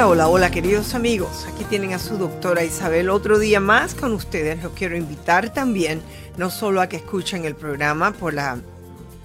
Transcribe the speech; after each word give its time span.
Hola, 0.00 0.08
hola, 0.08 0.28
hola 0.28 0.50
queridos 0.50 0.94
amigos. 0.94 1.46
Aquí 1.46 1.62
tienen 1.64 1.92
a 1.92 1.98
su 1.98 2.16
doctora 2.16 2.64
Isabel 2.64 3.10
otro 3.10 3.38
día 3.38 3.60
más 3.60 3.94
con 3.94 4.14
ustedes. 4.14 4.62
Los 4.62 4.72
quiero 4.72 4.96
invitar 4.96 5.52
también, 5.52 6.00
no 6.38 6.48
solo 6.48 6.80
a 6.80 6.88
que 6.88 6.96
escuchen 6.96 7.44
el 7.44 7.54
programa 7.54 8.12
por 8.12 8.32
las 8.32 8.60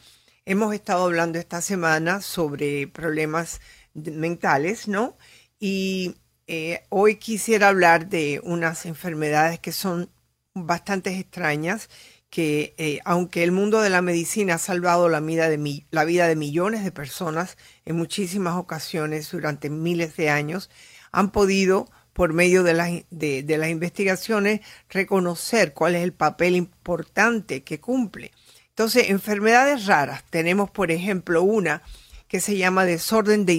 Hemos 0.43 0.73
estado 0.73 1.05
hablando 1.05 1.39
esta 1.39 1.61
semana 1.61 2.19
sobre 2.19 2.89
problemas 2.89 3.61
mentales, 3.93 4.89
¿no? 4.89 5.15
Y 5.61 6.17
eh, 6.47 6.83
hoy 6.89 7.15
quisiera 7.15 7.69
hablar 7.69 8.07
de 8.09 8.39
unas 8.43 8.85
enfermedades 8.85 9.59
que 9.59 9.71
son 9.71 10.09
bastante 10.53 11.17
extrañas, 11.17 11.89
que 12.29 12.75
eh, 12.77 12.99
aunque 13.05 13.43
el 13.43 13.51
mundo 13.51 13.81
de 13.81 13.89
la 13.89 14.01
medicina 14.01 14.55
ha 14.55 14.57
salvado 14.57 15.09
la 15.09 15.19
vida, 15.19 15.49
de 15.49 15.85
la 15.89 16.05
vida 16.05 16.27
de 16.27 16.35
millones 16.35 16.83
de 16.83 16.91
personas 16.91 17.57
en 17.85 17.95
muchísimas 17.95 18.55
ocasiones 18.55 19.31
durante 19.31 19.69
miles 19.69 20.15
de 20.17 20.29
años, 20.29 20.69
han 21.11 21.31
podido, 21.31 21.89
por 22.13 22.33
medio 22.33 22.63
de 22.63 22.73
las, 22.73 22.91
de, 23.09 23.43
de 23.43 23.57
las 23.57 23.69
investigaciones, 23.69 24.61
reconocer 24.89 25.73
cuál 25.73 25.95
es 25.95 26.03
el 26.03 26.13
papel 26.13 26.55
importante 26.55 27.63
que 27.63 27.79
cumple. 27.79 28.31
Entonces, 28.69 29.09
enfermedades 29.09 29.85
raras, 29.85 30.23
tenemos 30.29 30.69
por 30.69 30.91
ejemplo 30.91 31.41
una 31.43 31.81
que 32.27 32.39
se 32.39 32.57
llama 32.57 32.85
desorden 32.85 33.45
de 33.45 33.53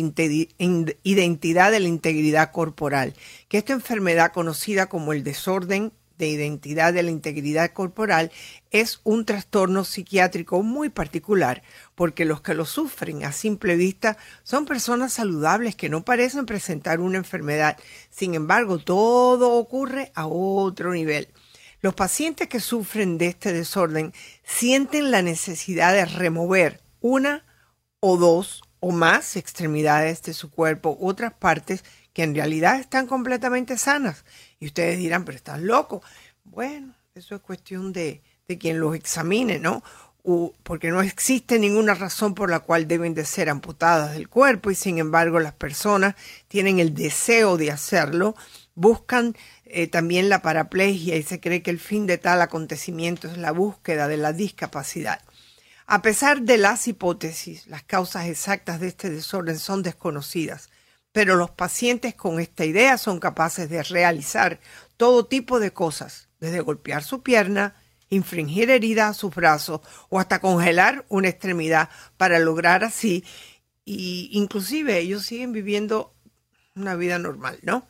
identidad 1.03 1.71
de 1.71 1.81
la 1.81 1.89
integridad 1.89 2.53
corporal, 2.53 3.15
que 3.49 3.59
esta 3.59 3.73
enfermedad 3.73 4.33
conocida 4.33 4.89
como 4.89 5.13
el 5.13 5.25
desorden 5.25 5.93
de 6.19 6.29
identidad 6.29 6.95
de 6.95 7.03
la 7.03 7.11
integridad 7.11 7.73
corporal 7.73 8.33
es 8.71 9.01
un 9.05 9.27
trastorno 9.27 9.85
psiquiátrico 9.85 10.63
muy 10.63 10.89
particular, 10.89 11.63
porque 11.95 12.25
los 12.25 12.41
que 12.41 12.55
lo 12.55 12.65
sufren 12.65 13.25
a 13.25 13.33
simple 13.33 13.77
vista 13.77 14.17
son 14.43 14.65
personas 14.65 15.13
saludables 15.13 15.77
que 15.77 15.91
no 15.91 16.05
parecen 16.05 16.47
presentar 16.47 17.01
una 17.01 17.19
enfermedad. 17.19 17.77
Sin 18.11 18.35
embargo, 18.35 18.79
todo 18.79 19.53
ocurre 19.53 20.11
a 20.15 20.27
otro 20.27 20.93
nivel. 20.93 21.29
Los 21.83 21.95
pacientes 21.95 22.49
que 22.49 22.61
sufren 22.61 23.19
de 23.19 23.27
este 23.27 23.53
desorden 23.53 24.15
sienten 24.43 25.11
la 25.11 25.21
necesidad 25.21 25.93
de 25.93 26.07
remover 26.07 26.81
una 27.01 27.45
o 28.01 28.17
dos 28.17 28.63
o 28.81 28.91
más 28.93 29.37
extremidades 29.37 30.23
de 30.23 30.35
su 30.35 30.51
cuerpo, 30.51 30.97
otras 31.01 31.33
partes 31.33 31.85
que 32.13 32.23
en 32.23 32.35
realidad 32.35 32.79
están 32.79 33.07
completamente 33.07 33.79
sanas. 33.79 34.25
Y 34.59 34.67
ustedes 34.67 34.99
dirán, 34.99 35.25
pero 35.25 35.37
estás 35.37 35.61
loco. 35.61 36.03
Bueno, 36.45 36.95
eso 37.15 37.35
es 37.35 37.41
cuestión 37.41 37.93
de, 37.93 38.23
de 38.49 38.59
quien 38.59 38.81
los 38.81 38.95
examine, 38.95 39.59
¿no? 39.59 39.83
porque 40.65 40.91
no 40.91 41.03
existe 41.03 41.59
ninguna 41.59 41.95
razón 41.95 42.35
por 42.35 42.51
la 42.51 42.59
cual 42.59 42.89
deben 42.89 43.15
de 43.15 43.25
ser 43.25 43.49
amputadas 43.49 44.13
del 44.15 44.29
cuerpo 44.29 44.73
y 44.73 44.75
sin 44.75 44.99
embargo 44.99 45.39
las 45.39 45.53
personas 45.53 46.17
tienen 46.49 46.81
el 46.81 46.95
deseo 46.95 47.57
de 47.57 47.71
hacerlo, 47.71 48.35
buscan 48.75 49.37
eh, 49.67 49.87
también 49.87 50.29
la 50.29 50.43
paraplegia 50.43 51.17
y 51.17 51.23
se 51.23 51.39
cree 51.39 51.63
que 51.63 51.71
el 51.71 51.79
fin 51.79 52.07
de 52.07 52.19
tal 52.19 52.43
acontecimiento 52.43 53.29
es 53.29 53.39
la 53.39 53.53
búsqueda 53.53 54.09
de 54.09 54.17
la 54.17 54.33
discapacidad. 54.33 55.21
A 55.89 56.03
pesar 56.03 56.43
de 56.43 56.59
las 56.59 56.89
hipótesis, 56.89 57.69
las 57.69 57.85
causas 57.85 58.27
exactas 58.27 58.81
de 58.81 58.89
este 58.89 59.09
desorden 59.09 59.57
son 59.57 59.85
desconocidas, 59.85 60.69
pero 61.13 61.37
los 61.37 61.53
pacientes 61.53 62.17
con 62.17 62.41
esta 62.41 62.65
idea 62.65 62.99
son 62.99 63.21
capaces 63.21 63.71
de 63.71 63.85
realizar 63.85 64.59
todo 64.97 65.27
tipo 65.27 65.61
de 65.61 65.73
cosas, 65.73 66.29
desde 66.41 66.59
golpear 66.61 67.05
su 67.05 67.23
pierna, 67.23 67.77
infringir 68.09 68.69
heridas 68.69 69.11
a 69.11 69.15
sus 69.15 69.33
brazos 69.33 69.81
o 70.09 70.19
hasta 70.19 70.41
congelar 70.41 71.07
una 71.09 71.29
extremidad 71.29 71.89
para 72.17 72.41
lograr 72.41 72.83
así 72.83 73.25
y 73.85 74.29
inclusive 74.33 74.99
ellos 74.99 75.25
siguen 75.25 75.53
viviendo 75.53 76.13
una 76.75 76.97
vida 76.97 77.21
normal, 77.21 77.61
¿no? 77.63 77.87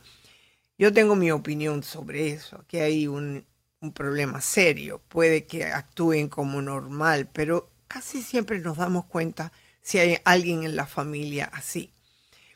Yo 0.77 0.93
tengo 0.93 1.15
mi 1.15 1.31
opinión 1.31 1.81
sobre 1.81 2.29
eso, 2.29 2.63
que 2.67 2.81
hay 2.83 3.07
un, 3.07 3.43
un 3.81 3.91
problema 3.91 4.39
serio, 4.39 5.01
puede 5.07 5.47
que 5.47 5.65
actúen 5.65 6.29
como 6.29 6.61
normal, 6.61 7.27
pero 7.33 7.71
casi 7.87 8.21
siempre 8.21 8.59
nos 8.59 8.77
damos 8.77 9.05
cuenta 9.05 9.51
si 9.81 9.99
hay 9.99 10.17
alguien 10.25 10.63
en 10.63 10.75
la 10.75 10.85
familia 10.85 11.49
así. 11.53 11.91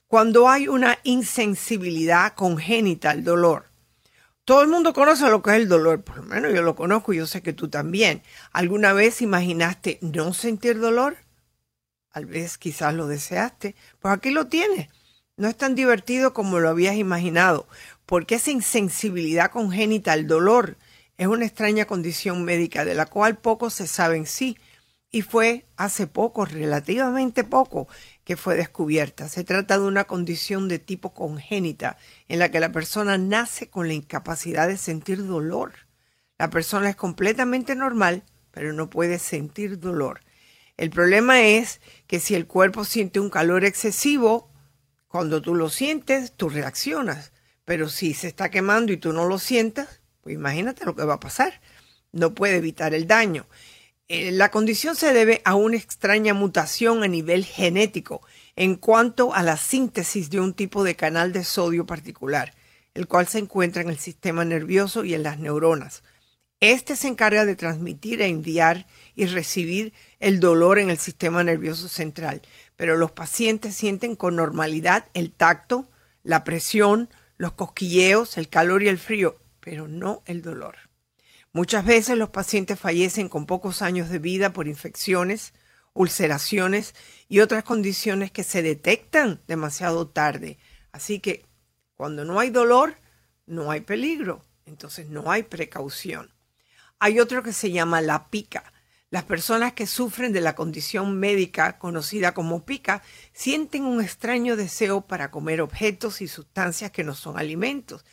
Cuando 0.08 0.50
hay 0.50 0.68
una 0.68 0.98
insensibilidad 1.04 2.34
congénita 2.34 3.12
al 3.12 3.24
dolor, 3.24 3.66
todo 4.44 4.62
el 4.64 4.68
mundo 4.68 4.92
conoce 4.94 5.30
lo 5.30 5.42
que 5.42 5.52
es 5.52 5.58
el 5.58 5.70
dolor, 5.70 6.04
por 6.04 6.18
lo 6.18 6.24
menos 6.24 6.54
yo 6.54 6.62
lo 6.62 6.76
conozco 6.76 7.14
y 7.14 7.18
yo 7.18 7.28
sé 7.28 7.42
que 7.42 7.54
tú 7.54 7.70
también. 7.70 8.22
¿Alguna 8.52 8.92
vez 8.92 9.22
imaginaste 9.22 10.00
no 10.02 10.34
sentir 10.34 10.80
dolor? 10.80 11.16
Tal 12.12 12.26
vez 12.26 12.58
quizás 12.58 12.94
lo 12.94 13.08
deseaste. 13.08 13.76
Pues 14.00 14.14
aquí 14.14 14.32
lo 14.32 14.48
tienes. 14.48 14.90
No 15.38 15.48
es 15.48 15.56
tan 15.56 15.76
divertido 15.76 16.34
como 16.34 16.60
lo 16.60 16.70
habías 16.70 16.96
imaginado, 16.96 17.68
porque 18.06 18.36
esa 18.36 18.52
insensibilidad 18.52 19.52
congénita 19.52 20.12
al 20.12 20.28
dolor 20.28 20.76
es 21.18 21.28
una 21.28 21.46
extraña 21.46 21.86
condición 21.86 22.44
médica 22.44 22.84
de 22.84 22.96
la 22.96 23.06
cual 23.06 23.38
poco 23.38 23.70
se 23.70 23.88
sabe 23.88 24.18
en 24.18 24.26
sí 24.26 24.58
y 25.12 25.24
fue 25.24 25.66
hace 25.76 26.08
poco, 26.08 26.46
relativamente 26.46 27.44
poco, 27.44 27.88
que 28.24 28.38
fue 28.38 28.56
descubierta. 28.56 29.28
Se 29.28 29.44
trata 29.44 29.78
de 29.78 29.86
una 29.86 30.06
condición 30.06 30.70
de 30.70 30.80
tipo 30.80 31.14
congénita 31.14 31.98
en 32.30 32.40
la 32.40 32.50
que 32.50 32.62
la 32.62 32.72
persona 32.72 33.18
nace 33.18 33.70
con 33.70 33.88
la 33.88 33.94
incapacidad 33.94 34.70
de 34.70 34.78
sentir 34.78 35.26
dolor. 35.26 35.74
La 36.40 36.50
persona 36.50 36.90
es 36.90 36.96
completamente 36.96 37.76
normal, 37.76 38.24
pero 38.52 38.72
no 38.72 38.90
puede 38.90 39.20
sentir 39.20 39.80
dolor. 39.80 40.22
El 40.78 40.90
problema 40.90 41.42
es 41.42 41.82
que 42.08 42.20
si 42.20 42.34
el 42.34 42.48
cuerpo 42.48 42.86
siente 42.86 43.20
un 43.20 43.30
calor 43.30 43.66
excesivo, 43.66 44.50
cuando 45.08 45.42
tú 45.42 45.56
lo 45.56 45.70
sientes, 45.70 46.32
tú 46.32 46.48
reaccionas. 46.48 47.34
Pero 47.66 47.90
si 47.90 48.14
se 48.14 48.28
está 48.28 48.50
quemando 48.50 48.94
y 48.94 48.98
tú 48.98 49.12
no 49.12 49.26
lo 49.26 49.40
sientas, 49.40 50.02
pues 50.22 50.36
imagínate 50.36 50.86
lo 50.86 50.96
que 50.96 51.04
va 51.04 51.16
a 51.16 51.20
pasar. 51.20 51.62
No 52.14 52.34
puede 52.34 52.56
evitar 52.56 52.94
el 52.94 53.08
daño. 53.08 53.46
Eh, 54.14 54.30
la 54.34 54.52
condición 54.52 54.98
se 54.98 55.14
debe 55.14 55.42
a 55.46 55.56
una 55.56 55.78
extraña 55.78 56.34
mutación 56.34 57.02
a 57.02 57.08
nivel 57.08 57.46
genético 57.46 58.22
en 58.58 58.76
cuanto 58.76 59.34
a 59.34 59.42
la 59.42 59.56
síntesis 59.56 60.30
de 60.30 60.42
un 60.42 60.54
tipo 60.54 60.84
de 60.84 60.98
canal 60.98 61.32
de 61.32 61.46
sodio 61.46 61.86
particular, 61.86 62.54
el 62.94 63.08
cual 63.08 63.30
se 63.30 63.40
encuentra 63.40 63.82
en 63.82 63.90
el 63.90 63.98
sistema 63.98 64.44
nervioso 64.44 65.06
y 65.06 65.14
en 65.14 65.24
las 65.24 65.40
neuronas. 65.40 66.04
Este 66.60 66.98
se 66.98 67.08
encarga 67.08 67.46
de 67.46 67.56
transmitir 67.56 68.22
e 68.22 68.28
enviar 68.28 68.86
y 69.16 69.28
recibir 69.28 69.94
el 70.20 70.42
dolor 70.42 70.78
en 70.78 70.90
el 70.90 70.98
sistema 70.98 71.42
nervioso 71.46 71.88
central, 71.88 72.42
pero 72.76 72.98
los 72.98 73.14
pacientes 73.14 73.76
sienten 73.76 74.18
con 74.18 74.36
normalidad 74.36 75.06
el 75.14 75.32
tacto, 75.32 75.88
la 76.24 76.44
presión, 76.44 77.08
los 77.38 77.54
cosquilleos, 77.54 78.38
el 78.38 78.50
calor 78.50 78.84
y 78.84 78.90
el 78.90 78.98
frío, 78.98 79.38
pero 79.62 79.88
no 79.88 80.22
el 80.26 80.42
dolor. 80.42 80.91
Muchas 81.54 81.86
veces 81.86 82.18
los 82.18 82.30
pacientes 82.30 82.80
fallecen 82.80 83.30
con 83.30 83.46
pocos 83.46 83.82
años 83.82 84.10
de 84.10 84.20
vida 84.20 84.54
por 84.54 84.68
infecciones 84.68 85.54
ulceraciones 85.94 86.96
y 87.28 87.40
otras 87.40 87.64
condiciones 87.64 88.32
que 88.32 88.44
se 88.44 88.62
detectan 88.62 89.42
demasiado 89.48 90.08
tarde. 90.08 90.58
Así 90.92 91.20
que 91.20 91.46
cuando 91.96 92.26
no 92.26 92.40
hay 92.40 92.50
dolor, 92.50 92.96
no 93.46 93.72
hay 93.72 93.82
peligro, 93.82 94.44
entonces 94.66 95.10
no 95.10 95.32
hay 95.32 95.44
precaución. 95.44 96.34
Hay 97.00 97.20
otro 97.20 97.44
que 97.44 97.54
se 97.54 97.72
llama 97.72 98.02
la 98.02 98.30
pica. 98.30 98.72
Las 99.10 99.24
personas 99.24 99.74
que 99.74 99.88
sufren 99.88 100.32
de 100.32 100.40
la 100.40 100.56
condición 100.56 101.20
médica 101.20 101.78
conocida 101.78 102.34
como 102.34 102.64
pica 102.64 103.04
sienten 103.34 103.84
un 103.84 104.02
extraño 104.02 104.56
deseo 104.56 105.02
para 105.02 105.32
comer 105.32 105.62
objetos 105.62 106.22
y 106.22 106.30
sustancias 106.30 106.92
que 106.92 107.04
no 107.04 107.14
son 107.14 107.38
alimentos. 107.38 108.06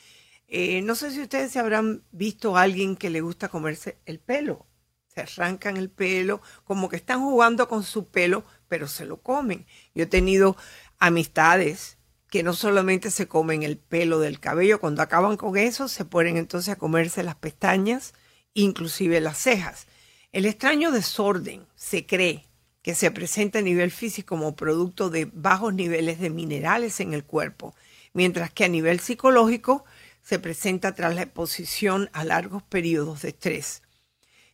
Eh, 0.49 0.81
no 0.83 0.95
sé 0.95 1.11
si 1.11 1.21
ustedes 1.21 1.53
se 1.53 1.59
habrán 1.59 2.03
visto 2.11 2.56
a 2.56 2.62
alguien 2.62 2.97
que 2.97 3.11
le 3.11 3.21
gusta 3.21 3.49
comerse 3.49 3.99
el 4.06 4.19
pelo. 4.19 4.67
Se 5.06 5.21
arrancan 5.21 5.77
el 5.77 5.91
pelo, 5.91 6.41
como 6.65 6.89
que 6.89 6.97
están 6.97 7.21
jugando 7.21 7.69
con 7.69 7.83
su 7.83 8.09
pelo, 8.09 8.45
pero 8.67 8.89
se 8.89 9.05
lo 9.05 9.21
comen. 9.21 9.67
Yo 9.95 10.05
he 10.05 10.06
tenido 10.06 10.56
amistades 10.99 11.99
que 12.31 12.43
no 12.43 12.55
solamente 12.55 13.11
se 13.11 13.29
comen 13.29 13.62
el 13.62 13.79
pelo 13.79 14.21
del 14.21 14.41
cabello, 14.41 14.81
cuando 14.81 15.03
acaban 15.03 15.37
con 15.37 15.56
eso, 15.56 15.89
se 15.89 16.05
ponen 16.05 16.37
entonces 16.37 16.75
a 16.75 16.79
comerse 16.79 17.23
las 17.23 17.37
pestañas, 17.37 18.15
inclusive 18.55 19.21
las 19.21 19.39
cejas. 19.39 19.87
El 20.33 20.45
extraño 20.45 20.93
desorden 20.93 21.67
se 21.75 22.06
cree 22.06 22.47
que 22.83 22.95
se 22.95 23.11
presenta 23.11 23.59
a 23.59 23.62
nivel 23.62 23.91
físico 23.91 24.37
como 24.37 24.56
producto 24.56 25.11
de 25.11 25.27
bajos 25.27 25.75
niveles 25.75 26.21
de 26.21 26.31
minerales 26.31 27.00
en 27.00 27.12
el 27.12 27.25
cuerpo, 27.25 27.75
mientras 28.12 28.50
que 28.50 28.65
a 28.65 28.69
nivel 28.69 29.00
psicológico 29.00 29.85
se 30.28 30.38
presenta 30.38 30.94
tras 30.94 31.14
la 31.14 31.22
exposición 31.22 32.10
a 32.12 32.22
largos 32.22 32.62
periodos 32.62 33.22
de 33.22 33.28
estrés. 33.30 33.82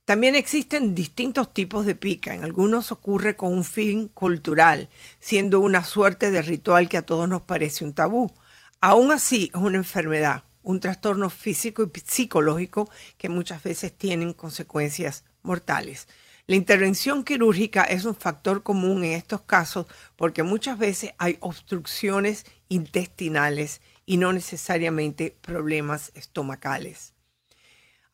También 0.05 0.37
existen 0.37 0.95
distintos 0.95 1.53
tipos 1.53 1.85
de 1.85 1.97
pica. 1.97 2.33
En 2.33 2.45
algunos 2.45 2.93
ocurre 2.93 3.35
con 3.35 3.53
un 3.53 3.65
fin 3.65 4.07
cultural, 4.07 4.89
siendo 5.19 5.59
una 5.59 5.83
suerte 5.83 6.31
de 6.31 6.43
ritual 6.43 6.89
que 6.89 6.99
a 6.99 7.03
todos 7.03 7.29
nos 7.29 7.43
parece 7.43 7.85
un 7.85 7.93
tabú. 7.93 8.33
Aún 8.81 9.11
así, 9.11 9.51
es 9.53 9.61
una 9.61 9.79
enfermedad, 9.79 10.45
un 10.63 10.79
trastorno 10.79 11.29
físico 11.29 11.83
y 11.83 12.01
psicológico 12.07 12.89
que 13.19 13.29
muchas 13.29 13.61
veces 13.65 13.99
tienen 13.99 14.33
consecuencias 14.33 15.25
mortales. 15.43 16.07
La 16.47 16.55
intervención 16.55 17.25
quirúrgica 17.25 17.83
es 17.83 18.05
un 18.05 18.15
factor 18.15 18.63
común 18.63 19.03
en 19.03 19.15
estos 19.15 19.41
casos 19.41 19.87
porque 20.15 20.45
muchas 20.45 20.79
veces 20.79 21.15
hay 21.19 21.37
obstrucciones 21.41 22.47
intestinales 22.69 23.81
y 24.07 24.17
no 24.17 24.33
necesariamente 24.33 25.37
problemas 25.41 26.13
estomacales. 26.15 27.15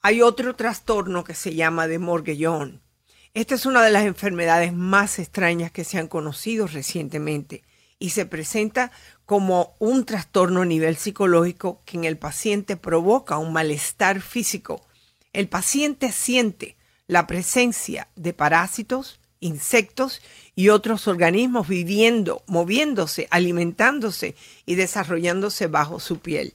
Hay 0.02 0.22
otro 0.22 0.56
trastorno 0.56 1.24
que 1.24 1.34
se 1.34 1.54
llama 1.54 1.86
de 1.86 1.98
Morguellón. 1.98 2.82
Esta 3.34 3.54
es 3.54 3.66
una 3.66 3.82
de 3.82 3.90
las 3.90 4.04
enfermedades 4.04 4.72
más 4.72 5.18
extrañas 5.18 5.70
que 5.70 5.84
se 5.84 5.98
han 5.98 6.08
conocido 6.08 6.66
recientemente 6.66 7.62
y 7.98 8.10
se 8.10 8.26
presenta 8.26 8.90
como 9.26 9.76
un 9.78 10.04
trastorno 10.04 10.62
a 10.62 10.64
nivel 10.64 10.96
psicológico 10.96 11.82
que 11.84 11.98
en 11.98 12.04
el 12.04 12.16
paciente 12.18 12.76
provoca 12.76 13.38
un 13.38 13.52
malestar 13.52 14.20
físico. 14.20 14.84
El 15.32 15.48
paciente 15.48 16.10
siente 16.10 16.76
la 17.06 17.26
presencia 17.26 18.08
de 18.16 18.32
parásitos, 18.32 19.20
insectos 19.40 20.22
y 20.54 20.68
otros 20.68 21.08
organismos 21.08 21.68
viviendo, 21.68 22.42
moviéndose, 22.46 23.26
alimentándose 23.30 24.34
y 24.66 24.74
desarrollándose 24.76 25.66
bajo 25.66 25.98
su 25.98 26.18
piel. 26.18 26.54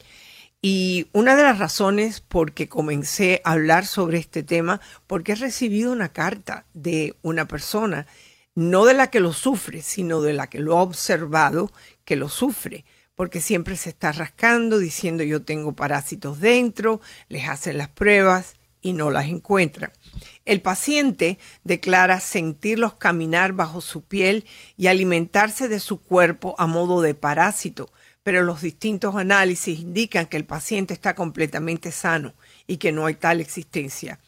Y 0.62 1.08
una 1.12 1.36
de 1.36 1.44
las 1.44 1.60
razones 1.60 2.22
por 2.22 2.54
que 2.54 2.68
comencé 2.68 3.42
a 3.44 3.52
hablar 3.52 3.86
sobre 3.86 4.18
este 4.18 4.42
tema, 4.42 4.82
porque 5.06 5.34
he 5.34 5.36
recibido 5.36 5.92
una 5.92 6.10
carta 6.10 6.66
de 6.74 7.16
una 7.22 7.48
persona, 7.48 8.08
no 8.56 8.86
de 8.86 8.96
la 8.96 9.12
que 9.12 9.20
lo 9.20 9.34
sufre, 9.34 9.82
sino 9.82 10.22
de 10.22 10.34
la 10.34 10.48
que 10.48 10.60
lo 10.60 10.78
ha 10.78 10.82
observado 10.82 11.72
que 12.04 12.16
lo 12.16 12.30
sufre, 12.30 12.86
porque 13.14 13.42
siempre 13.42 13.76
se 13.76 13.90
está 13.90 14.12
rascando 14.12 14.80
diciendo 14.80 15.24
yo 15.24 15.44
tengo 15.44 15.74
parásitos 15.74 16.40
dentro, 16.40 17.00
les 17.30 17.48
hacen 17.48 17.78
las 17.78 17.90
pruebas 17.90 18.55
y 18.86 18.94
no 18.94 19.10
las 19.10 19.26
encuentran. 19.26 19.92
El 20.46 20.62
paciente 20.62 21.40
declara 21.64 22.20
sentirlos 22.20 22.94
caminar 22.94 23.54
bajo 23.54 23.82
su 23.82 24.04
piel 24.04 24.46
y 24.78 24.86
alimentarse 24.86 25.68
de 25.68 25.80
su 25.80 26.04
cuerpo 26.04 26.54
a 26.60 26.68
modo 26.68 27.02
de 27.02 27.16
parásito, 27.16 27.92
pero 28.22 28.44
los 28.44 28.62
distintos 28.62 29.16
análisis 29.16 29.80
indican 29.80 30.28
que 30.28 30.38
el 30.38 30.46
paciente 30.46 30.94
está 30.94 31.16
completamente 31.16 31.92
sano 31.92 32.36
y 32.68 32.78
que 32.78 32.92
no 32.92 33.08
hay 33.08 33.16
tal 33.16 33.42
existencia. 33.42 34.20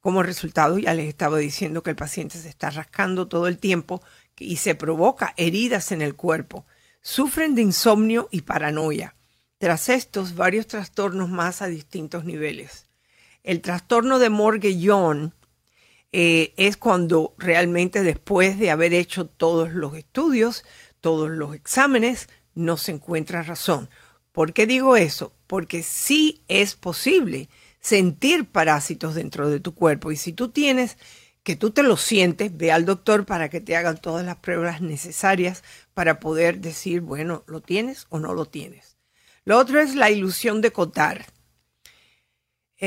Como 0.00 0.24
resultado, 0.24 0.76
ya 0.76 0.92
les 0.92 1.06
estaba 1.06 1.38
diciendo 1.38 1.84
que 1.84 1.90
el 1.90 1.96
paciente 1.96 2.38
se 2.38 2.48
está 2.48 2.70
rascando 2.70 3.28
todo 3.28 3.46
el 3.46 3.58
tiempo 3.58 4.02
y 4.36 4.56
se 4.56 4.74
provoca 4.74 5.34
heridas 5.36 5.92
en 5.92 6.02
el 6.02 6.16
cuerpo. 6.16 6.66
Sufren 7.00 7.54
de 7.54 7.62
insomnio 7.62 8.28
y 8.32 8.40
paranoia. 8.40 9.14
Tras 9.58 9.88
estos, 9.88 10.34
varios 10.34 10.66
trastornos 10.66 11.28
más 11.28 11.62
a 11.62 11.68
distintos 11.68 12.24
niveles. 12.24 12.88
El 13.44 13.60
trastorno 13.60 14.18
de 14.18 14.30
Morguellón 14.30 15.34
eh, 16.12 16.54
es 16.56 16.78
cuando 16.78 17.34
realmente 17.36 18.02
después 18.02 18.58
de 18.58 18.70
haber 18.70 18.94
hecho 18.94 19.26
todos 19.26 19.74
los 19.74 19.94
estudios, 19.96 20.64
todos 21.02 21.28
los 21.28 21.54
exámenes, 21.54 22.30
no 22.54 22.78
se 22.78 22.92
encuentra 22.92 23.42
razón. 23.42 23.90
¿Por 24.32 24.54
qué 24.54 24.66
digo 24.66 24.96
eso? 24.96 25.34
Porque 25.46 25.82
sí 25.82 26.42
es 26.48 26.74
posible 26.74 27.50
sentir 27.80 28.46
parásitos 28.46 29.14
dentro 29.14 29.50
de 29.50 29.60
tu 29.60 29.74
cuerpo 29.74 30.10
y 30.10 30.16
si 30.16 30.32
tú 30.32 30.48
tienes 30.48 30.96
que 31.42 31.54
tú 31.54 31.70
te 31.70 31.82
lo 31.82 31.98
sientes, 31.98 32.56
ve 32.56 32.72
al 32.72 32.86
doctor 32.86 33.26
para 33.26 33.50
que 33.50 33.60
te 33.60 33.76
hagan 33.76 33.98
todas 33.98 34.24
las 34.24 34.36
pruebas 34.36 34.80
necesarias 34.80 35.62
para 35.92 36.18
poder 36.18 36.60
decir, 36.60 37.02
bueno, 37.02 37.44
¿lo 37.46 37.60
tienes 37.60 38.06
o 38.08 38.18
no 38.18 38.32
lo 38.32 38.46
tienes? 38.46 38.96
Lo 39.44 39.58
otro 39.58 39.80
es 39.80 39.94
la 39.94 40.10
ilusión 40.10 40.62
de 40.62 40.72
Cotard. 40.72 41.26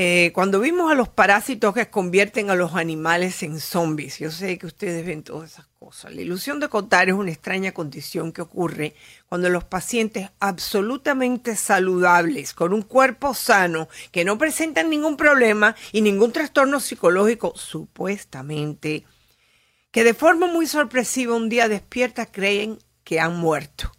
Eh, 0.00 0.30
cuando 0.32 0.60
vimos 0.60 0.92
a 0.92 0.94
los 0.94 1.08
parásitos 1.08 1.74
que 1.74 1.90
convierten 1.90 2.50
a 2.50 2.54
los 2.54 2.76
animales 2.76 3.42
en 3.42 3.58
zombies, 3.58 4.20
yo 4.20 4.30
sé 4.30 4.56
que 4.56 4.66
ustedes 4.68 5.04
ven 5.04 5.24
todas 5.24 5.50
esas 5.50 5.66
cosas. 5.80 6.14
La 6.14 6.20
ilusión 6.20 6.60
de 6.60 6.68
Cotard 6.68 7.08
es 7.08 7.16
una 7.16 7.32
extraña 7.32 7.72
condición 7.72 8.30
que 8.30 8.42
ocurre 8.42 8.94
cuando 9.28 9.48
los 9.48 9.64
pacientes 9.64 10.30
absolutamente 10.38 11.56
saludables, 11.56 12.54
con 12.54 12.74
un 12.74 12.82
cuerpo 12.82 13.34
sano, 13.34 13.88
que 14.12 14.24
no 14.24 14.38
presentan 14.38 14.88
ningún 14.88 15.16
problema 15.16 15.74
y 15.90 16.00
ningún 16.00 16.30
trastorno 16.30 16.78
psicológico, 16.78 17.54
supuestamente, 17.56 19.04
que 19.90 20.04
de 20.04 20.14
forma 20.14 20.46
muy 20.46 20.68
sorpresiva 20.68 21.34
un 21.34 21.48
día 21.48 21.66
despierta 21.66 22.26
creen 22.26 22.78
que 23.02 23.18
han 23.18 23.36
muerto. 23.36 23.90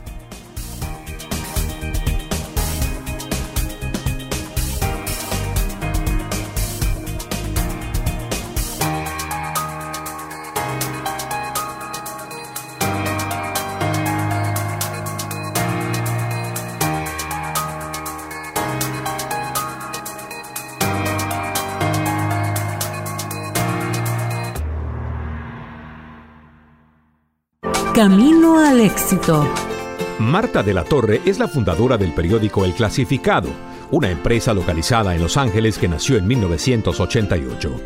Camino 28.01 28.58
al 28.58 28.81
éxito. 28.81 29.48
Marta 30.17 30.63
de 30.63 30.74
la 30.74 30.84
Torre 30.84 31.22
es 31.24 31.38
la 31.38 31.48
fundadora 31.48 32.00
del 32.00 32.13
periódico 32.13 32.65
El 32.65 32.74
Clasificado, 32.74 33.50
una 33.91 34.10
empresa 34.10 34.55
localizada 34.55 35.13
en 35.13 35.22
Los 35.22 35.38
Ángeles 35.38 35.77
que 35.77 35.88
nació 35.88 36.17
en 36.17 36.25
1988. 36.25 37.79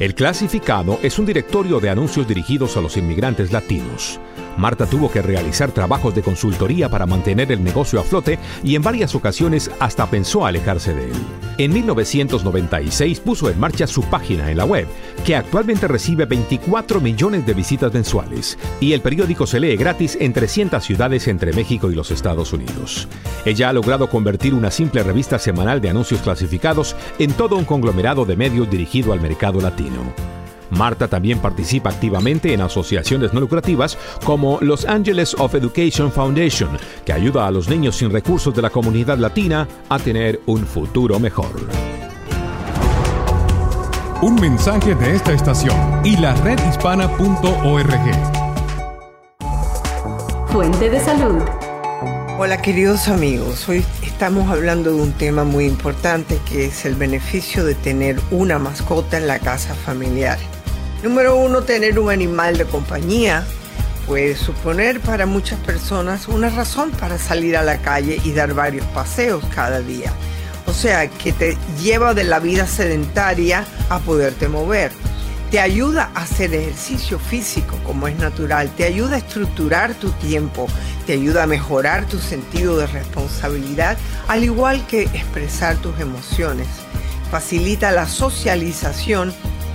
El 0.00 0.16
Clasificado 0.16 0.98
es 1.04 1.20
un 1.20 1.26
directorio 1.26 1.78
de 1.78 1.88
anuncios 1.88 2.26
dirigidos 2.26 2.76
a 2.76 2.80
los 2.80 2.96
inmigrantes 2.96 3.52
latinos. 3.52 4.18
Marta 4.56 4.86
tuvo 4.86 5.08
que 5.08 5.22
realizar 5.22 5.70
trabajos 5.70 6.16
de 6.16 6.22
consultoría 6.22 6.88
para 6.88 7.06
mantener 7.06 7.52
el 7.52 7.62
negocio 7.62 8.00
a 8.00 8.02
flote 8.02 8.40
y 8.64 8.74
en 8.74 8.82
varias 8.82 9.14
ocasiones 9.14 9.70
hasta 9.78 10.10
pensó 10.10 10.44
alejarse 10.44 10.94
de 10.94 11.04
él. 11.04 11.49
En 11.60 11.74
1996 11.74 13.20
puso 13.20 13.50
en 13.50 13.60
marcha 13.60 13.86
su 13.86 14.02
página 14.04 14.50
en 14.50 14.56
la 14.56 14.64
web, 14.64 14.86
que 15.26 15.36
actualmente 15.36 15.86
recibe 15.86 16.24
24 16.24 17.02
millones 17.02 17.44
de 17.44 17.52
visitas 17.52 17.92
mensuales, 17.92 18.58
y 18.80 18.94
el 18.94 19.02
periódico 19.02 19.46
se 19.46 19.60
lee 19.60 19.76
gratis 19.76 20.16
en 20.18 20.32
300 20.32 20.82
ciudades 20.82 21.28
entre 21.28 21.52
México 21.52 21.90
y 21.90 21.94
los 21.94 22.12
Estados 22.12 22.54
Unidos. 22.54 23.08
Ella 23.44 23.68
ha 23.68 23.74
logrado 23.74 24.08
convertir 24.08 24.54
una 24.54 24.70
simple 24.70 25.02
revista 25.02 25.38
semanal 25.38 25.82
de 25.82 25.90
anuncios 25.90 26.22
clasificados 26.22 26.96
en 27.18 27.34
todo 27.34 27.56
un 27.56 27.66
conglomerado 27.66 28.24
de 28.24 28.36
medios 28.36 28.70
dirigido 28.70 29.12
al 29.12 29.20
mercado 29.20 29.60
latino. 29.60 30.39
Marta 30.70 31.08
también 31.08 31.38
participa 31.40 31.90
activamente 31.90 32.52
en 32.52 32.60
asociaciones 32.60 33.32
no 33.32 33.40
lucrativas 33.40 33.98
como 34.24 34.58
Los 34.60 34.84
Angeles 34.84 35.34
of 35.38 35.54
Education 35.54 36.10
Foundation, 36.12 36.70
que 37.04 37.12
ayuda 37.12 37.46
a 37.46 37.50
los 37.50 37.68
niños 37.68 37.96
sin 37.96 38.10
recursos 38.10 38.54
de 38.54 38.62
la 38.62 38.70
comunidad 38.70 39.18
latina 39.18 39.66
a 39.88 39.98
tener 39.98 40.40
un 40.46 40.66
futuro 40.66 41.18
mejor. 41.18 41.68
Un 44.22 44.34
mensaje 44.34 44.94
de 44.94 45.16
esta 45.16 45.32
estación 45.32 45.76
y 46.04 46.16
la 46.16 46.34
redhispana.org. 46.34 48.00
Fuente 50.48 50.90
de 50.90 51.00
salud. 51.00 51.42
Hola 52.38 52.60
queridos 52.60 53.08
amigos, 53.08 53.68
hoy 53.68 53.84
estamos 54.02 54.50
hablando 54.50 54.92
de 54.94 55.02
un 55.02 55.12
tema 55.12 55.44
muy 55.44 55.66
importante 55.66 56.38
que 56.48 56.66
es 56.66 56.84
el 56.84 56.94
beneficio 56.94 57.64
de 57.64 57.74
tener 57.74 58.18
una 58.30 58.58
mascota 58.58 59.18
en 59.18 59.26
la 59.26 59.38
casa 59.38 59.74
familiar. 59.74 60.38
Número 61.02 61.34
uno, 61.36 61.62
tener 61.62 61.98
un 61.98 62.10
animal 62.10 62.58
de 62.58 62.66
compañía 62.66 63.42
puede 64.06 64.36
suponer 64.36 65.00
para 65.00 65.24
muchas 65.24 65.58
personas 65.60 66.28
una 66.28 66.50
razón 66.50 66.90
para 66.90 67.16
salir 67.16 67.56
a 67.56 67.62
la 67.62 67.78
calle 67.78 68.20
y 68.22 68.32
dar 68.32 68.52
varios 68.52 68.84
paseos 68.86 69.42
cada 69.54 69.80
día. 69.80 70.12
O 70.66 70.74
sea, 70.74 71.08
que 71.08 71.32
te 71.32 71.56
lleva 71.82 72.12
de 72.12 72.24
la 72.24 72.38
vida 72.38 72.66
sedentaria 72.66 73.64
a 73.88 73.98
poderte 74.00 74.46
mover. 74.48 74.92
Te 75.50 75.58
ayuda 75.58 76.10
a 76.14 76.22
hacer 76.22 76.52
ejercicio 76.54 77.18
físico 77.18 77.78
como 77.84 78.06
es 78.06 78.16
natural, 78.18 78.70
te 78.76 78.84
ayuda 78.84 79.16
a 79.16 79.20
estructurar 79.20 79.94
tu 79.94 80.10
tiempo, 80.12 80.66
te 81.06 81.14
ayuda 81.14 81.44
a 81.44 81.46
mejorar 81.46 82.04
tu 82.06 82.18
sentido 82.18 82.76
de 82.76 82.86
responsabilidad, 82.86 83.96
al 84.28 84.44
igual 84.44 84.86
que 84.86 85.04
expresar 85.04 85.76
tus 85.78 85.98
emociones. 85.98 86.68
Facilita 87.30 87.90
la 87.90 88.06
socialización 88.06 89.32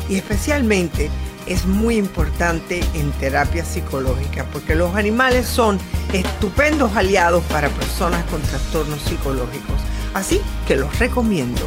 y 0.09 0.15
especialmente 0.15 1.09
es 1.45 1.65
muy 1.65 1.97
importante 1.97 2.83
en 2.95 3.11
terapia 3.13 3.63
psicológica 3.63 4.45
porque 4.51 4.75
los 4.75 4.95
animales 4.95 5.45
son 5.45 5.77
estupendos 6.13 6.95
aliados 6.95 7.43
para 7.45 7.69
personas 7.69 8.23
con 8.25 8.41
trastornos 8.41 9.01
psicológicos. 9.01 9.75
Así 10.13 10.41
que 10.67 10.75
los 10.75 10.97
recomiendo. 10.97 11.61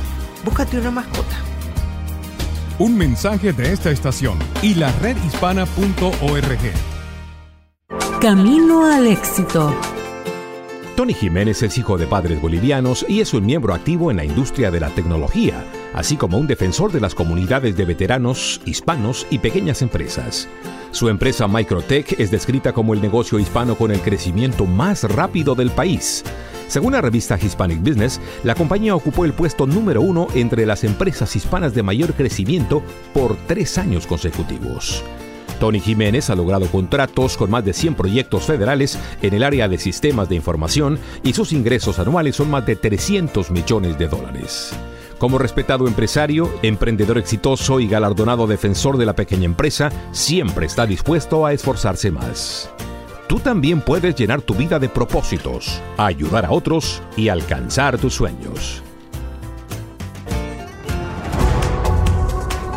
Búscate 0.45 0.78
una 0.78 0.90
mascota. 0.90 1.37
Un 2.78 2.97
mensaje 2.97 3.52
de 3.52 3.73
esta 3.73 3.90
estación 3.90 4.38
y 4.62 4.75
la 4.75 4.92
redhispana.org. 4.92 6.59
Camino 8.21 8.87
al 8.87 9.07
éxito. 9.07 9.75
Tony 10.97 11.14
Jiménez 11.14 11.62
es 11.62 11.78
hijo 11.78 11.97
de 11.97 12.09
padres 12.09 12.42
bolivianos 12.42 13.07
y 13.09 13.21
es 13.21 13.33
un 13.33 13.47
miembro 13.47 13.75
activo 13.75 14.11
en 14.11 14.16
la 14.16 14.25
industria 14.25 14.73
de 14.73 14.80
la 14.80 14.90
tecnología, 14.90 15.64
así 15.95 16.16
como 16.16 16.38
un 16.38 16.47
defensor 16.47 16.92
de 16.92 17.00
las 17.00 17.14
comunidades 17.14 17.76
de 17.76 17.85
veteranos, 17.85 18.61
hispanos 18.64 19.26
y 19.30 19.38
pequeñas 19.38 19.83
empresas. 19.83 20.49
Su 20.90 21.09
empresa 21.09 21.47
Microtech 21.47 22.18
es 22.18 22.30
descrita 22.30 22.73
como 22.73 22.95
el 22.95 23.02
negocio 23.02 23.38
hispano 23.38 23.76
con 23.76 23.90
el 23.90 24.00
crecimiento 24.00 24.64
más 24.64 25.04
rápido 25.04 25.54
del 25.54 25.71
país. 25.71 26.25
Según 26.66 26.92
la 26.92 27.00
revista 27.00 27.38
Hispanic 27.40 27.80
Business, 27.80 28.21
la 28.45 28.54
compañía 28.54 28.95
ocupó 28.95 29.25
el 29.25 29.33
puesto 29.33 29.66
número 29.66 30.02
uno 30.02 30.28
entre 30.35 30.66
las 30.66 30.85
empresas 30.85 31.35
hispanas 31.35 31.75
de 31.75 31.83
mayor 31.83 32.12
crecimiento 32.14 32.83
por 33.14 33.37
tres 33.47 33.78
años 33.78 34.07
consecutivos. 34.07 35.02
Tony 35.59 35.80
Jiménez 35.80 36.30
ha 36.30 36.37
logrado 36.37 36.66
contratos 36.66 37.37
con 37.37 37.50
más 37.50 37.64
de 37.64 37.73
100 37.73 37.95
proyectos 37.95 38.45
federales 38.45 38.99
en 39.23 39.35
el 39.35 39.42
área 39.42 39.68
de 39.68 39.78
sistemas 39.78 40.28
de 40.28 40.37
información 40.37 40.99
y 41.23 41.33
sus 41.33 41.52
ingresos 41.52 41.99
anuales 41.99 42.37
son 42.37 42.50
más 42.50 42.64
de 42.64 42.76
300 42.76 43.50
millones 43.50 43.99
de 43.99 44.07
dólares. 44.07 44.73
Como 45.18 45.38
respetado 45.38 45.88
empresario, 45.88 46.48
emprendedor 46.62 47.18
exitoso 47.18 47.80
y 47.80 47.88
galardonado 47.88 48.46
defensor 48.46 48.96
de 48.96 49.06
la 49.06 49.14
pequeña 49.14 49.46
empresa, 49.46 49.90
siempre 50.12 50.66
está 50.66 50.87
dispuesto 50.87 51.44
a 51.44 51.52
esforzarse 51.52 52.12
más. 52.12 52.70
Tú 53.28 53.40
también 53.40 53.80
puedes 53.80 54.14
llenar 54.14 54.42
tu 54.42 54.54
vida 54.54 54.78
de 54.78 54.88
propósitos, 54.88 55.82
ayudar 55.96 56.46
a 56.46 56.52
otros 56.52 57.02
y 57.16 57.28
alcanzar 57.28 57.98
tus 57.98 58.14
sueños. 58.14 58.82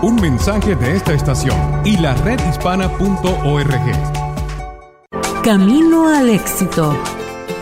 Un 0.02 0.16
mensaje 0.16 0.76
de 0.76 0.96
esta 0.96 1.14
estación 1.14 1.56
y 1.86 1.96
la 1.98 2.16
redhispana.org. 2.16 3.82
Camino 5.44 6.08
al 6.08 6.30
éxito. 6.32 6.98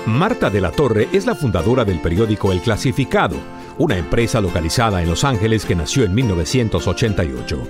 Marta 0.05 0.49
de 0.49 0.61
la 0.61 0.71
Torre 0.71 1.09
es 1.11 1.25
la 1.25 1.35
fundadora 1.35 1.83
del 1.83 1.99
periódico 1.99 2.53
El 2.53 2.61
Clasificado, 2.61 3.35
una 3.79 3.97
empresa 3.97 4.41
localizada 4.41 5.01
en 5.01 5.09
Los 5.09 5.23
Ángeles 5.23 5.65
que 5.65 5.75
nació 5.75 6.03
en 6.03 6.13
1988. 6.13 7.67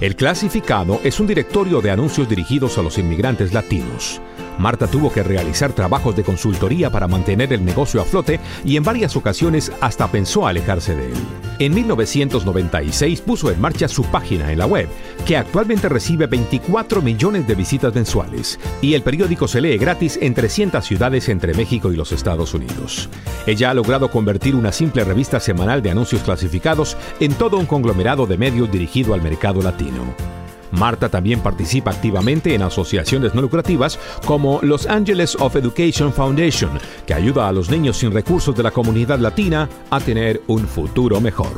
El 0.00 0.16
Clasificado 0.16 1.00
es 1.04 1.20
un 1.20 1.28
directorio 1.28 1.80
de 1.80 1.92
anuncios 1.92 2.28
dirigidos 2.28 2.76
a 2.78 2.82
los 2.82 2.98
inmigrantes 2.98 3.54
latinos. 3.54 4.20
Marta 4.58 4.86
tuvo 4.86 5.12
que 5.12 5.22
realizar 5.22 5.72
trabajos 5.72 6.16
de 6.16 6.24
consultoría 6.24 6.90
para 6.90 7.08
mantener 7.08 7.52
el 7.52 7.64
negocio 7.64 8.00
a 8.00 8.04
flote 8.04 8.40
y 8.64 8.76
en 8.76 8.84
varias 8.84 9.16
ocasiones 9.16 9.72
hasta 9.80 10.10
pensó 10.10 10.46
alejarse 10.46 10.94
de 10.94 11.06
él. 11.06 11.18
En 11.58 11.74
1996 11.74 13.20
puso 13.20 13.50
en 13.50 13.60
marcha 13.60 13.88
su 13.88 14.04
página 14.04 14.50
en 14.50 14.58
la 14.58 14.66
web, 14.66 14.88
que 15.26 15.36
actualmente 15.36 15.88
recibe 15.88 16.26
24 16.26 17.02
millones 17.02 17.46
de 17.46 17.54
visitas 17.54 17.94
mensuales, 17.94 18.58
y 18.80 18.94
el 18.94 19.02
periódico 19.02 19.46
se 19.46 19.60
lee 19.60 19.78
gratis 19.78 20.18
en 20.20 20.34
300 20.34 20.84
ciudades 20.84 21.28
entre 21.28 21.54
México 21.54 21.92
y 21.92 21.96
los 21.96 22.12
Estados 22.12 22.54
Unidos. 22.54 23.08
Ella 23.46 23.70
ha 23.70 23.74
logrado 23.74 24.10
convertir 24.10 24.56
una 24.56 24.72
simple 24.72 25.04
revista 25.04 25.40
semanal 25.40 25.82
de 25.82 25.90
anuncios 25.90 26.22
clasificados 26.22 26.96
en 27.20 27.34
todo 27.34 27.58
un 27.58 27.66
conglomerado 27.66 28.26
de 28.26 28.38
medios 28.38 28.70
dirigido 28.70 29.14
al 29.14 29.22
mercado 29.22 29.62
latino. 29.62 30.41
Marta 30.72 31.08
también 31.08 31.40
participa 31.40 31.90
activamente 31.90 32.54
en 32.54 32.62
asociaciones 32.62 33.34
no 33.34 33.42
lucrativas 33.42 33.98
como 34.26 34.58
Los 34.62 34.86
Angeles 34.86 35.36
of 35.38 35.56
Education 35.56 36.12
Foundation, 36.12 36.78
que 37.06 37.14
ayuda 37.14 37.48
a 37.48 37.52
los 37.52 37.70
niños 37.70 37.98
sin 37.98 38.12
recursos 38.12 38.56
de 38.56 38.62
la 38.62 38.70
comunidad 38.70 39.18
latina 39.18 39.68
a 39.90 40.00
tener 40.00 40.42
un 40.48 40.66
futuro 40.66 41.20
mejor. 41.20 41.52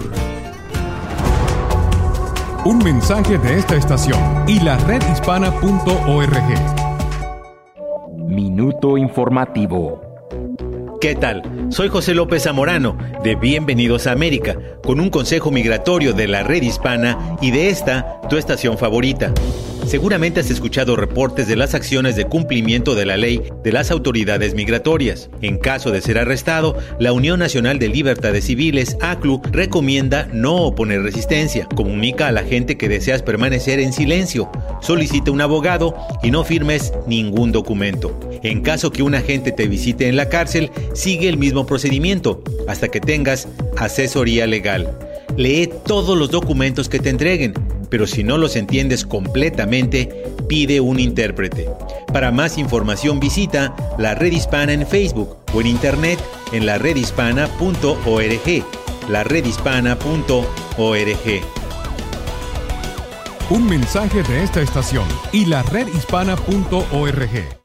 Un 2.64 2.78
mensaje 2.78 3.38
de 3.38 3.58
esta 3.58 3.76
estación 3.76 4.18
y 4.48 4.58
la 4.60 4.78
redhispana.org. 4.78 6.42
Minuto 8.26 8.96
informativo. 8.96 10.03
¿Qué 11.04 11.14
tal? 11.14 11.42
Soy 11.68 11.90
José 11.90 12.14
López 12.14 12.44
Zamorano, 12.44 12.96
de 13.22 13.34
Bienvenidos 13.34 14.06
a 14.06 14.12
América, 14.12 14.56
con 14.82 15.00
un 15.00 15.10
consejo 15.10 15.50
migratorio 15.50 16.14
de 16.14 16.26
la 16.26 16.44
red 16.44 16.62
hispana 16.62 17.36
y 17.42 17.50
de 17.50 17.68
esta, 17.68 18.22
tu 18.30 18.38
estación 18.38 18.78
favorita. 18.78 19.30
Seguramente 19.86 20.40
has 20.40 20.50
escuchado 20.50 20.96
reportes 20.96 21.46
de 21.46 21.56
las 21.56 21.74
acciones 21.74 22.16
de 22.16 22.24
cumplimiento 22.24 22.94
de 22.94 23.04
la 23.04 23.16
ley 23.16 23.42
de 23.62 23.70
las 23.70 23.90
autoridades 23.90 24.54
migratorias. 24.54 25.28
En 25.42 25.58
caso 25.58 25.90
de 25.90 26.00
ser 26.00 26.18
arrestado, 26.18 26.76
la 26.98 27.12
Unión 27.12 27.38
Nacional 27.38 27.78
de 27.78 27.88
Libertades 27.88 28.44
Civiles, 28.44 28.96
ACLU, 29.00 29.42
recomienda 29.52 30.28
no 30.32 30.56
oponer 30.56 31.02
resistencia. 31.02 31.68
Comunica 31.74 32.28
a 32.28 32.32
la 32.32 32.44
gente 32.44 32.76
que 32.76 32.88
deseas 32.88 33.22
permanecer 33.22 33.78
en 33.78 33.92
silencio. 33.92 34.50
Solicita 34.80 35.30
un 35.30 35.42
abogado 35.42 35.94
y 36.22 36.30
no 36.30 36.44
firmes 36.44 36.92
ningún 37.06 37.52
documento. 37.52 38.18
En 38.42 38.62
caso 38.62 38.90
que 38.90 39.02
un 39.02 39.14
agente 39.14 39.52
te 39.52 39.68
visite 39.68 40.08
en 40.08 40.16
la 40.16 40.28
cárcel, 40.28 40.70
sigue 40.94 41.28
el 41.28 41.36
mismo 41.36 41.66
procedimiento 41.66 42.42
hasta 42.66 42.88
que 42.88 43.00
tengas 43.00 43.48
asesoría 43.76 44.46
legal. 44.46 44.98
Lee 45.36 45.68
todos 45.84 46.16
los 46.16 46.30
documentos 46.30 46.88
que 46.88 47.00
te 47.00 47.10
entreguen, 47.10 47.54
pero 47.94 48.08
si 48.08 48.24
no 48.24 48.38
los 48.38 48.56
entiendes 48.56 49.04
completamente, 49.04 50.08
pide 50.48 50.80
un 50.80 50.98
intérprete. 50.98 51.68
Para 52.12 52.32
más 52.32 52.58
información 52.58 53.20
visita 53.20 53.72
la 53.98 54.16
Red 54.16 54.32
Hispana 54.32 54.72
en 54.72 54.84
Facebook 54.84 55.36
o 55.54 55.60
en 55.60 55.68
internet 55.68 56.18
en 56.50 56.66
la 56.66 56.76
redhispana.org. 56.76 58.64
La 59.08 59.22
redhispana.org. 59.22 60.44
Un 63.50 63.68
mensaje 63.68 64.24
de 64.24 64.42
esta 64.42 64.60
estación 64.60 65.06
y 65.30 65.44
la 65.44 65.62
redhispana.org. 65.62 67.63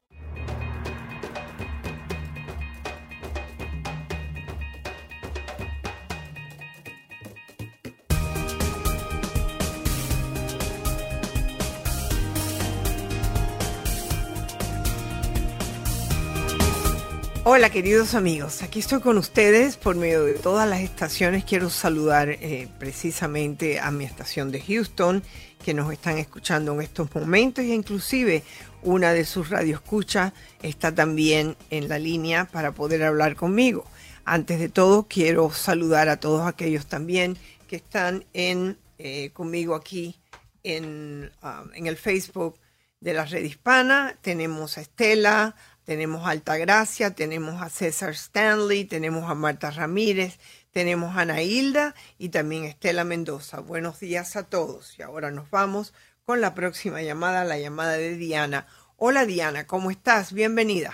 Hola 17.60 17.72
queridos 17.72 18.16
amigos, 18.16 18.64
aquí 18.64 18.80
estoy 18.80 19.02
con 19.02 19.18
ustedes 19.18 19.76
por 19.76 19.98
medio 19.98 20.24
de 20.24 20.36
todas 20.36 20.66
las 20.66 20.80
estaciones. 20.80 21.44
Quiero 21.44 21.70
saludar 21.70 22.30
eh, 22.30 22.70
precisamente 22.80 23.82
a 23.82 23.92
mi 23.92 24.06
estación 24.06 24.50
de 24.50 24.62
Houston, 24.62 25.22
que 25.66 25.74
nos 25.74 25.92
están 25.92 26.18
escuchando 26.18 26.72
en 26.72 26.82
estos 26.82 27.14
momentos 27.14 27.66
e 27.66 27.74
inclusive 27.74 28.44
una 28.82 29.12
de 29.12 29.26
sus 29.26 29.50
radioescuchas 29.50 30.32
está 30.62 30.96
también 30.96 31.58
en 31.70 31.90
la 31.90 32.00
línea 32.00 32.46
para 32.46 32.72
poder 32.72 33.04
hablar 33.04 33.36
conmigo. 33.36 33.84
Antes 34.24 34.58
de 34.58 34.70
todo, 34.70 35.08
quiero 35.10 35.52
saludar 35.52 36.08
a 36.08 36.18
todos 36.18 36.48
aquellos 36.48 36.86
también 36.86 37.38
que 37.68 37.76
están 37.76 38.24
en, 38.32 38.78
eh, 39.00 39.32
conmigo 39.34 39.76
aquí 39.76 40.16
en, 40.64 41.30
um, 41.44 41.74
en 41.74 41.88
el 41.88 41.98
Facebook 41.98 42.58
de 43.02 43.14
la 43.14 43.26
red 43.26 43.44
hispana. 43.44 44.18
Tenemos 44.22 44.78
a 44.78 44.82
Estela, 44.82 45.56
tenemos 45.90 46.28
a 46.28 46.30
Altagracia, 46.30 47.16
tenemos 47.16 47.64
a 47.64 47.70
César 47.70 48.12
Stanley, 48.12 48.86
tenemos 48.86 49.28
a 49.28 49.34
Marta 49.34 49.72
Ramírez, 49.72 50.38
tenemos 50.72 51.18
a 51.18 51.22
Ana 51.22 51.42
Hilda 51.42 51.96
y 52.20 52.30
también 52.30 52.66
Estela 52.66 53.04
Mendoza. 53.04 53.60
Buenos 53.62 54.00
días 54.00 54.36
a 54.36 54.48
todos. 54.48 55.00
Y 55.00 55.02
ahora 55.02 55.32
nos 55.32 55.50
vamos 55.50 55.96
con 56.28 56.42
la 56.42 56.54
próxima 56.54 57.02
llamada, 57.02 57.44
la 57.44 57.58
llamada 57.58 57.94
de 57.94 58.18
Diana. 58.18 58.68
Hola 58.98 59.26
Diana, 59.26 59.66
¿cómo 59.66 59.90
estás? 59.90 60.32
Bienvenida. 60.32 60.92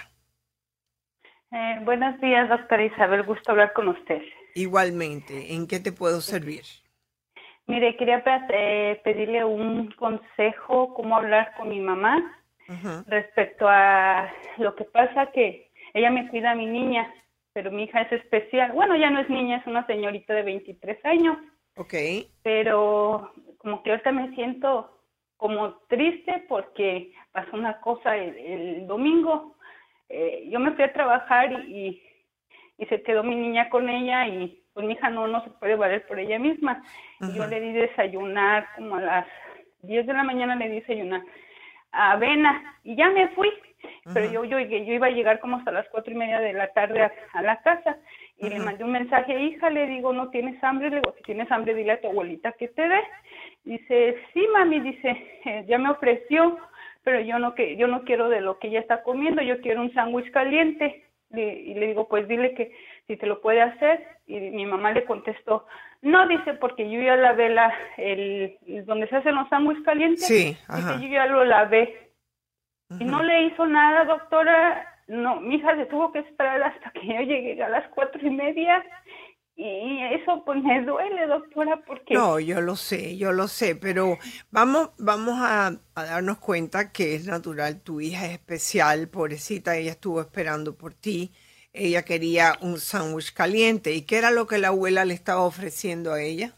Eh, 1.51 1.81
buenos 1.83 2.17
días, 2.21 2.47
doctora 2.47 2.85
Isabel. 2.85 3.23
Gusto 3.23 3.51
hablar 3.51 3.73
con 3.73 3.89
usted. 3.89 4.21
Igualmente, 4.53 5.55
¿en 5.55 5.67
qué 5.67 5.81
te 5.81 5.91
puedo 5.91 6.21
servir? 6.21 6.63
Mire, 7.67 7.97
quería 7.97 8.23
eh, 8.49 9.01
pedirle 9.03 9.43
un 9.43 9.91
consejo, 9.97 10.93
cómo 10.93 11.17
hablar 11.17 11.53
con 11.57 11.67
mi 11.67 11.81
mamá 11.81 12.44
respecto 13.07 13.67
a 13.67 14.31
lo 14.57 14.75
que 14.75 14.85
pasa 14.85 15.31
que 15.31 15.71
ella 15.93 16.09
me 16.09 16.27
cuida 16.29 16.51
a 16.51 16.55
mi 16.55 16.65
niña, 16.65 17.13
pero 17.53 17.71
mi 17.71 17.83
hija 17.83 18.01
es 18.01 18.11
especial. 18.11 18.71
Bueno, 18.73 18.95
ya 18.95 19.09
no 19.09 19.19
es 19.19 19.29
niña, 19.29 19.57
es 19.57 19.67
una 19.67 19.85
señorita 19.87 20.33
de 20.33 20.43
23 20.43 21.05
años. 21.05 21.37
Ok. 21.77 21.93
Pero 22.43 23.31
como 23.57 23.81
que 23.81 23.91
ahorita 23.91 24.11
me 24.11 24.33
siento 24.35 24.99
como 25.37 25.73
triste 25.87 26.45
porque 26.47 27.11
pasó 27.31 27.55
una 27.55 27.79
cosa 27.81 28.15
el, 28.17 28.85
domingo. 28.87 29.55
Eh, 30.09 30.47
yo 30.49 30.59
me 30.59 30.71
fui 30.71 30.83
a 30.83 30.93
trabajar 30.93 31.51
y, 31.67 32.01
y, 32.77 32.85
se 32.85 33.01
quedó 33.01 33.23
mi 33.23 33.35
niña 33.35 33.69
con 33.69 33.89
ella 33.89 34.27
y 34.27 34.63
pues 34.73 34.85
mi 34.85 34.93
hija 34.93 35.09
no, 35.09 35.27
no 35.27 35.43
se 35.43 35.49
puede 35.51 35.75
valer 35.75 36.05
por 36.07 36.19
ella 36.19 36.37
misma. 36.37 36.83
Yo 37.33 37.47
le 37.47 37.59
di 37.59 37.71
desayunar 37.71 38.67
como 38.75 38.95
a 38.95 39.01
las 39.01 39.27
10 39.83 40.05
de 40.05 40.13
la 40.13 40.23
mañana 40.23 40.55
le 40.55 40.69
di 40.69 40.79
desayunar 40.81 41.21
avena 41.95 42.77
y 42.83 42.95
ya 42.95 43.09
me 43.09 43.29
fui. 43.29 43.51
Pero 44.13 44.31
yo, 44.31 44.43
yo, 44.45 44.59
yo 44.59 44.93
iba 44.93 45.07
a 45.07 45.11
llegar 45.11 45.39
como 45.39 45.57
hasta 45.57 45.71
las 45.71 45.87
cuatro 45.89 46.11
y 46.11 46.15
media 46.15 46.39
de 46.39 46.53
la 46.53 46.71
tarde 46.73 47.01
a, 47.33 47.41
la 47.41 47.61
casa 47.61 47.97
y 48.37 48.49
le 48.49 48.59
mandé 48.59 48.83
un 48.83 48.91
mensaje, 48.91 49.39
hija, 49.39 49.69
le 49.69 49.87
digo, 49.87 50.11
¿no 50.13 50.29
tienes 50.29 50.63
hambre? 50.63 50.89
Le 50.89 50.97
digo, 50.97 51.13
si 51.17 51.23
tienes 51.23 51.51
hambre, 51.51 51.73
dile 51.73 51.93
a 51.93 52.01
tu 52.01 52.07
abuelita 52.07 52.51
que 52.53 52.67
te 52.67 52.87
dé. 52.87 53.01
Dice, 53.63 54.17
sí, 54.33 54.45
mami, 54.53 54.79
dice, 54.79 55.09
eh, 55.45 55.65
ya 55.67 55.77
me 55.77 55.89
ofreció, 55.89 56.57
pero 57.03 57.19
yo 57.21 57.39
no, 57.39 57.55
que, 57.55 57.77
yo 57.77 57.87
no 57.87 58.03
quiero 58.03 58.29
de 58.29 58.41
lo 58.41 58.59
que 58.59 58.67
ella 58.67 58.79
está 58.79 59.03
comiendo, 59.03 59.41
yo 59.41 59.61
quiero 59.61 59.81
un 59.81 59.93
sándwich 59.93 60.31
caliente. 60.31 61.03
y 61.31 61.73
le 61.73 61.87
digo, 61.87 62.07
pues 62.07 62.27
dile 62.27 62.53
que 62.53 62.71
si 63.07 63.17
te 63.17 63.25
lo 63.25 63.41
puede 63.41 63.61
hacer. 63.61 64.07
Y 64.27 64.39
mi 64.39 64.65
mamá 64.65 64.91
le 64.91 65.05
contestó, 65.05 65.67
no, 66.01 66.27
dice, 66.27 66.53
porque 66.53 66.89
yo 66.89 67.01
ya 67.01 67.15
lavé 67.15 67.49
la, 67.49 67.73
el, 67.97 68.57
donde 68.85 69.07
se 69.07 69.17
hacen 69.17 69.35
los 69.35 69.47
sándwiches 69.49 69.83
calientes. 69.83 70.27
Sí, 70.27 70.57
ajá. 70.67 70.99
yo 70.99 71.07
ya 71.07 71.25
lo 71.27 71.43
lavé. 71.43 72.11
Y 72.99 73.05
no 73.05 73.23
le 73.23 73.43
hizo 73.45 73.65
nada, 73.65 74.05
doctora. 74.05 74.87
No, 75.07 75.39
mi 75.39 75.55
hija 75.55 75.75
se 75.75 75.85
tuvo 75.85 76.11
que 76.11 76.19
esperar 76.19 76.61
hasta 76.61 76.91
que 76.91 77.07
yo 77.07 77.21
llegué 77.21 77.61
a 77.63 77.69
las 77.69 77.87
cuatro 77.89 78.19
y 78.25 78.29
media. 78.29 78.83
Y 79.55 80.03
eso 80.13 80.43
pues 80.45 80.61
me 80.61 80.83
duele, 80.83 81.27
doctora, 81.27 81.81
porque... 81.87 82.13
No, 82.13 82.39
yo 82.39 82.59
lo 82.59 82.75
sé, 82.75 83.17
yo 83.17 83.31
lo 83.31 83.47
sé, 83.47 83.75
pero 83.75 84.17
vamos, 84.51 84.91
vamos 84.97 85.39
a, 85.39 85.67
a, 85.95 86.03
darnos 86.03 86.39
cuenta 86.39 86.91
que 86.91 87.15
es 87.15 87.25
natural, 87.25 87.81
tu 87.81 88.01
hija 88.01 88.25
es 88.25 88.33
especial, 88.33 89.07
pobrecita, 89.07 89.77
ella 89.77 89.91
estuvo 89.91 90.19
esperando 90.19 90.75
por 90.75 90.93
ti 90.93 91.31
ella 91.75 92.03
quería 92.03 92.53
un 92.61 92.77
sándwich 92.77 93.33
caliente. 93.33 93.93
¿Y 93.93 94.05
qué 94.05 94.17
era 94.17 94.31
lo 94.31 94.47
que 94.47 94.57
la 94.57 94.69
abuela 94.69 95.05
le 95.05 95.13
estaba 95.13 95.41
ofreciendo 95.41 96.13
a 96.13 96.21
ella? 96.21 96.51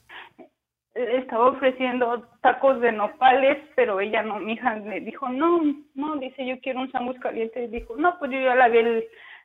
Estaba 0.94 1.50
ofreciendo 1.50 2.28
tacos 2.42 2.82
de 2.82 2.92
nopales, 2.92 3.58
pero 3.76 4.00
ella 4.00 4.24
no, 4.24 4.40
mi 4.40 4.54
hija 4.54 4.76
le 4.78 5.00
dijo, 5.02 5.30
no, 5.30 5.62
no, 5.94 6.16
dice, 6.18 6.46
yo 6.46 6.60
quiero 6.60 6.82
un 6.82 6.92
sándwich 6.92 7.20
caliente. 7.20 7.64
Y 7.64 7.68
dijo, 7.68 7.96
no, 7.98 8.18
pues 8.20 8.32
yo 8.32 8.40
ya 8.40 8.56
la 8.56 8.68
vi 8.68 8.80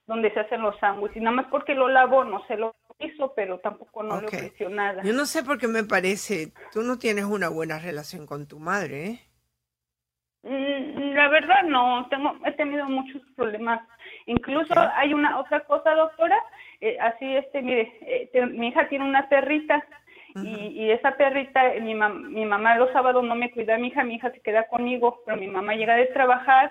donde 0.06 0.32
se 0.32 0.40
hacen 0.40 0.62
los 0.62 0.78
sándwiches. 0.78 1.18
Y 1.18 1.20
nada 1.20 1.36
más 1.36 1.46
porque 1.50 1.74
lo 1.74 1.88
lavo, 1.88 2.24
no 2.24 2.44
se 2.46 2.56
lo 2.56 2.74
hizo, 2.98 3.32
pero 3.34 3.58
tampoco 3.58 4.02
no 4.02 4.20
le 4.20 4.26
ofreció 4.26 4.68
nada. 4.68 5.02
Yo 5.02 5.12
no 5.12 5.26
sé 5.26 5.42
por 5.42 5.58
qué 5.58 5.68
me 5.68 5.84
parece, 5.84 6.52
tú 6.72 6.82
no 6.82 6.98
tienes 6.98 7.24
una 7.24 7.48
buena 7.48 7.78
relación 7.78 8.26
con 8.26 8.46
tu 8.46 8.58
madre, 8.58 9.06
¿eh? 9.06 9.20
Mm, 10.42 11.14
la 11.14 11.28
verdad 11.28 11.62
no, 11.64 12.06
tengo, 12.08 12.36
he 12.44 12.52
tenido 12.52 12.86
muchos 12.86 13.22
problemas. 13.36 13.80
Incluso 14.26 14.74
hay 14.96 15.14
una 15.14 15.38
otra 15.38 15.60
cosa, 15.60 15.94
doctora, 15.94 16.38
eh, 16.80 16.96
así 17.00 17.36
este, 17.36 17.62
mire, 17.62 17.92
eh, 18.02 18.46
mi 18.46 18.68
hija 18.68 18.88
tiene 18.88 19.04
una 19.04 19.28
perrita 19.28 19.84
y, 20.34 20.90
esa 20.90 21.16
perrita, 21.16 21.62
mi, 21.80 21.94
mi 21.94 22.44
mamá 22.46 22.76
los 22.76 22.90
sábados 22.92 23.22
no 23.22 23.34
me 23.34 23.50
cuida 23.50 23.74
a 23.74 23.78
mi 23.78 23.88
hija, 23.88 24.02
mi 24.02 24.14
hija 24.14 24.30
se 24.30 24.40
queda 24.40 24.66
conmigo, 24.68 25.22
pero 25.26 25.36
mi 25.36 25.46
mamá 25.46 25.74
llega 25.74 25.94
de 25.94 26.06
trabajar 26.06 26.70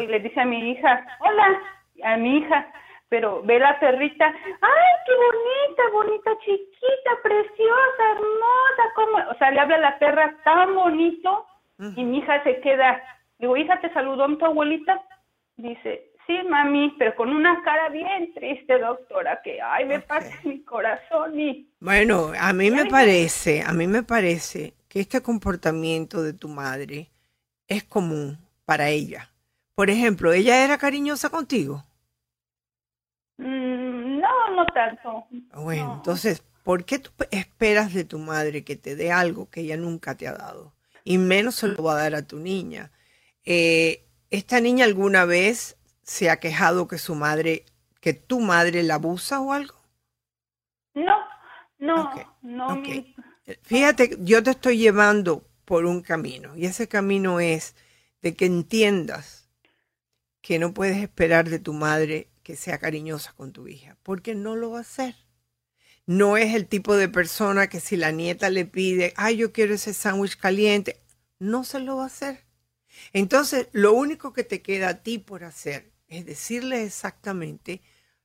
y, 0.00 0.06
le 0.06 0.20
dice 0.20 0.40
a 0.40 0.44
mi 0.44 0.70
hija, 0.70 1.06
hola, 1.20 1.60
a 2.04 2.16
mi 2.16 2.38
hija, 2.38 2.66
pero 3.08 3.42
ve 3.42 3.58
la 3.58 3.78
perrita, 3.78 4.26
ay, 4.26 4.94
qué 5.06 5.12
bonita, 5.14 5.82
bonita, 5.92 6.30
chiquita, 6.44 7.10
preciosa, 7.22 8.10
hermosa, 8.12 8.94
como, 8.94 9.30
o 9.30 9.34
sea, 9.38 9.50
le 9.50 9.60
habla 9.60 9.76
a 9.76 9.80
la 9.80 9.98
perra 9.98 10.34
tan 10.44 10.74
bonito 10.74 11.46
y 11.96 12.04
mi 12.04 12.18
hija 12.18 12.42
se 12.42 12.60
queda, 12.60 13.02
digo, 13.38 13.56
hija, 13.56 13.80
¿te 13.80 13.92
saludó 13.92 14.34
tu 14.36 14.44
abuelita? 14.44 15.00
Dice, 15.56 16.07
sí, 16.28 16.38
mami, 16.48 16.94
pero 16.96 17.16
con 17.16 17.30
una 17.30 17.60
cara 17.64 17.88
bien 17.88 18.32
triste, 18.34 18.78
doctora, 18.78 19.40
que, 19.42 19.60
ay, 19.60 19.86
me 19.86 19.98
pasa 19.98 20.30
mi 20.44 20.62
corazón 20.62 21.40
y... 21.40 21.68
Bueno, 21.80 22.30
a 22.38 22.52
mí 22.52 22.70
me 22.70 22.86
parece, 22.86 23.62
a 23.62 23.72
mí 23.72 23.88
me 23.88 24.04
parece 24.04 24.74
que 24.88 25.00
este 25.00 25.20
comportamiento 25.22 26.22
de 26.22 26.32
tu 26.32 26.46
madre 26.46 27.08
es 27.66 27.82
común 27.82 28.38
para 28.64 28.90
ella. 28.90 29.30
Por 29.74 29.90
ejemplo, 29.90 30.32
¿ella 30.32 30.64
era 30.64 30.78
cariñosa 30.78 31.30
contigo? 31.30 31.82
Mm, 33.38 34.20
no, 34.20 34.50
no 34.54 34.66
tanto. 34.66 35.26
Bueno, 35.54 35.94
entonces, 35.96 36.44
¿por 36.62 36.84
qué 36.84 37.00
tú 37.00 37.10
esperas 37.32 37.92
de 37.92 38.04
tu 38.04 38.20
madre 38.20 38.62
que 38.62 38.76
te 38.76 38.94
dé 38.94 39.10
algo 39.10 39.50
que 39.50 39.62
ella 39.62 39.76
nunca 39.76 40.14
te 40.14 40.28
ha 40.28 40.34
dado? 40.34 40.78
y 41.08 41.16
menos 41.16 41.54
se 41.54 41.68
lo 41.68 41.82
va 41.82 41.94
a 41.94 42.02
dar 42.02 42.14
a 42.14 42.26
tu 42.26 42.38
niña. 42.38 42.90
Eh, 43.46 44.04
¿Esta 44.28 44.60
niña 44.60 44.84
alguna 44.84 45.24
vez 45.24 45.77
se 46.08 46.30
ha 46.30 46.38
quejado 46.40 46.88
que 46.88 46.98
su 46.98 47.14
madre, 47.14 47.66
que 48.00 48.14
tu 48.14 48.40
madre 48.40 48.82
la 48.82 48.94
abusa 48.94 49.40
o 49.40 49.52
algo? 49.52 49.74
No, 50.94 51.16
no, 51.78 52.10
no. 52.42 52.82
Fíjate, 53.62 54.16
yo 54.20 54.42
te 54.42 54.50
estoy 54.50 54.78
llevando 54.78 55.46
por 55.64 55.84
un 55.84 56.00
camino 56.00 56.56
y 56.56 56.66
ese 56.66 56.88
camino 56.88 57.40
es 57.40 57.76
de 58.22 58.34
que 58.34 58.46
entiendas 58.46 59.48
que 60.40 60.58
no 60.58 60.74
puedes 60.74 60.96
esperar 60.96 61.48
de 61.48 61.58
tu 61.58 61.74
madre 61.74 62.28
que 62.42 62.56
sea 62.56 62.78
cariñosa 62.78 63.34
con 63.34 63.52
tu 63.52 63.68
hija, 63.68 63.96
porque 64.02 64.34
no 64.34 64.56
lo 64.56 64.70
va 64.70 64.78
a 64.78 64.80
hacer 64.80 65.14
no 66.08 66.38
es 66.38 66.54
el 66.54 66.66
tipo 66.66 66.96
de 66.96 67.10
persona 67.10 67.68
que 67.68 67.80
si 67.80 67.94
la 67.98 68.12
nieta 68.12 68.48
le 68.48 68.64
pide, 68.64 69.12
ay, 69.16 69.36
yo 69.36 69.52
quiero 69.52 69.74
ese 69.74 69.92
sándwich 69.92 70.38
caliente, 70.38 71.02
no 71.38 71.64
se 71.64 71.80
lo 71.80 71.98
va 71.98 72.04
a 72.04 72.06
hacer. 72.06 72.46
Entonces, 73.12 73.68
lo 73.72 73.92
único 73.92 74.32
que 74.32 74.42
te 74.42 74.62
queda 74.62 74.88
a 74.88 75.02
ti 75.02 75.18
por 75.18 75.44
hacer 75.44 75.92
es 76.08 76.26
decirle 76.26 76.84
exactamente 76.84 77.80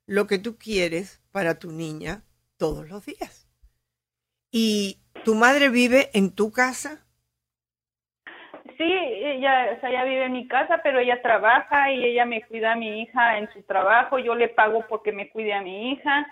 lo 0.05 0.27
que 0.27 0.39
tú 0.39 0.57
quieres 0.57 1.21
para 1.31 1.59
tu 1.59 1.71
niña 1.71 2.23
todos 2.57 2.87
los 2.89 3.05
días. 3.05 3.47
¿Y 4.51 4.99
tu 5.23 5.35
madre 5.35 5.69
vive 5.69 6.09
en 6.13 6.31
tu 6.31 6.51
casa? 6.51 7.05
Sí, 8.77 8.83
ella, 8.83 9.79
ella 9.81 10.03
vive 10.03 10.25
en 10.25 10.33
mi 10.33 10.47
casa, 10.47 10.81
pero 10.83 10.99
ella 10.99 11.21
trabaja 11.21 11.91
y 11.91 12.03
ella 12.03 12.25
me 12.25 12.41
cuida 12.43 12.73
a 12.73 12.75
mi 12.75 13.01
hija 13.01 13.37
en 13.37 13.51
su 13.53 13.61
trabajo. 13.63 14.19
Yo 14.19 14.35
le 14.35 14.49
pago 14.49 14.85
porque 14.87 15.11
me 15.11 15.29
cuide 15.29 15.53
a 15.53 15.61
mi 15.61 15.91
hija 15.91 16.27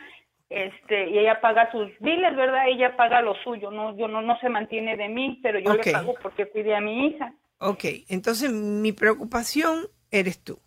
este 0.51 1.09
y 1.09 1.17
ella 1.17 1.39
paga 1.39 1.71
sus 1.71 1.89
biles, 1.99 2.35
¿verdad? 2.35 2.67
Ella 2.67 2.95
paga 2.97 3.21
lo 3.21 3.35
suyo, 3.43 3.71
no 3.71 3.95
yo 3.97 4.07
no 4.07 4.21
no 4.21 4.37
se 4.39 4.49
mantiene 4.49 4.97
de 4.97 5.07
mí, 5.07 5.39
pero 5.41 5.59
yo 5.59 5.73
le 5.73 5.91
pago 5.91 6.13
porque 6.21 6.47
cuide 6.47 6.75
a 6.75 6.81
mi 6.81 7.07
hija. 7.07 7.33
Ok, 7.59 7.85
entonces 8.09 8.51
mi 8.51 8.91
preocupación 8.91 9.87
eres 10.11 10.43
tú. 10.43 10.59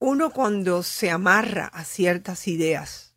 Uno 0.00 0.30
cuando 0.30 0.84
se 0.84 1.10
amarra 1.10 1.66
a 1.66 1.84
ciertas 1.84 2.46
ideas, 2.46 3.16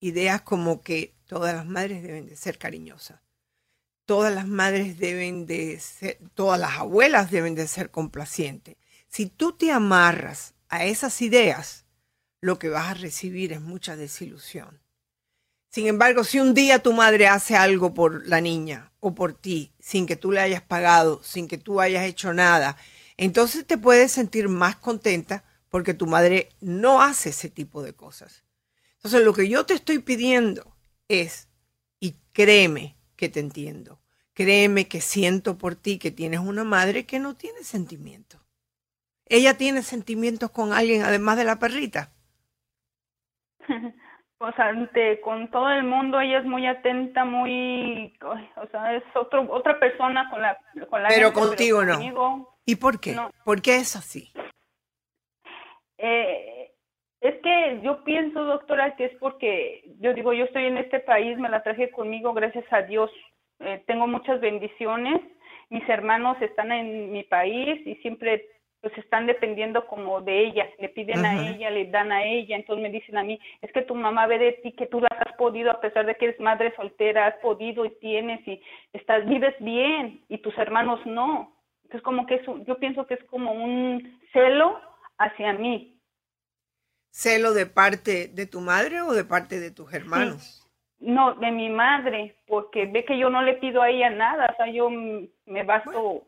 ideas 0.00 0.42
como 0.42 0.82
que 0.82 1.14
todas 1.24 1.54
las 1.54 1.64
madres 1.64 2.02
deben 2.02 2.26
de 2.26 2.36
ser 2.36 2.58
cariñosas, 2.58 3.20
todas 4.04 4.34
las 4.34 4.46
madres 4.46 4.98
deben 4.98 5.46
de 5.46 5.80
ser, 5.80 6.18
todas 6.34 6.60
las 6.60 6.72
abuelas 6.78 7.30
deben 7.30 7.54
de 7.54 7.66
ser 7.66 7.90
complacientes. 7.90 8.76
Si 9.08 9.26
tú 9.26 9.52
te 9.52 9.72
amarras 9.72 10.54
a 10.68 10.84
esas 10.84 11.22
ideas, 11.22 11.86
lo 12.42 12.58
que 12.58 12.68
vas 12.68 12.90
a 12.90 12.94
recibir 12.94 13.54
es 13.54 13.62
mucha 13.62 13.96
desilusión. 13.96 14.82
Sin 15.70 15.86
embargo, 15.86 16.22
si 16.22 16.38
un 16.38 16.52
día 16.52 16.82
tu 16.82 16.92
madre 16.92 17.28
hace 17.28 17.56
algo 17.56 17.94
por 17.94 18.28
la 18.28 18.42
niña 18.42 18.92
o 19.00 19.14
por 19.14 19.32
ti, 19.32 19.72
sin 19.80 20.06
que 20.06 20.16
tú 20.16 20.32
le 20.32 20.40
hayas 20.40 20.62
pagado, 20.62 21.22
sin 21.22 21.48
que 21.48 21.56
tú 21.56 21.80
hayas 21.80 22.04
hecho 22.04 22.34
nada, 22.34 22.76
entonces 23.16 23.66
te 23.66 23.78
puedes 23.78 24.12
sentir 24.12 24.48
más 24.50 24.76
contenta 24.76 25.44
porque 25.74 25.92
tu 25.92 26.06
madre 26.06 26.50
no 26.60 27.02
hace 27.02 27.30
ese 27.30 27.50
tipo 27.50 27.82
de 27.82 27.96
cosas. 27.96 28.44
Entonces, 28.94 29.24
lo 29.24 29.32
que 29.32 29.48
yo 29.48 29.66
te 29.66 29.74
estoy 29.74 29.98
pidiendo 29.98 30.76
es, 31.08 31.48
y 31.98 32.14
créeme 32.32 32.94
que 33.16 33.28
te 33.28 33.40
entiendo, 33.40 33.98
créeme 34.34 34.86
que 34.86 35.00
siento 35.00 35.58
por 35.58 35.74
ti 35.74 35.98
que 35.98 36.12
tienes 36.12 36.38
una 36.38 36.62
madre 36.62 37.06
que 37.06 37.18
no 37.18 37.34
tiene 37.34 37.64
sentimientos. 37.64 38.40
¿Ella 39.26 39.56
tiene 39.56 39.82
sentimientos 39.82 40.52
con 40.52 40.72
alguien 40.72 41.02
además 41.02 41.38
de 41.38 41.44
la 41.44 41.58
perrita? 41.58 42.12
Pues 44.36 44.58
ante 44.58 45.20
con 45.22 45.50
todo 45.50 45.70
el 45.70 45.84
mundo 45.84 46.20
ella 46.20 46.40
es 46.40 46.44
muy 46.44 46.66
atenta, 46.66 47.24
muy, 47.24 48.12
o 48.20 48.66
sea, 48.70 48.94
es 48.94 49.02
otro, 49.14 49.46
otra 49.50 49.78
persona 49.78 50.28
con 50.28 50.42
la 50.42 50.58
con 50.90 51.02
la 51.02 51.08
Pero 51.08 51.32
contigo 51.32 51.82
no. 51.82 52.54
¿Y 52.66 52.76
por 52.76 53.00
qué? 53.00 53.16
¿Por 53.44 53.62
qué 53.62 53.76
es 53.76 53.96
así? 53.96 54.33
Eh, 56.06 56.70
es 57.22 57.34
que 57.36 57.80
yo 57.82 58.04
pienso, 58.04 58.44
doctora, 58.44 58.94
que 58.96 59.06
es 59.06 59.16
porque 59.18 59.82
yo 60.00 60.12
digo, 60.12 60.34
yo 60.34 60.44
estoy 60.44 60.66
en 60.66 60.76
este 60.76 61.00
país, 61.00 61.38
me 61.38 61.48
la 61.48 61.62
traje 61.62 61.90
conmigo, 61.90 62.34
gracias 62.34 62.70
a 62.70 62.82
Dios, 62.82 63.10
eh, 63.60 63.82
tengo 63.86 64.06
muchas 64.06 64.38
bendiciones, 64.38 65.22
mis 65.70 65.88
hermanos 65.88 66.36
están 66.42 66.72
en 66.72 67.10
mi 67.10 67.22
país 67.22 67.80
y 67.86 67.94
siempre 68.02 68.46
pues 68.82 68.98
están 68.98 69.24
dependiendo 69.26 69.86
como 69.86 70.20
de 70.20 70.40
ella, 70.40 70.68
le 70.78 70.90
piden 70.90 71.24
a 71.24 71.48
ella, 71.48 71.70
le 71.70 71.86
dan 71.86 72.12
a 72.12 72.22
ella, 72.22 72.54
entonces 72.54 72.82
me 72.82 72.90
dicen 72.90 73.16
a 73.16 73.24
mí, 73.24 73.40
es 73.62 73.72
que 73.72 73.80
tu 73.80 73.94
mamá 73.94 74.26
ve 74.26 74.38
de 74.38 74.52
ti 74.62 74.72
que 74.72 74.84
tú 74.84 75.00
las 75.00 75.18
has 75.26 75.34
podido, 75.38 75.70
a 75.70 75.80
pesar 75.80 76.04
de 76.04 76.16
que 76.16 76.26
eres 76.26 76.38
madre 76.38 76.74
soltera, 76.76 77.28
has 77.28 77.36
podido 77.36 77.86
y 77.86 77.98
tienes 77.98 78.46
y 78.46 78.60
estás, 78.92 79.24
vives 79.24 79.54
bien 79.60 80.20
y 80.28 80.36
tus 80.36 80.58
hermanos 80.58 81.00
no. 81.06 81.54
Entonces 81.84 82.02
como 82.02 82.26
que 82.26 82.34
es, 82.34 82.46
yo 82.66 82.76
pienso 82.78 83.06
que 83.06 83.14
es 83.14 83.24
como 83.24 83.52
un 83.52 84.20
celo 84.34 84.78
hacia 85.16 85.54
mí. 85.54 85.93
¿Celo 87.16 87.54
de 87.54 87.66
parte 87.66 88.26
de 88.26 88.46
tu 88.46 88.60
madre 88.60 89.00
o 89.00 89.12
de 89.12 89.22
parte 89.22 89.60
de 89.60 89.70
tus 89.70 89.94
hermanos? 89.94 90.66
No, 90.98 91.36
de 91.36 91.52
mi 91.52 91.70
madre, 91.70 92.34
porque 92.44 92.86
ve 92.86 93.04
que 93.04 93.16
yo 93.16 93.30
no 93.30 93.40
le 93.40 93.54
pido 93.54 93.82
a 93.82 93.88
ella 93.88 94.10
nada, 94.10 94.46
o 94.52 94.56
sea, 94.56 94.72
yo 94.72 94.90
me 94.90 95.62
basto... 95.62 96.26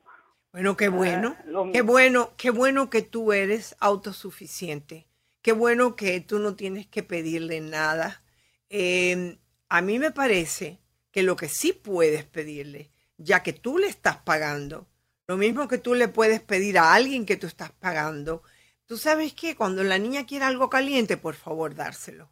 Bueno, 0.53 0.77
qué 0.77 0.89
bueno, 0.89 1.35
qué 1.73 1.83
bueno, 1.83 2.31
qué 2.37 2.51
bueno 2.51 2.89
que 2.89 3.03
tú 3.03 3.33
eres 3.33 3.75
autosuficiente, 3.81 5.09
qué 5.43 5.51
bueno 5.51 5.97
que 5.97 6.21
tú 6.21 6.39
no 6.39 6.55
tienes 6.55 6.87
que 6.87 7.03
pedirle 7.03 7.61
nada. 7.61 8.23
Em, 8.69 9.39
a 9.69 9.81
mí 9.81 9.99
me 9.99 10.13
parece 10.13 10.79
que 11.11 11.25
lo 11.25 11.35
que 11.35 11.49
sí 11.49 11.73
puedes 11.73 12.25
pedirle, 12.25 12.93
ya 13.17 13.43
que 13.43 13.53
tú 13.53 13.79
le 13.79 13.89
estás 13.89 14.19
pagando, 14.19 14.87
lo 15.27 15.37
mismo 15.37 15.67
que 15.67 15.79
tú 15.79 15.97
le 15.97 16.07
puedes 16.07 16.41
pedir 16.41 16.79
a 16.79 16.95
alguien 16.95 17.27
que 17.27 17.37
tú 17.37 17.49
estás 17.49 17.73
pagando, 17.73 18.45
tú 18.87 18.97
sabes 18.97 19.35
que 19.35 19.57
cuando 19.57 19.85
la 19.85 19.99
niña 19.99 20.27
quiere 20.27 20.45
algo 20.45 20.71
caliente, 20.71 21.17
por 21.17 21.35
favor, 21.35 21.75
dárselo. 21.75 22.31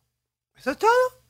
Eso 0.57 0.71
es 0.71 0.79
todo. 0.79 1.25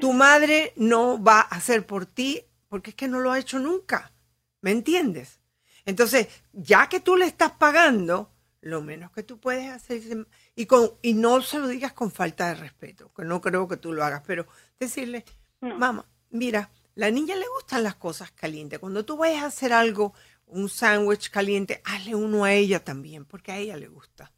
Tu 0.00 0.12
madre 0.12 0.72
no 0.76 1.22
va 1.22 1.40
a 1.40 1.56
hacer 1.56 1.86
por 1.86 2.06
ti 2.06 2.42
porque 2.68 2.90
es 2.90 2.96
que 2.96 3.08
no 3.08 3.20
lo 3.20 3.32
ha 3.32 3.38
hecho 3.38 3.58
nunca. 3.58 4.12
¿Me 4.60 4.70
entiendes? 4.70 5.40
Entonces, 5.84 6.28
ya 6.52 6.88
que 6.88 7.00
tú 7.00 7.16
le 7.16 7.26
estás 7.26 7.52
pagando, 7.52 8.30
lo 8.60 8.82
menos 8.82 9.12
que 9.12 9.22
tú 9.22 9.38
puedes 9.38 9.70
hacer, 9.70 10.26
y, 10.54 10.66
con, 10.66 10.92
y 11.02 11.14
no 11.14 11.40
se 11.42 11.58
lo 11.58 11.68
digas 11.68 11.92
con 11.92 12.10
falta 12.10 12.48
de 12.48 12.54
respeto, 12.54 13.12
que 13.14 13.24
no 13.24 13.40
creo 13.40 13.68
que 13.68 13.76
tú 13.76 13.92
lo 13.92 14.04
hagas, 14.04 14.22
pero 14.26 14.46
decirle, 14.78 15.24
mamá, 15.60 16.04
mira, 16.30 16.70
la 16.94 17.10
niña 17.10 17.36
le 17.36 17.46
gustan 17.48 17.84
las 17.84 17.94
cosas 17.94 18.30
calientes. 18.32 18.78
Cuando 18.78 19.04
tú 19.04 19.16
vayas 19.16 19.44
a 19.44 19.46
hacer 19.46 19.72
algo, 19.72 20.12
un 20.46 20.68
sándwich 20.68 21.30
caliente, 21.30 21.80
hazle 21.84 22.14
uno 22.14 22.44
a 22.44 22.52
ella 22.52 22.82
también, 22.82 23.24
porque 23.24 23.52
a 23.52 23.58
ella 23.58 23.76
le 23.76 23.88
gusta. 23.88 24.32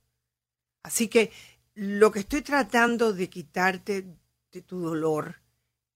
Así 0.83 1.09
que 1.09 1.33
lo 1.75 2.11
que 2.11 2.21
estoy 2.21 2.43
tratando 2.43 3.13
de 3.13 3.31
quitarte 3.31 4.07
de 4.53 4.63
tu 4.63 4.81
dolor 4.81 5.41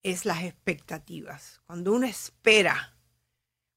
es 0.02 0.24
las 0.24 0.42
expectativas. 0.44 1.60
Cuando 1.66 1.92
uno 1.92 2.06
espera, 2.06 2.96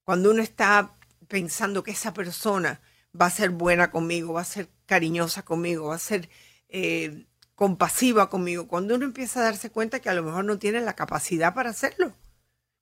cuando 0.04 0.32
uno 0.32 0.41
está 0.41 0.96
pensando 1.28 1.84
que 1.84 1.91
esa 1.91 2.13
persona 2.13 2.82
va 3.20 3.28
a 3.28 3.32
ser 3.32 3.50
buena 3.50 3.91
conmigo, 3.91 4.34
va 4.34 4.41
a 4.41 4.46
ser 4.46 4.70
cariñosa 4.86 5.43
conmigo, 5.43 5.88
va 5.88 5.96
a 5.96 6.00
ser 6.00 6.30
eh, 6.70 7.26
compasiva 7.56 8.30
conmigo, 8.30 8.67
cuando 8.67 8.96
uno 8.96 9.06
empieza 9.06 9.39
a 9.39 9.43
darse 9.43 9.72
cuenta 9.72 10.00
que 10.00 10.10
a 10.10 10.13
lo 10.13 10.24
mejor 10.24 10.46
no 10.46 10.60
tiene 10.60 10.82
la 10.82 10.96
capacidad 10.96 11.54
para 11.54 11.72
hacerlo. 11.72 12.13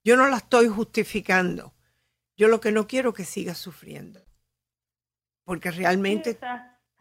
Yo 0.04 0.18
no 0.18 0.28
la 0.28 0.38
estoy 0.38 0.68
justificando. 0.68 1.74
Yo 2.36 2.48
lo 2.48 2.60
que 2.60 2.72
no 2.72 2.88
quiero 2.88 3.12
es 3.12 3.16
que 3.16 3.26
sigas 3.26 3.58
sufriendo. 3.58 4.24
Porque 5.46 5.72
realmente 5.72 6.38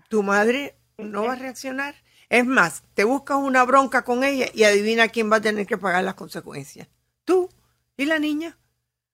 tu 0.09 0.23
madre 0.23 0.79
no 0.99 1.25
va 1.25 1.33
a 1.33 1.37
reaccionar. 1.37 1.95
Es 2.29 2.47
más, 2.47 2.83
te 2.95 3.05
buscas 3.05 3.37
una 3.37 3.65
bronca 3.65 4.03
con 4.03 4.25
ella 4.25 4.47
y 4.55 4.65
adivina 4.65 5.09
quién 5.09 5.31
va 5.31 5.37
a 5.37 5.41
tener 5.41 5.67
que 5.67 5.79
pagar 5.79 6.05
las 6.05 6.15
consecuencias. 6.15 6.89
Tú 7.25 7.49
y 7.97 8.07
la 8.07 8.19
niña. 8.19 8.57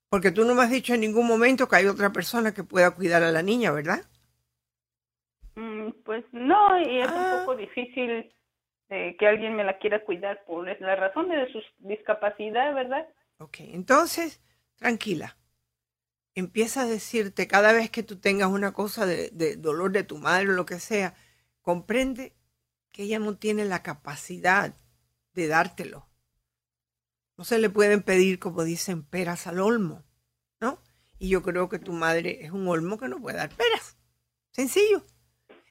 Porque 0.09 0.33
tú 0.33 0.45
no 0.45 0.55
me 0.55 0.63
has 0.63 0.71
dicho 0.71 0.95
en 0.95 1.03
ningún 1.03 1.27
momento 1.27 1.69
que 1.69 1.77
hay 1.77 1.87
otra 1.87 2.11
persona 2.11 2.53
que 2.53 2.65
pueda 2.65 2.91
cuidar 2.91 3.23
a 3.23 3.31
la 3.31 3.43
niña, 3.43 3.71
¿verdad? 3.71 4.01
Mm, 5.55 5.91
pues 6.05 6.25
no, 6.33 6.81
y 6.81 6.99
es 6.99 7.07
un 7.07 7.15
ah. 7.17 7.39
poco 7.41 7.57
difícil 7.57 8.33
que 8.89 9.27
alguien 9.27 9.55
me 9.55 9.63
la 9.63 9.79
quiera 9.79 10.05
cuidar 10.05 10.43
por 10.47 10.67
la 10.81 10.97
razón 10.97 11.29
de 11.29 11.47
su 11.53 11.61
discapacidad, 11.79 12.75
¿verdad? 12.75 13.07
Ok, 13.39 13.59
entonces, 13.61 14.43
tranquila. 14.77 15.37
Empieza 16.35 16.83
a 16.83 16.87
decirte 16.87 17.47
cada 17.47 17.73
vez 17.73 17.91
que 17.91 18.03
tú 18.03 18.19
tengas 18.19 18.49
una 18.49 18.73
cosa 18.73 19.07
de, 19.07 19.31
de 19.31 19.55
dolor 19.55 19.93
de 19.93 20.03
tu 20.03 20.19
madre 20.19 20.49
o 20.49 20.53
lo 20.53 20.67
que 20.67 20.81
sea, 20.81 21.15
comprende 21.63 22.35
que 22.93 23.05
ella 23.05 23.19
no 23.19 23.37
tiene 23.37 23.65
la 23.65 23.83
capacidad 23.83 24.75
de 25.33 25.47
dártelo. 25.47 26.09
No 27.37 27.45
se 27.45 27.59
le 27.59 27.71
pueden 27.71 28.03
pedir, 28.03 28.39
como 28.39 28.65
dicen, 28.65 29.03
peras 29.03 29.47
al 29.47 29.61
olmo, 29.61 30.05
¿no? 30.61 30.83
Y 31.19 31.29
yo 31.29 31.43
creo 31.43 31.69
que 31.69 31.79
tu 31.79 31.93
madre 31.93 32.45
es 32.45 32.51
un 32.51 32.67
olmo 32.69 32.99
que 32.99 33.09
no 33.09 33.21
puede 33.21 33.39
dar 33.39 33.55
peras. 33.55 33.97
Sencillo. 34.51 35.05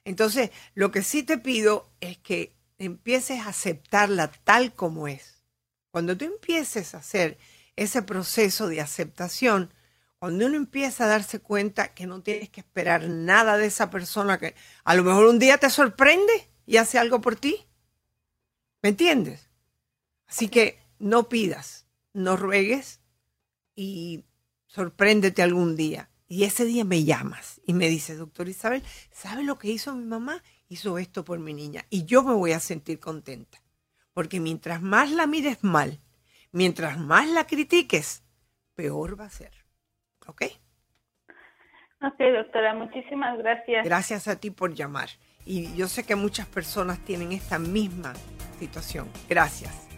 Entonces, 0.04 0.50
lo 0.74 0.90
que 0.90 1.02
sí 1.02 1.22
te 1.22 1.38
pido 1.38 1.92
es 2.00 2.18
que 2.18 2.56
empieces 2.78 3.40
a 3.40 3.50
aceptarla 3.50 4.32
tal 4.44 4.74
como 4.74 5.06
es. 5.06 5.44
Cuando 5.90 6.16
tú 6.16 6.24
empieces 6.24 6.94
a 6.94 6.98
hacer 6.98 7.38
ese 7.76 8.02
proceso 8.02 8.68
de 8.68 8.80
aceptación, 8.80 9.72
cuando 10.20 10.44
uno 10.44 10.56
empieza 10.56 11.04
a 11.04 11.08
darse 11.08 11.40
cuenta 11.40 11.94
que 11.94 12.06
no 12.06 12.20
tienes 12.20 12.50
que 12.50 12.60
esperar 12.60 13.08
nada 13.08 13.56
de 13.56 13.64
esa 13.64 13.88
persona 13.88 14.38
que 14.38 14.54
a 14.84 14.94
lo 14.94 15.02
mejor 15.02 15.24
un 15.24 15.38
día 15.38 15.56
te 15.56 15.70
sorprende 15.70 16.50
y 16.66 16.76
hace 16.76 16.98
algo 16.98 17.22
por 17.22 17.36
ti. 17.36 17.66
¿Me 18.82 18.90
entiendes? 18.90 19.48
Así 20.26 20.50
que 20.50 20.78
no 20.98 21.30
pidas, 21.30 21.86
no 22.12 22.36
ruegues 22.36 23.00
y 23.74 24.26
sorpréndete 24.66 25.42
algún 25.42 25.74
día. 25.74 26.10
Y 26.28 26.44
ese 26.44 26.66
día 26.66 26.84
me 26.84 27.02
llamas 27.02 27.62
y 27.64 27.72
me 27.72 27.88
dices, 27.88 28.18
doctor 28.18 28.46
Isabel, 28.46 28.82
¿sabe 29.10 29.42
lo 29.42 29.58
que 29.58 29.68
hizo 29.68 29.94
mi 29.94 30.04
mamá? 30.04 30.42
Hizo 30.68 30.98
esto 30.98 31.24
por 31.24 31.38
mi 31.38 31.54
niña 31.54 31.86
y 31.88 32.04
yo 32.04 32.22
me 32.22 32.34
voy 32.34 32.52
a 32.52 32.60
sentir 32.60 33.00
contenta. 33.00 33.62
Porque 34.12 34.38
mientras 34.38 34.82
más 34.82 35.10
la 35.10 35.26
mires 35.26 35.64
mal, 35.64 35.98
mientras 36.52 36.98
más 36.98 37.26
la 37.26 37.46
critiques, 37.46 38.22
peor 38.74 39.18
va 39.18 39.24
a 39.24 39.30
ser. 39.30 39.59
¿Ok? 40.30 40.42
Ok, 42.02 42.18
doctora, 42.34 42.72
muchísimas 42.74 43.36
gracias. 43.38 43.84
Gracias 43.84 44.28
a 44.28 44.36
ti 44.36 44.50
por 44.50 44.72
llamar. 44.72 45.10
Y 45.44 45.74
yo 45.74 45.88
sé 45.88 46.04
que 46.04 46.14
muchas 46.14 46.46
personas 46.46 46.98
tienen 47.04 47.32
esta 47.32 47.58
misma 47.58 48.12
situación. 48.58 49.08
Gracias. 49.28 49.88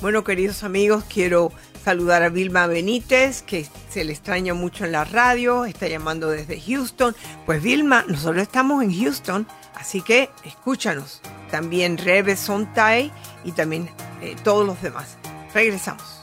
Bueno, 0.00 0.24
queridos 0.24 0.64
amigos, 0.64 1.04
quiero 1.04 1.52
saludar 1.82 2.22
a 2.22 2.30
Vilma 2.30 2.66
Benítez, 2.66 3.42
que 3.42 3.66
se 3.90 4.04
le 4.04 4.12
extraña 4.12 4.54
mucho 4.54 4.86
en 4.86 4.92
la 4.92 5.04
radio, 5.04 5.66
está 5.66 5.88
llamando 5.88 6.30
desde 6.30 6.58
Houston. 6.58 7.14
Pues 7.44 7.62
Vilma, 7.62 8.04
nosotros 8.08 8.42
estamos 8.42 8.82
en 8.82 8.98
Houston, 8.98 9.46
así 9.74 10.00
que 10.00 10.30
escúchanos. 10.44 11.20
También 11.50 11.98
Rebe 11.98 12.36
Sontay 12.36 13.10
y 13.44 13.52
también 13.52 13.90
eh, 14.22 14.36
todos 14.42 14.66
los 14.66 14.80
demás. 14.80 15.18
Regresamos. 15.52 16.20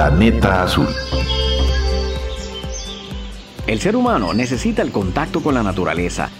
Planeta 0.00 0.62
Azul. 0.62 0.88
El 3.66 3.80
ser 3.82 3.96
humano 3.96 4.32
necesita 4.32 4.80
el 4.80 4.92
contacto 4.92 5.42
con 5.42 5.52
la 5.52 5.62
naturaleza. 5.62 6.30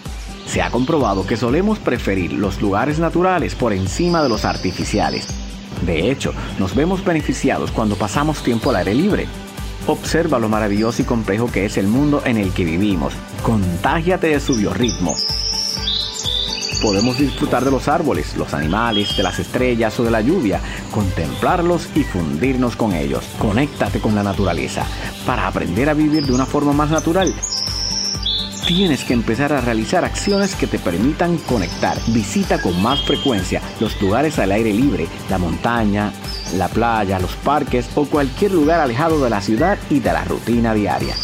Se 0.47 0.63
ha 0.63 0.71
comprobado 0.71 1.27
que 1.27 1.37
solemos 1.37 1.77
preferir 1.77 2.33
los 2.33 2.59
lugares 2.59 2.97
naturales 2.97 3.53
por 3.53 3.71
encima 3.71 4.23
de 4.23 4.29
los 4.29 4.45
artificiales. 4.45 5.27
De 5.85 6.09
hecho, 6.09 6.33
nos 6.57 6.73
vemos 6.73 7.05
beneficiados 7.05 7.69
cuando 7.69 7.95
pasamos 7.95 8.41
tiempo 8.41 8.71
al 8.71 8.77
aire 8.77 8.95
libre. 8.95 9.27
Observa 9.85 10.39
lo 10.39 10.49
maravilloso 10.49 11.03
y 11.03 11.05
complejo 11.05 11.51
que 11.51 11.65
es 11.65 11.77
el 11.77 11.85
mundo 11.85 12.23
en 12.25 12.37
el 12.37 12.53
que 12.53 12.65
vivimos. 12.65 13.13
Contágiate 13.43 14.25
de 14.25 14.39
su 14.39 14.55
biorritmo. 14.55 15.15
Podemos 16.81 17.19
disfrutar 17.19 17.63
de 17.63 17.71
los 17.71 17.87
árboles, 17.87 18.35
los 18.35 18.53
animales, 18.53 19.15
de 19.15 19.23
las 19.23 19.37
estrellas 19.39 19.99
o 19.99 20.03
de 20.03 20.11
la 20.11 20.21
lluvia, 20.21 20.59
contemplarlos 20.91 21.89
y 21.95 22.03
fundirnos 22.03 22.75
con 22.75 22.93
ellos. 22.93 23.23
Conéctate 23.37 23.99
con 23.99 24.15
la 24.15 24.23
naturaleza 24.23 24.85
para 25.25 25.47
aprender 25.47 25.89
a 25.89 25.93
vivir 25.93 26.25
de 26.25 26.33
una 26.33 26.45
forma 26.45 26.73
más 26.73 26.89
natural 26.89 27.33
tienes 28.73 29.03
que 29.03 29.13
empezar 29.13 29.51
a 29.51 29.59
realizar 29.59 30.05
acciones 30.05 30.55
que 30.55 30.65
te 30.65 30.79
permitan 30.79 31.37
conectar. 31.39 31.97
Visita 32.07 32.61
con 32.61 32.81
más 32.81 33.01
frecuencia 33.03 33.61
los 33.81 34.01
lugares 34.01 34.39
al 34.39 34.51
aire 34.51 34.73
libre, 34.73 35.07
la 35.29 35.37
montaña, 35.37 36.13
la 36.55 36.69
playa, 36.69 37.19
los 37.19 37.35
parques 37.35 37.89
o 37.95 38.05
cualquier 38.05 38.51
lugar 38.51 38.79
alejado 38.79 39.21
de 39.21 39.29
la 39.29 39.41
ciudad 39.41 39.77
y 39.89 39.99
de 39.99 40.13
la 40.13 40.23
rutina 40.23 40.73
diaria. 40.73 41.15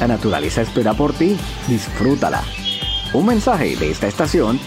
La 0.00 0.08
naturaleza 0.08 0.62
espera 0.62 0.94
por 0.94 1.12
ti, 1.12 1.36
disfrútala. 1.68 2.42
Un 3.14 3.26
mensaje 3.26 3.76
de 3.76 3.92
esta 3.92 4.08
estación 4.08 4.58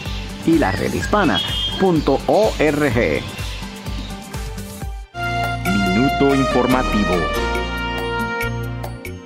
y 0.45 0.57
la 0.57 0.71
redhispana.org. 0.71 1.41
Minuto 5.65 6.33
informativo. 6.33 7.15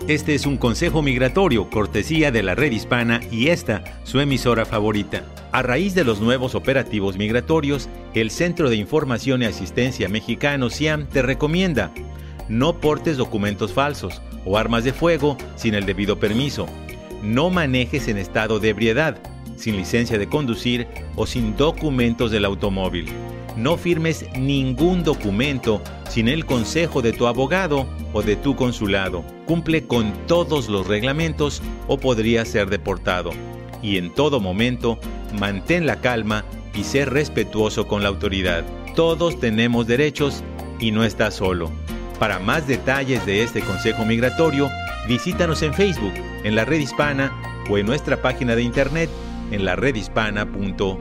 Este 0.08 0.34
es 0.34 0.48
un 0.48 0.58
consejo 0.58 1.04
migratorio, 1.04 1.70
cortesía 1.70 2.32
de 2.32 2.42
la 2.42 2.56
red 2.56 2.72
hispana 2.72 3.22
y 3.30 3.50
esta, 3.50 3.84
su 4.06 4.20
emisora 4.20 4.66
favorita. 4.66 5.24
A 5.52 5.62
raíz 5.62 5.94
de 5.94 6.04
los 6.04 6.20
nuevos 6.20 6.56
operativos 6.56 7.16
migratorios, 7.16 7.90
el 8.16 8.32
Centro 8.32 8.72
de 8.72 8.78
Información 8.78 9.44
y 9.44 9.46
Asistencia 9.46 10.10
Mexicano 10.10 10.72
CIAM 10.72 11.06
te 11.06 11.22
recomienda 11.22 11.92
no 12.50 12.80
portes 12.80 13.18
documentos 13.18 13.72
falsos 13.72 14.20
o 14.46 14.58
armas 14.58 14.84
de 14.84 14.94
fuego 14.94 15.38
sin 15.56 15.76
el 15.76 15.86
debido 15.86 16.20
permiso. 16.20 16.66
No 17.22 17.50
manejes 17.50 18.08
en 18.08 18.18
estado 18.18 18.60
de 18.60 18.70
ebriedad, 18.70 19.18
sin 19.56 19.78
licencia 19.78 20.18
de 20.18 20.28
conducir 20.28 20.88
o 21.16 21.26
sin 21.26 21.56
documentos 21.56 22.32
del 22.32 22.46
automóvil. 22.46 23.06
No 23.58 23.78
firmes 23.78 24.26
ningún 24.38 25.04
documento 25.04 25.82
sin 26.10 26.28
el 26.28 26.46
consejo 26.46 27.02
de 27.02 27.14
tu 27.14 27.28
abogado 27.28 27.86
o 28.14 28.22
de 28.22 28.36
tu 28.36 28.56
consulado. 28.56 29.24
Cumple 29.46 29.86
con 29.86 30.14
todos 30.26 30.70
los 30.70 30.88
reglamentos 30.88 31.62
o 31.88 31.98
podría 31.98 32.46
ser 32.46 32.70
deportado. 32.70 33.32
Y 33.84 33.98
en 33.98 34.14
todo 34.14 34.40
momento, 34.40 35.00
mantén 35.40 35.86
la 35.86 36.02
calma 36.02 36.46
y 36.74 36.84
sé 36.84 37.06
respetuoso 37.06 37.88
con 37.88 38.04
la 38.04 38.10
autoridad. 38.10 38.64
Todos 38.96 39.40
tenemos 39.40 39.88
derechos 39.88 40.44
y 40.80 40.92
no 40.92 41.04
estás 41.04 41.36
solo. 41.36 41.70
Para 42.20 42.40
más 42.40 42.68
detalles 42.68 43.26
de 43.26 43.44
este 43.44 43.62
consejo 43.62 44.06
migratorio, 44.06 44.70
visítanos 45.08 45.62
en 45.64 45.74
Facebook, 45.74 46.14
en 46.44 46.56
la 46.56 46.66
red 46.66 46.80
hispana 46.80 47.32
o 47.70 47.78
en 47.78 47.86
nuestra 47.86 48.22
página 48.22 48.56
de 48.56 48.64
internet 48.64 49.10
en 49.52 49.66
la 49.66 49.76
redhispana.org. 49.76 50.98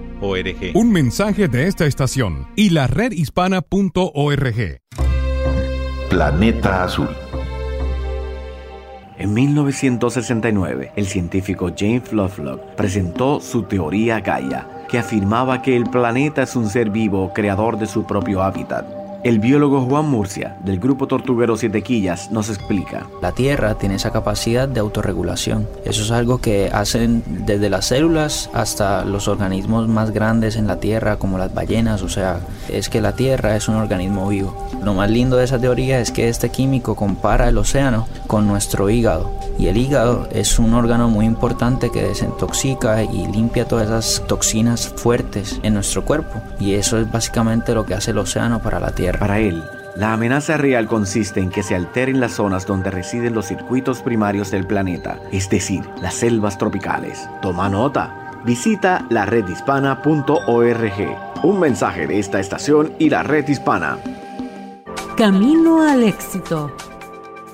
Un 0.74 0.92
mensaje 0.92 1.48
de 1.48 1.66
esta 1.66 1.87
estación 1.87 2.48
y 2.57 2.70
la 2.70 2.87
redhispana.org. 2.87 4.81
Planeta 6.09 6.85
Azul. 6.85 7.09
En 9.18 9.35
1969, 9.35 10.92
el 10.96 11.07
científico 11.07 11.70
James 11.76 12.12
Lovelock 12.12 12.74
presentó 12.74 13.40
su 13.40 13.64
teoría 13.64 14.20
Gaia, 14.20 14.87
que 14.88 14.98
afirmaba 14.98 15.61
que 15.61 15.76
el 15.76 15.85
planeta 15.85 16.42
es 16.42 16.57
un 16.57 16.68
ser 16.68 16.88
vivo 16.90 17.33
creador 17.35 17.79
de 17.79 17.87
su 17.87 18.07
propio 18.07 18.42
hábitat 18.42 19.00
el 19.23 19.39
biólogo 19.39 19.83
Juan 19.83 20.09
Murcia, 20.09 20.57
del 20.65 20.81
grupo 20.81 21.07
Tortuguero 21.07 21.57
Siete 21.57 21.83
Quillas, 21.83 22.31
nos 22.31 22.49
explica. 22.49 23.07
La 23.21 23.33
Tierra 23.33 23.75
tiene 23.75 23.97
esa 23.97 24.13
capacidad 24.13 24.67
de 24.67 24.81
autorregulación. 24.81 25.69
Eso 25.85 26.03
es 26.03 26.11
algo 26.11 26.39
que 26.39 26.71
hacen 26.73 27.23
desde 27.45 27.69
las 27.69 27.87
células 27.87 28.49
hasta 28.55 29.05
los 29.05 29.29
organismos 29.29 29.89
más 29.89 30.13
grandes 30.13 30.57
en 30.57 30.67
la 30.67 30.81
Tierra, 30.81 31.19
como 31.19 31.37
las 31.37 31.53
ballenas. 31.53 32.03
O 32.03 32.09
sea, 32.09 32.41
es 32.69 32.89
que 32.89 33.03
la 33.03 33.13
Tierra 33.13 33.57
es 33.57 33.69
un 33.69 33.75
organismo 33.75 34.29
vivo. 34.29 34.57
Lo 34.83 34.95
más 34.95 35.11
lindo 35.11 35.37
de 35.37 35.45
esa 35.45 35.59
teoría 35.59 36.01
es 36.01 36.11
que 36.11 36.29
este 36.29 36.49
químico 36.49 36.95
compara 36.95 37.49
el 37.49 37.59
océano 37.59 38.09
con 38.27 38.47
nuestro 38.47 38.89
hígado. 38.89 39.31
Y 39.59 39.67
el 39.67 39.77
hígado 39.77 40.27
es 40.33 40.59
un 40.59 40.73
órgano 40.73 41.09
muy 41.09 41.27
importante 41.27 41.91
que 41.91 42.03
desintoxica 42.03 43.03
y 43.03 43.27
limpia 43.27 43.69
todas 43.69 43.89
esas 43.89 44.27
toxinas 44.27 44.89
fuertes 44.89 45.61
en 45.63 45.75
nuestro 45.75 46.07
cuerpo. 46.07 46.41
Y 46.59 46.75
eso 46.75 46.99
es 46.99 47.11
básicamente 47.11 47.75
lo 47.75 47.85
que 47.85 47.93
hace 47.93 48.13
el 48.13 48.19
océano 48.19 48.63
para 48.63 48.81
la 48.81 48.93
Tierra. 48.93 49.10
Para 49.18 49.38
él, 49.38 49.62
la 49.96 50.12
amenaza 50.12 50.57
real 50.57 50.87
consiste 50.87 51.40
en 51.40 51.51
que 51.51 51.62
se 51.62 51.75
alteren 51.75 52.20
las 52.20 52.33
zonas 52.33 52.66
donde 52.66 52.90
residen 52.90 53.35
los 53.35 53.46
circuitos 53.46 54.03
primarios 54.03 54.51
del 54.51 54.66
planeta, 54.66 55.18
es 55.33 55.51
decir, 55.51 55.83
las 56.01 56.14
selvas 56.14 56.59
tropicales. 56.59 57.29
Toma 57.42 57.68
nota. 57.68 58.40
Visita 58.44 59.05
la 59.11 59.27
redhispana.org. 59.27 60.33
Un 61.42 61.61
mensaje 61.61 62.07
de 62.07 62.18
esta 62.18 62.40
estación 62.40 62.94
y 62.99 63.11
la 63.11 63.23
red 63.23 63.46
hispana. 63.49 63.99
Camino 65.16 65.83
al 65.83 66.05
éxito. 66.05 66.75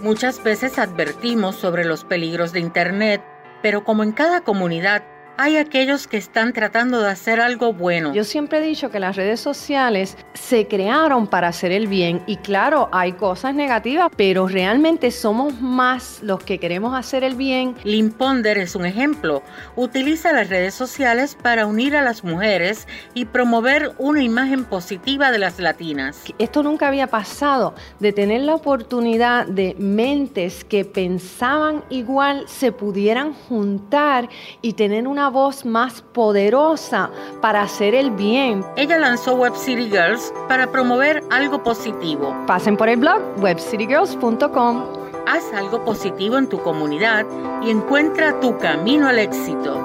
Muchas 0.02 0.42
veces 0.44 0.78
advertimos 0.78 1.56
sobre 1.56 1.84
los 1.84 2.04
peligros 2.04 2.52
de 2.52 2.60
Internet, 2.60 3.22
pero 3.62 3.82
como 3.82 4.02
en 4.04 4.12
cada 4.12 4.42
comunidad 4.42 5.02
hay 5.38 5.56
aquellos 5.56 6.06
que 6.06 6.16
están 6.16 6.52
tratando 6.52 7.00
de 7.00 7.10
hacer 7.10 7.40
algo 7.40 7.72
bueno. 7.72 8.14
Yo 8.14 8.24
siempre 8.24 8.58
he 8.58 8.62
dicho 8.62 8.90
que 8.90 9.00
las 9.00 9.16
redes 9.16 9.40
sociales 9.40 10.16
se 10.34 10.66
crearon 10.66 11.26
para 11.26 11.48
hacer 11.48 11.72
el 11.72 11.86
bien 11.86 12.22
y 12.26 12.36
claro, 12.36 12.88
hay 12.92 13.12
cosas 13.12 13.54
negativas, 13.54 14.10
pero 14.16 14.48
realmente 14.48 15.10
somos 15.10 15.60
más 15.60 16.20
los 16.22 16.42
que 16.42 16.58
queremos 16.58 16.94
hacer 16.94 17.24
el 17.24 17.34
bien. 17.34 17.74
Lynn 17.84 18.12
Ponder 18.12 18.58
es 18.58 18.74
un 18.74 18.86
ejemplo. 18.86 19.42
Utiliza 19.76 20.32
las 20.32 20.48
redes 20.48 20.74
sociales 20.74 21.36
para 21.40 21.66
unir 21.66 21.96
a 21.96 22.02
las 22.02 22.24
mujeres 22.24 22.86
y 23.14 23.26
promover 23.26 23.92
una 23.98 24.22
imagen 24.22 24.64
positiva 24.64 25.30
de 25.30 25.38
las 25.38 25.58
latinas. 25.58 26.22
Esto 26.38 26.62
nunca 26.62 26.88
había 26.88 27.08
pasado, 27.08 27.74
de 28.00 28.12
tener 28.12 28.42
la 28.42 28.54
oportunidad 28.54 29.46
de 29.46 29.74
mentes 29.78 30.64
que 30.64 30.84
pensaban 30.84 31.84
igual 31.90 32.44
se 32.46 32.72
pudieran 32.72 33.34
juntar 33.34 34.28
y 34.62 34.72
tener 34.74 35.06
una 35.26 35.30
voz 35.30 35.64
más 35.64 36.02
poderosa 36.02 37.10
para 37.40 37.62
hacer 37.62 37.96
el 37.96 38.12
bien. 38.12 38.64
Ella 38.76 38.96
lanzó 38.96 39.34
Web 39.34 39.56
City 39.56 39.90
Girls 39.90 40.32
para 40.46 40.70
promover 40.70 41.24
algo 41.30 41.64
positivo. 41.64 42.32
Pasen 42.46 42.76
por 42.76 42.88
el 42.88 42.98
blog 42.98 43.20
webcitygirls.com. 43.40 44.84
Haz 45.26 45.52
algo 45.52 45.84
positivo 45.84 46.38
en 46.38 46.48
tu 46.48 46.62
comunidad 46.62 47.26
y 47.60 47.70
encuentra 47.70 48.38
tu 48.38 48.56
camino 48.58 49.08
al 49.08 49.18
éxito. 49.18 49.84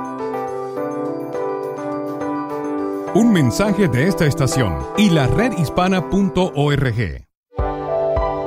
Un 3.15 3.33
mensaje 3.33 3.87
de 3.87 4.07
esta 4.07 4.27
estación 4.27 4.77
y 4.95 5.09
la 5.09 5.25
redhispana.org. 5.25 7.25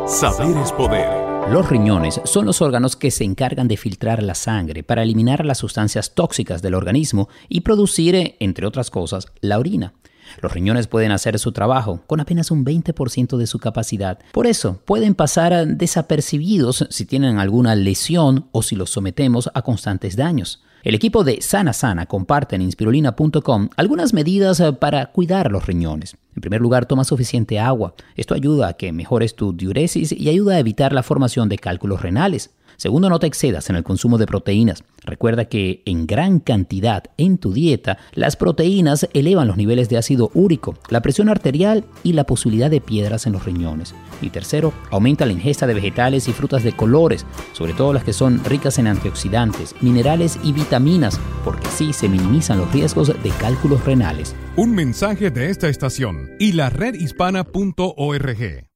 Saber 0.07 0.57
es 0.59 0.73
poder. 0.73 1.24
Los 1.51 1.69
riñones 1.69 2.23
son 2.25 2.47
los 2.47 2.63
órganos 2.63 2.97
que 2.97 3.11
se 3.11 3.23
encargan 3.23 3.69
de 3.69 3.77
filtrar 3.77 4.23
la 4.23 4.35
sangre 4.35 4.83
para 4.83 5.03
eliminar 5.03 5.45
las 5.45 5.59
sustancias 5.59 6.15
tóxicas 6.15 6.63
del 6.63 6.75
organismo 6.75 7.29
y 7.49 7.61
producir, 7.61 8.35
entre 8.41 8.67
otras 8.67 8.91
cosas, 8.91 9.27
la 9.41 9.59
orina. 9.59 9.93
Los 10.41 10.53
riñones 10.53 10.87
pueden 10.87 11.13
hacer 11.13 11.39
su 11.39 11.53
trabajo 11.53 12.01
con 12.07 12.19
apenas 12.19 12.51
un 12.51 12.65
20% 12.65 13.37
de 13.37 13.47
su 13.47 13.59
capacidad. 13.59 14.19
Por 14.33 14.47
eso, 14.47 14.81
pueden 14.87 15.15
pasar 15.15 15.67
desapercibidos 15.67 16.87
si 16.89 17.05
tienen 17.05 17.39
alguna 17.39 17.75
lesión 17.75 18.49
o 18.51 18.63
si 18.63 18.75
los 18.75 18.91
sometemos 18.91 19.51
a 19.53 19.63
constantes 19.63 20.17
daños. 20.17 20.63
El 20.85 20.95
equipo 20.95 21.25
de 21.25 21.41
Sana 21.41 21.73
Sana 21.73 22.05
comparte 22.05 22.57
en 22.57 22.61
inspirulina.com 22.61 23.71
algunas 23.75 24.13
medidas 24.13 24.61
eh, 24.61 24.75
para 24.75 25.07
cuidar 25.07 25.51
los 25.51 25.65
riñones. 25.65 26.19
En 26.37 26.43
primer 26.43 26.61
lugar, 26.61 26.85
toma 26.85 27.05
suficiente 27.05 27.59
agua. 27.59 27.95
Esto 28.17 28.35
ayuda 28.35 28.69
a 28.69 28.73
que 28.75 28.93
mejores 28.93 29.35
tu 29.35 29.55
diuresis 29.55 30.13
y 30.13 30.29
ayuda 30.29 30.57
a 30.57 30.59
evitar 30.59 30.93
la 30.93 31.03
formación 31.03 31.49
de 31.49 31.57
cálculos 31.57 32.03
renales. 32.03 32.51
Segundo, 32.77 33.09
no 33.09 33.19
te 33.19 33.27
excedas 33.27 33.71
en 33.71 33.77
el 33.77 33.85
consumo 33.85 34.19
de 34.19 34.27
proteínas. 34.27 34.85
Recuerda 35.05 35.47
que 35.47 35.83
en 35.85 36.07
gran 36.07 36.41
cantidad 36.41 37.05
en 37.19 37.39
tu 37.39 37.53
dieta, 37.53 37.99
las 38.13 38.37
proteínas 38.37 39.09
elevan 39.13 39.49
los 39.49 39.57
niveles 39.57 39.89
de 39.89 39.99
ácido 39.99 40.31
úrico, 40.35 40.77
la 40.89 41.03
presión 41.03 41.29
arterial 41.29 41.85
y 42.03 42.15
la 42.15 42.25
posibilidad 42.25 42.71
de 42.71 42.81
piedras 42.81 43.27
en 43.27 43.35
los 43.35 43.45
riñones. 43.45 43.95
Y 44.23 44.31
tercero, 44.31 44.73
aumenta 44.91 45.27
la 45.27 45.33
ingesta 45.33 45.67
de 45.67 45.75
vegetales 45.75 46.29
y 46.29 46.33
frutas 46.33 46.65
de 46.65 46.73
colores, 46.73 47.27
sobre 47.53 47.75
todo 47.75 47.93
las 47.93 48.05
que 48.05 48.13
son 48.13 48.43
ricas 48.45 48.79
en 48.79 48.87
antioxidantes, 48.87 49.75
minerales 49.81 50.39
y 50.43 50.53
vitaminas, 50.53 51.21
porque 51.45 51.69
así 51.69 51.93
se 51.93 52.09
minimizan 52.09 52.59
los 52.59 52.73
riesgos 52.73 53.09
de 53.09 53.31
cálculos 53.39 53.85
renales. 53.85 54.35
Un 54.57 54.75
mensaje 54.75 55.31
de 55.31 55.51
esta 55.51 55.69
estación 55.69 56.31
y 56.39 56.53
la 56.53 56.71
redhispana.org. 56.71 58.74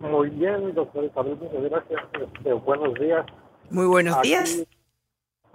Muy 0.00 0.30
bien, 0.30 0.74
doctor 0.74 1.04
Isabel, 1.04 1.36
muchas 1.36 1.62
gracias. 1.62 2.00
Este, 2.14 2.54
buenos 2.54 2.94
días. 2.98 3.26
Muy 3.68 3.84
buenos 3.84 4.22
días 4.22 4.66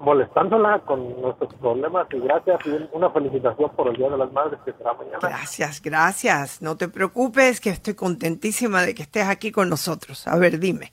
molestándola 0.02 0.80
con 0.80 1.22
nuestros 1.22 1.54
problemas 1.56 2.08
y 2.12 2.20
gracias 2.20 2.60
y 2.66 2.90
una 2.92 3.10
felicitación 3.12 3.70
por 3.72 3.88
el 3.88 3.96
Día 3.96 4.10
de 4.10 4.18
las 4.18 4.32
Madres 4.32 4.60
que 4.66 4.74
será 4.74 4.94
mañana. 4.94 5.20
Gracias, 5.22 5.82
gracias. 5.82 6.62
No 6.62 6.76
te 6.76 6.88
preocupes, 6.88 7.62
que 7.62 7.70
estoy 7.70 7.94
contentísima 7.94 8.82
de 8.82 8.96
que 8.96 9.04
estés 9.04 9.28
aquí 9.28 9.52
con 9.52 9.70
nosotros. 9.70 10.28
A 10.28 10.38
ver, 10.38 10.60
dime. 10.60 10.92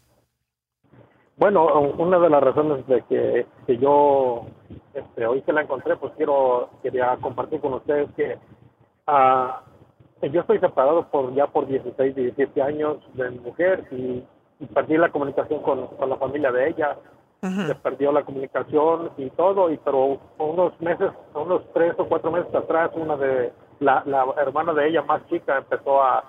Bueno, 1.37 1.67
una 1.99 2.19
de 2.19 2.31
las 2.31 2.43
razones 2.43 2.87
de 2.87 3.03
que, 3.03 3.47
que 3.67 3.79
yo 3.79 4.47
este, 4.93 5.27
hoy 5.27 5.41
que 5.43 5.53
la 5.53 5.63
encontré, 5.63 5.97
pues 5.97 6.13
quiero 6.17 6.71
quería 6.83 7.17
compartir 7.21 7.61
con 7.61 7.75
ustedes 7.75 8.09
que 8.17 8.37
uh, 9.07 10.27
yo 10.29 10.41
estoy 10.41 10.59
separado 10.59 11.09
por 11.09 11.33
ya 11.35 11.47
por 11.47 11.67
16, 11.69 12.15
17 12.15 12.61
años 12.61 12.99
de 13.15 13.31
mi 13.31 13.39
mujer 13.39 13.87
y, 13.93 14.25
perdí 14.75 14.97
la 14.97 15.13
comunicación 15.13 15.63
con, 15.63 15.87
con 15.87 16.11
la 16.11 16.17
familia 16.17 16.51
de 16.51 16.71
ella 16.71 16.97
se 17.41 17.75
perdió 17.77 18.11
la 18.11 18.25
comunicación 18.25 19.13
y 19.17 19.31
todo, 19.31 19.71
y 19.71 19.77
pero 19.79 20.19
unos 20.39 20.81
meses, 20.81 21.13
unos 21.35 21.63
tres 21.73 21.95
o 21.99 22.07
cuatro 22.07 22.33
meses 22.33 22.53
atrás, 22.55 22.91
una 22.95 23.17
de 23.17 23.53
la, 23.81 24.03
la 24.07 24.27
hermana 24.39 24.73
de 24.73 24.89
ella 24.89 25.03
más 25.03 25.25
chica 25.29 25.59
empezó 25.59 26.03
a, 26.03 26.25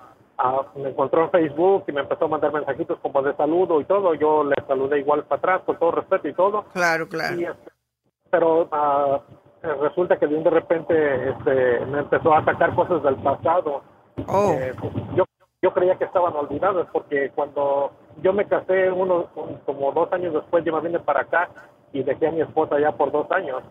me 0.76 0.90
encontró 0.90 1.24
en 1.24 1.30
Facebook 1.30 1.84
y 1.88 1.92
me 1.92 2.00
empezó 2.00 2.24
a 2.24 2.28
mandar 2.28 2.52
mensajitos 2.52 2.98
como 3.00 3.22
de 3.22 3.34
saludo 3.36 3.80
y 3.80 3.84
todo. 3.84 4.14
Yo 4.14 4.44
le 4.44 4.54
saludé 4.66 5.00
igual 5.00 5.24
para 5.24 5.38
atrás 5.38 5.62
con 5.66 5.78
todo 5.78 5.92
respeto 5.92 6.28
y 6.28 6.34
todo. 6.34 6.64
Claro, 6.72 7.08
claro. 7.08 7.36
Este, 7.36 7.70
pero 8.30 8.62
uh, 8.62 9.20
resulta 9.82 10.18
que 10.18 10.26
de 10.26 10.50
repente 10.50 11.30
este, 11.30 11.84
me 11.86 11.98
empezó 12.00 12.34
a 12.34 12.44
sacar 12.44 12.74
cosas 12.74 13.02
del 13.02 13.16
pasado. 13.16 13.82
Oh. 14.26 14.52
Eh, 14.52 14.74
yo, 15.14 15.24
yo 15.62 15.74
creía 15.74 15.96
que 15.96 16.04
estaban 16.04 16.34
olvidadas 16.34 16.86
porque 16.92 17.30
cuando 17.34 17.92
yo 18.22 18.32
me 18.32 18.46
casé 18.46 18.90
uno, 18.90 19.26
como 19.64 19.92
dos 19.92 20.12
años 20.12 20.34
después, 20.34 20.64
yo 20.64 20.74
me 20.74 20.88
vine 20.88 20.98
para 20.98 21.22
acá 21.22 21.48
y 21.92 22.02
dejé 22.02 22.28
a 22.28 22.32
mi 22.32 22.40
esposa 22.40 22.78
ya 22.78 22.92
por 22.92 23.10
dos 23.10 23.30
años. 23.30 23.62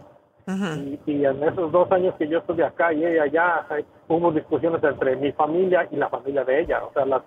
y, 1.05 1.25
en 1.25 1.43
esos 1.43 1.71
dos 1.71 1.91
años 1.91 2.15
que 2.15 2.27
yo 2.27 2.39
estuve 2.39 2.63
acá 2.63 2.91
y 2.91 3.05
ella 3.05 3.23
allá, 3.23 3.65
hubo 4.07 4.31
discusiones 4.31 4.83
entre 4.83 5.15
mi 5.15 5.31
familia 5.33 5.87
y 5.91 5.95
la 5.95 6.09
familia 6.09 6.43
de 6.43 6.61
ella. 6.61 6.83
O 6.83 6.91
sea, 6.93 7.05
las, 7.05 7.21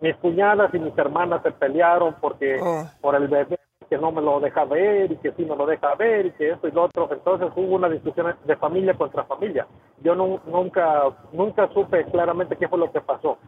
mis 0.00 0.16
cuñadas 0.16 0.72
y 0.74 0.78
mis 0.78 0.96
hermanas 0.96 1.42
se 1.42 1.50
pelearon 1.52 2.14
porque 2.20 2.58
oh. 2.62 2.88
por 3.00 3.14
el 3.14 3.28
bebé 3.28 3.58
que 3.88 3.98
no 3.98 4.10
me 4.10 4.20
lo 4.20 4.40
deja 4.40 4.64
ver 4.64 5.12
y 5.12 5.16
que 5.16 5.32
sí 5.32 5.44
me 5.44 5.54
lo 5.54 5.64
deja 5.64 5.94
ver 5.94 6.26
y 6.26 6.30
que 6.32 6.50
esto 6.50 6.66
y 6.68 6.72
lo 6.72 6.84
otro. 6.84 7.08
Entonces 7.10 7.48
hubo 7.54 7.76
una 7.76 7.88
discusión 7.88 8.34
de 8.44 8.56
familia 8.56 8.94
contra 8.94 9.24
familia. 9.24 9.66
Yo 10.02 10.14
nunca, 10.14 11.04
nunca 11.32 11.68
supe 11.72 12.04
claramente 12.06 12.56
qué 12.56 12.68
fue 12.68 12.78
lo 12.78 12.90
que 12.90 13.00
pasó. 13.00 13.38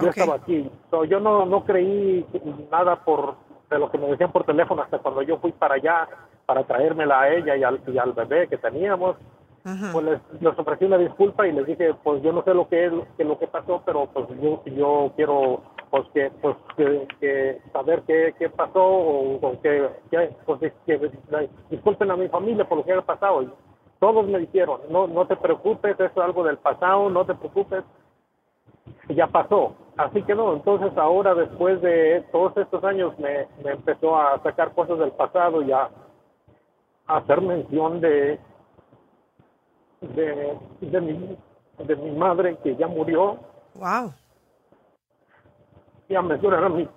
Yo 0.00 0.08
estaba 0.08 0.36
aquí. 0.36 0.70
yo 1.08 1.20
no, 1.20 1.46
no 1.46 1.64
creí 1.64 2.26
nada 2.70 2.96
por 3.04 3.36
de 3.70 3.78
lo 3.78 3.90
que 3.90 3.98
me 3.98 4.08
decían 4.08 4.32
por 4.32 4.44
teléfono 4.44 4.82
hasta 4.82 4.98
cuando 4.98 5.22
yo 5.22 5.38
fui 5.38 5.52
para 5.52 5.74
allá 5.74 6.08
para 6.46 6.64
traérmela 6.64 7.20
a 7.20 7.34
ella 7.34 7.56
y 7.56 7.64
al, 7.64 7.80
y 7.86 7.98
al 7.98 8.12
bebé 8.12 8.48
que 8.48 8.58
teníamos. 8.58 9.16
Pues 9.64 10.04
les, 10.04 10.58
ofrecí 10.58 10.84
una 10.84 10.98
disculpa 10.98 11.46
y 11.46 11.52
les 11.52 11.64
dije, 11.64 11.94
pues 12.02 12.22
yo 12.22 12.34
no 12.34 12.44
sé 12.44 12.52
lo 12.52 12.68
que 12.68 12.84
es 12.84 12.92
que 13.16 13.24
lo 13.24 13.38
que 13.38 13.46
pasó, 13.46 13.82
pero 13.86 14.06
pues 14.12 14.26
yo, 14.42 14.62
yo 14.66 15.10
quiero 15.16 15.62
pues 15.88 16.06
que 16.12 16.30
pues 16.42 16.54
que, 16.76 17.62
saber 17.72 18.02
qué, 18.06 18.34
qué 18.38 18.50
pasó 18.50 18.84
o, 18.84 19.58
que, 19.62 19.88
pues, 20.44 20.72
que, 20.84 21.10
disculpen 21.70 22.10
a 22.10 22.16
mi 22.16 22.28
familia 22.28 22.68
por 22.68 22.78
lo 22.78 22.84
que 22.84 22.92
ha 22.92 23.00
pasado. 23.00 23.42
Y 23.42 23.50
todos 24.00 24.26
me 24.26 24.38
dijeron, 24.38 24.80
no 24.90 25.06
no 25.06 25.26
te 25.26 25.36
preocupes, 25.36 25.94
eso 25.94 26.04
es 26.04 26.18
algo 26.18 26.44
del 26.44 26.58
pasado, 26.58 27.08
no 27.08 27.24
te 27.24 27.34
preocupes, 27.34 27.84
ya 29.08 29.28
pasó. 29.28 29.74
Así 29.96 30.22
que 30.24 30.34
no, 30.34 30.54
entonces 30.54 30.96
ahora 30.96 31.34
después 31.34 31.80
de 31.80 32.24
todos 32.32 32.56
estos 32.56 32.82
años 32.82 33.16
me, 33.18 33.46
me 33.62 33.72
empezó 33.72 34.16
a 34.16 34.42
sacar 34.42 34.74
cosas 34.74 34.98
del 34.98 35.12
pasado 35.12 35.62
y 35.62 35.70
a, 35.70 35.88
hacer 37.06 37.40
mención 37.42 38.00
de, 38.00 38.40
de, 40.00 40.58
de, 40.80 41.00
mi, 41.00 41.38
de 41.78 41.96
mi 41.96 42.10
madre 42.12 42.56
que 42.62 42.74
ya 42.76 42.88
murió. 42.88 43.38
Wow. 43.74 44.12
Y 46.08 46.14
a 46.14 46.22
mencionar 46.22 46.64
a, 46.64 46.68
mi, 46.68 46.88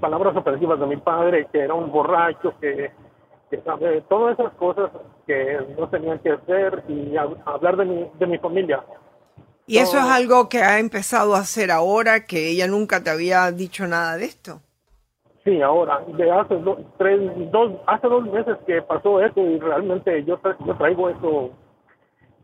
palabras 0.00 0.36
ofensivas 0.36 0.80
de 0.80 0.86
mi 0.86 0.96
padre, 0.96 1.46
que 1.52 1.60
era 1.60 1.74
un 1.74 1.90
borracho, 1.90 2.54
que, 2.60 2.90
que 3.50 3.60
sabe, 3.62 4.00
todas 4.02 4.38
esas 4.38 4.52
cosas 4.54 4.90
que 5.26 5.58
no 5.78 5.88
tenían 5.88 6.18
que 6.20 6.30
hacer 6.30 6.84
y 6.88 7.16
hablar 7.16 7.76
de 7.76 7.84
mi, 7.84 8.10
de 8.18 8.26
mi 8.26 8.38
familia. 8.38 8.82
¿Y 9.68 9.76
eso 9.78 9.98
es 9.98 10.04
algo 10.04 10.48
que 10.48 10.62
ha 10.62 10.78
empezado 10.78 11.34
a 11.34 11.40
hacer 11.40 11.70
ahora, 11.70 12.24
que 12.24 12.48
ella 12.48 12.66
nunca 12.66 13.02
te 13.02 13.10
había 13.10 13.52
dicho 13.52 13.86
nada 13.86 14.16
de 14.16 14.24
esto? 14.24 14.62
Sí, 15.44 15.60
ahora, 15.60 16.02
de 16.06 16.30
hace, 16.30 16.58
tres, 16.96 17.20
dos, 17.52 17.72
hace 17.86 18.08
dos 18.08 18.24
meses 18.24 18.56
que 18.66 18.80
pasó 18.80 19.20
eso 19.20 19.40
y 19.42 19.58
realmente 19.58 20.24
yo, 20.24 20.40
yo 20.66 20.74
traigo 20.76 21.10
eso, 21.10 21.50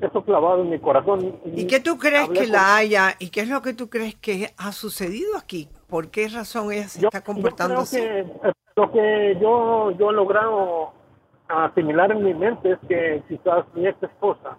eso 0.01 0.23
clavado 0.23 0.63
en 0.63 0.71
mi 0.71 0.79
corazón. 0.79 1.41
¿Y, 1.47 1.67
qué 1.67 1.81
tú 1.81 1.97
crees 1.97 2.29
que 2.29 2.47
la 2.47 2.77
haya, 2.77 3.15
y 3.19 3.31
qué 3.31 3.41
es 3.41 3.49
lo 3.49 3.63
que 3.63 3.73
tú 3.73 3.89
crees 3.89 4.15
que 4.17 4.53
ha 4.59 4.73
sucedido 4.73 5.39
aquí? 5.39 5.71
¿Por 5.89 6.11
qué 6.11 6.29
razón 6.29 6.73
ella 6.73 6.89
se 6.89 7.07
está 7.07 7.25
comportando 7.25 7.79
así? 7.79 8.01
Eh, 8.01 8.27
lo 8.77 8.93
que 8.93 9.39
yo, 9.41 9.93
yo 9.93 10.11
he 10.11 10.13
logrado 10.13 10.93
asimilar 11.49 12.13
en 12.13 12.23
mi 12.23 12.35
mente 12.35 12.73
es 12.73 12.79
que 12.87 13.23
quizás 13.29 13.65
mi 13.75 13.87
ex 13.87 14.03
esposa 14.03 14.59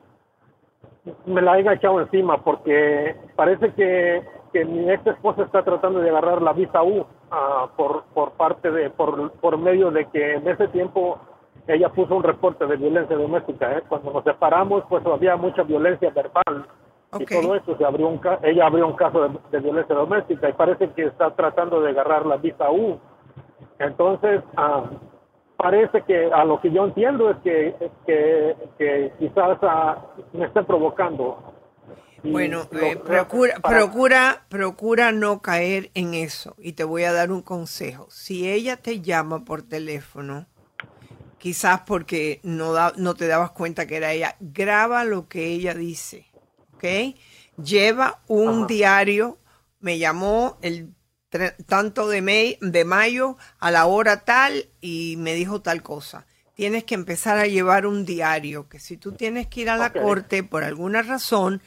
me 1.25 1.41
la 1.41 1.53
haya 1.53 1.73
echado 1.73 2.01
encima 2.01 2.43
porque 2.43 3.15
parece 3.35 3.73
que, 3.73 4.23
que 4.51 4.65
mi 4.65 4.89
ex 4.89 5.05
esposa 5.07 5.43
está 5.43 5.63
tratando 5.63 5.99
de 5.99 6.09
agarrar 6.09 6.41
la 6.41 6.53
visa 6.53 6.83
U 6.83 7.05
ah, 7.31 7.69
por, 7.75 8.03
por 8.13 8.31
parte 8.31 8.71
de, 8.71 8.89
por, 8.89 9.31
por 9.33 9.57
medio 9.57 9.91
de 9.91 10.05
que 10.05 10.35
en 10.35 10.47
ese 10.47 10.67
tiempo 10.69 11.19
ella 11.67 11.89
puso 11.89 12.15
un 12.15 12.23
reporte 12.23 12.65
de 12.65 12.75
violencia 12.77 13.15
doméstica. 13.15 13.77
¿eh? 13.77 13.83
Cuando 13.87 14.13
nos 14.13 14.23
separamos, 14.23 14.83
pues 14.89 15.05
había 15.05 15.35
mucha 15.35 15.63
violencia 15.63 16.09
verbal. 16.11 16.65
Y 17.17 17.25
todo 17.25 17.55
eso, 17.55 17.77
se 17.77 17.85
abrió 17.85 18.07
un 18.07 18.19
ella 18.43 18.65
abrió 18.65 18.87
un 18.87 18.95
caso 18.95 19.29
de, 19.51 19.59
violencia 19.59 19.95
doméstica 19.95 20.49
y 20.49 20.53
parece 20.53 20.89
que 20.89 21.05
está 21.05 21.33
tratando 21.33 21.79
de 21.81 21.91
agarrar 21.91 22.25
la 22.25 22.37
visa 22.37 22.69
U. 22.69 22.99
Entonces, 23.79 24.41
ah, 24.57 24.83
parece 25.57 26.03
que 26.03 26.29
a 26.31 26.43
lo 26.45 26.59
que 26.61 26.71
yo 26.71 26.85
entiendo 26.85 27.29
es 27.29 27.37
que, 27.43 27.75
que, 28.77 29.11
quizás 29.19 29.57
ah, 29.61 30.05
me 30.33 30.45
esté 30.45 30.63
provocando. 30.63 31.53
bueno, 32.23 32.67
eh, 32.71 32.97
procura, 32.97 33.55
procura, 33.61 34.45
procura 34.49 35.11
no 35.11 35.41
caer 35.41 35.91
en 35.93 36.13
eso 36.13 36.55
y 36.57 36.73
te 36.73 36.83
voy 36.83 37.03
a 37.03 37.13
dar 37.13 37.31
un 37.31 37.41
consejo. 37.41 38.07
Si 38.09 38.49
ella 38.49 38.77
te 38.77 39.01
llama 39.01 39.45
por 39.45 39.63
teléfono, 39.63 40.47
quizás 41.37 41.81
porque 41.81 42.39
no, 42.43 42.73
da, 42.73 42.93
no 42.97 43.13
te 43.13 43.27
dabas 43.27 43.51
cuenta 43.51 43.85
que 43.85 43.97
era 43.97 44.11
ella, 44.11 44.35
graba 44.39 45.03
lo 45.03 45.27
que 45.27 45.47
ella 45.47 45.73
dice, 45.73 46.25
¿ok? 46.73 47.15
Lleva 47.63 48.19
un 48.27 48.67
diario, 48.67 49.37
me 49.79 49.97
llamó 49.97 50.57
el 50.61 50.93
tanto 51.65 52.07
de, 52.07 52.57
de 52.61 52.85
mayo 52.85 53.37
a 53.59 53.71
la 53.71 53.85
hora 53.85 54.21
tal 54.25 54.67
y 54.81 55.15
me 55.17 55.33
dijo 55.33 55.61
tal 55.61 55.81
cosa. 55.83 56.25
Tienes 56.55 56.85
que 56.85 56.95
empezar 56.95 57.37
a 57.37 57.47
llevar 57.47 57.85
un 57.85 58.05
diario, 58.05 58.69
que 58.69 58.79
si 58.79 58.97
tú 58.97 59.11
tienes 59.11 59.47
que 59.47 59.61
ir 59.61 59.69
a 59.69 59.77
la 59.77 59.91
corte 59.91 60.43
por 60.43 60.63
alguna 60.63 61.01
razón, 61.01 61.61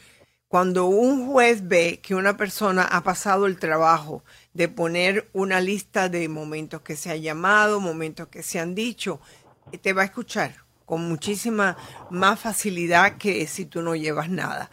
cuando 0.48 0.86
un 0.86 1.26
juez 1.26 1.68
ve 1.68 2.00
que 2.02 2.14
una 2.14 2.38
persona 2.38 2.82
ha 2.82 3.02
pasado 3.02 3.46
el 3.46 3.58
trabajo 3.58 4.24
de 4.54 4.68
poner 4.68 5.28
una 5.34 5.60
lista 5.60 6.08
de 6.08 6.26
momentos 6.28 6.80
que 6.80 6.96
se 6.96 7.10
ha 7.10 7.16
llamado, 7.16 7.80
momentos 7.80 8.28
que 8.28 8.42
se 8.42 8.58
han 8.58 8.74
dicho, 8.74 9.20
te 9.82 9.92
va 9.92 10.02
a 10.02 10.06
escuchar 10.06 10.54
con 10.86 11.06
muchísima 11.06 11.76
más 12.08 12.40
facilidad 12.40 13.18
que 13.18 13.46
si 13.46 13.66
tú 13.66 13.82
no 13.82 13.94
llevas 13.94 14.30
nada. 14.30 14.70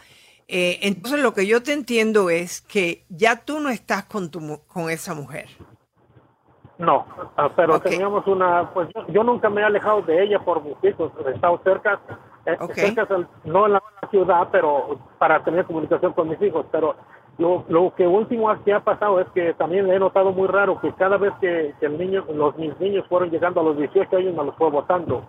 Eh, 0.48 0.78
entonces 0.82 1.20
lo 1.20 1.34
que 1.34 1.46
yo 1.46 1.62
te 1.62 1.72
entiendo 1.72 2.30
es 2.30 2.60
que 2.60 3.04
ya 3.08 3.44
tú 3.44 3.58
no 3.60 3.68
estás 3.68 4.04
con, 4.04 4.30
tu, 4.30 4.60
con 4.68 4.90
esa 4.90 5.14
mujer. 5.14 5.48
No, 6.78 7.06
ah, 7.36 7.50
pero 7.56 7.80
teníamos 7.80 8.26
una, 8.26 8.70
pues 8.74 8.88
yo, 9.08 9.24
nunca 9.24 9.48
me 9.48 9.62
he 9.62 9.64
alejado 9.64 10.02
de 10.02 10.22
ella 10.22 10.38
por 10.40 10.62
mis 10.62 10.76
hijos, 10.84 11.10
he 11.26 11.30
estado 11.30 11.58
cerca, 11.64 11.98
eh, 12.44 12.56
cerca 12.74 13.08
no 13.44 13.66
en 13.66 13.72
la 13.72 13.82
ciudad, 14.10 14.48
pero 14.52 14.98
para 15.18 15.42
tener 15.42 15.64
comunicación 15.64 16.12
con 16.12 16.28
mis 16.28 16.40
hijos, 16.42 16.66
pero 16.70 16.94
lo, 17.38 17.64
lo 17.68 17.94
que 17.94 18.06
último 18.06 18.54
que 18.62 18.72
ha 18.72 18.80
pasado 18.80 19.20
es 19.20 19.28
que 19.30 19.54
también 19.54 19.90
he 19.90 19.98
notado 19.98 20.32
muy 20.32 20.48
raro 20.48 20.80
que 20.80 20.92
cada 20.94 21.16
vez 21.16 21.32
que, 21.40 21.74
el 21.80 21.98
niño, 21.98 22.24
los 22.32 22.56
mis 22.56 22.78
niños 22.78 23.06
fueron 23.08 23.30
llegando 23.30 23.60
a 23.60 23.64
los 23.64 23.76
18 23.76 24.16
años 24.16 24.34
me 24.34 24.44
los 24.44 24.56
fue 24.56 24.70
votando. 24.70 25.26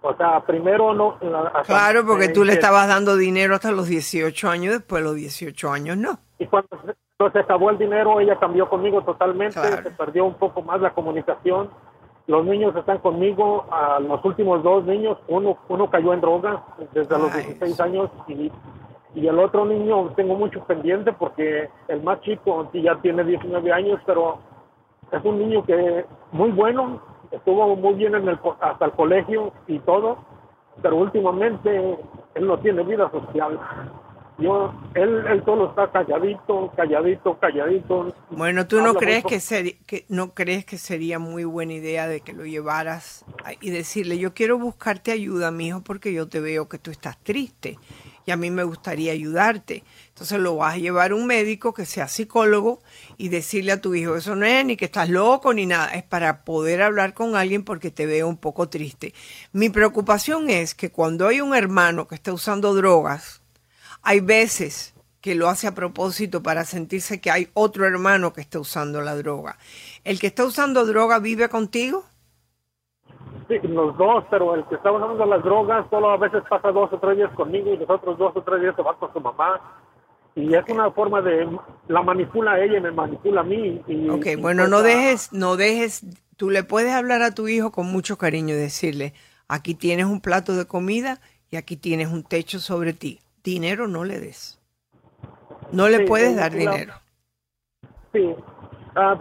O 0.00 0.14
sea, 0.14 0.40
primero 0.46 0.94
no. 0.94 1.18
claro, 1.64 2.06
porque 2.06 2.28
tú 2.28 2.44
le 2.44 2.52
estabas 2.52 2.86
dando 2.88 3.16
dinero 3.16 3.54
hasta 3.54 3.72
los 3.72 3.88
18 3.88 4.48
años, 4.48 4.74
después 4.74 5.02
de 5.02 5.08
los 5.08 5.16
18 5.16 5.70
años 5.70 5.96
no. 5.96 6.18
Y 6.38 6.46
cuando 6.46 6.68
se, 7.32 7.38
acabó 7.38 7.70
el 7.70 7.78
dinero, 7.78 8.20
ella 8.20 8.38
cambió 8.38 8.68
conmigo 8.68 9.02
totalmente, 9.02 9.60
se 9.60 9.90
perdió 9.90 10.24
un 10.24 10.34
poco 10.34 10.62
más 10.62 10.80
la 10.80 10.94
comunicación. 10.94 11.70
Los 12.28 12.44
niños 12.44 12.76
están 12.76 12.98
conmigo, 12.98 13.66
a 13.72 13.98
los 13.98 14.24
últimos 14.24 14.62
dos 14.62 14.84
niños, 14.84 15.18
uno, 15.26 15.58
uno 15.68 15.90
cayó 15.90 16.12
en 16.12 16.20
drogas 16.20 16.60
desde 16.92 17.18
los 17.18 17.34
16 17.34 17.80
años 17.80 18.10
y, 18.28 18.52
y 19.14 19.26
el 19.26 19.38
otro 19.38 19.64
niño 19.64 20.12
tengo 20.14 20.36
mucho 20.36 20.62
pendiente 20.64 21.12
porque 21.12 21.70
el 21.88 22.02
más 22.02 22.20
chico 22.20 22.70
ya 22.72 22.96
tiene 23.00 23.24
19 23.24 23.72
años, 23.72 24.00
pero 24.06 24.38
es 25.10 25.24
un 25.24 25.38
niño 25.38 25.64
que 25.64 26.04
muy 26.30 26.50
bueno, 26.50 27.00
estuvo 27.30 27.76
muy 27.76 27.94
bien 27.94 28.14
en 28.14 28.28
el, 28.28 28.38
hasta 28.60 28.84
el 28.84 28.92
colegio 28.92 29.52
y 29.66 29.78
todo, 29.80 30.18
pero 30.82 30.96
últimamente 30.96 31.98
él 32.34 32.46
no 32.46 32.58
tiene 32.58 32.82
vida 32.84 33.10
social. 33.10 33.58
Yo, 34.38 34.72
él, 34.94 35.24
él 35.28 35.42
solo 35.44 35.70
está 35.70 35.90
calladito, 35.90 36.70
calladito, 36.76 37.36
calladito. 37.40 38.14
Bueno, 38.30 38.68
¿tú 38.68 38.80
no 38.80 38.94
crees 38.94 39.24
que, 39.24 39.78
que 39.84 40.04
no 40.08 40.32
crees 40.32 40.64
que 40.64 40.78
sería 40.78 41.18
muy 41.18 41.42
buena 41.42 41.72
idea 41.72 42.06
de 42.06 42.20
que 42.20 42.32
lo 42.32 42.44
llevaras 42.46 43.24
y 43.60 43.70
decirle, 43.70 44.16
yo 44.18 44.34
quiero 44.34 44.56
buscarte 44.56 45.10
ayuda, 45.10 45.50
mi 45.50 45.68
hijo, 45.68 45.80
porque 45.82 46.12
yo 46.12 46.28
te 46.28 46.38
veo 46.38 46.68
que 46.68 46.78
tú 46.78 46.92
estás 46.92 47.18
triste 47.18 47.78
y 48.28 48.30
a 48.30 48.36
mí 48.36 48.50
me 48.50 48.62
gustaría 48.62 49.12
ayudarte. 49.12 49.84
Entonces 50.08 50.38
lo 50.38 50.56
vas 50.56 50.74
a 50.74 50.78
llevar 50.78 51.12
a 51.12 51.14
un 51.14 51.26
médico 51.26 51.72
que 51.72 51.86
sea 51.86 52.08
psicólogo 52.08 52.82
y 53.16 53.30
decirle 53.30 53.72
a 53.72 53.80
tu 53.80 53.94
hijo, 53.94 54.16
eso 54.16 54.36
no 54.36 54.44
es 54.44 54.66
ni 54.66 54.76
que 54.76 54.84
estás 54.84 55.08
loco 55.08 55.54
ni 55.54 55.64
nada, 55.64 55.88
es 55.94 56.02
para 56.02 56.44
poder 56.44 56.82
hablar 56.82 57.14
con 57.14 57.36
alguien 57.36 57.64
porque 57.64 57.90
te 57.90 58.04
veo 58.04 58.28
un 58.28 58.36
poco 58.36 58.68
triste. 58.68 59.14
Mi 59.52 59.70
preocupación 59.70 60.50
es 60.50 60.74
que 60.74 60.90
cuando 60.90 61.26
hay 61.26 61.40
un 61.40 61.54
hermano 61.54 62.06
que 62.06 62.16
está 62.16 62.34
usando 62.34 62.74
drogas, 62.74 63.40
hay 64.02 64.20
veces 64.20 64.92
que 65.22 65.34
lo 65.34 65.48
hace 65.48 65.66
a 65.66 65.74
propósito 65.74 66.42
para 66.42 66.66
sentirse 66.66 67.22
que 67.22 67.30
hay 67.30 67.48
otro 67.54 67.86
hermano 67.86 68.34
que 68.34 68.42
está 68.42 68.60
usando 68.60 69.00
la 69.00 69.16
droga. 69.16 69.56
¿El 70.04 70.20
que 70.20 70.26
está 70.26 70.44
usando 70.44 70.84
droga 70.84 71.18
vive 71.18 71.48
contigo? 71.48 72.04
Sí, 73.48 73.58
los 73.66 73.96
dos, 73.96 74.24
pero 74.30 74.54
el 74.54 74.64
que 74.66 74.74
está 74.74 74.92
usando 74.92 75.24
las 75.24 75.42
drogas 75.42 75.86
solo 75.88 76.10
a 76.10 76.18
veces 76.18 76.42
pasa 76.48 76.70
dos 76.70 76.92
o 76.92 76.98
tres 76.98 77.16
días 77.16 77.32
conmigo 77.32 77.72
y 77.72 77.78
los 77.78 77.88
otros 77.88 78.18
dos 78.18 78.36
o 78.36 78.42
tres 78.42 78.60
días 78.60 78.76
se 78.76 78.82
va 78.82 78.94
con 78.98 79.10
su 79.12 79.20
mamá. 79.20 79.60
Y 80.34 80.54
es 80.54 80.64
una 80.68 80.90
forma 80.90 81.22
de, 81.22 81.48
la 81.88 82.02
manipula 82.02 82.52
a 82.52 82.60
ella 82.62 82.76
y 82.76 82.80
me 82.82 82.90
manipula 82.90 83.40
a 83.40 83.44
mí. 83.44 83.82
Y, 83.88 84.08
ok, 84.10 84.26
bueno, 84.38 84.68
no 84.68 84.82
dejes, 84.82 85.32
no 85.32 85.56
dejes, 85.56 86.04
tú 86.36 86.50
le 86.50 86.62
puedes 86.62 86.92
hablar 86.92 87.22
a 87.22 87.34
tu 87.34 87.48
hijo 87.48 87.72
con 87.72 87.86
mucho 87.86 88.18
cariño 88.18 88.54
y 88.54 88.58
decirle, 88.58 89.14
aquí 89.48 89.74
tienes 89.74 90.06
un 90.06 90.20
plato 90.20 90.54
de 90.54 90.66
comida 90.66 91.18
y 91.50 91.56
aquí 91.56 91.76
tienes 91.76 92.08
un 92.08 92.24
techo 92.24 92.58
sobre 92.58 92.92
ti. 92.92 93.20
Dinero 93.42 93.88
no 93.88 94.04
le 94.04 94.20
des. 94.20 94.60
No 95.72 95.88
le 95.88 96.00
puedes 96.00 96.36
dar 96.36 96.52
dinero. 96.52 96.94
Sí, 98.12 98.34
Ah, 99.00 99.16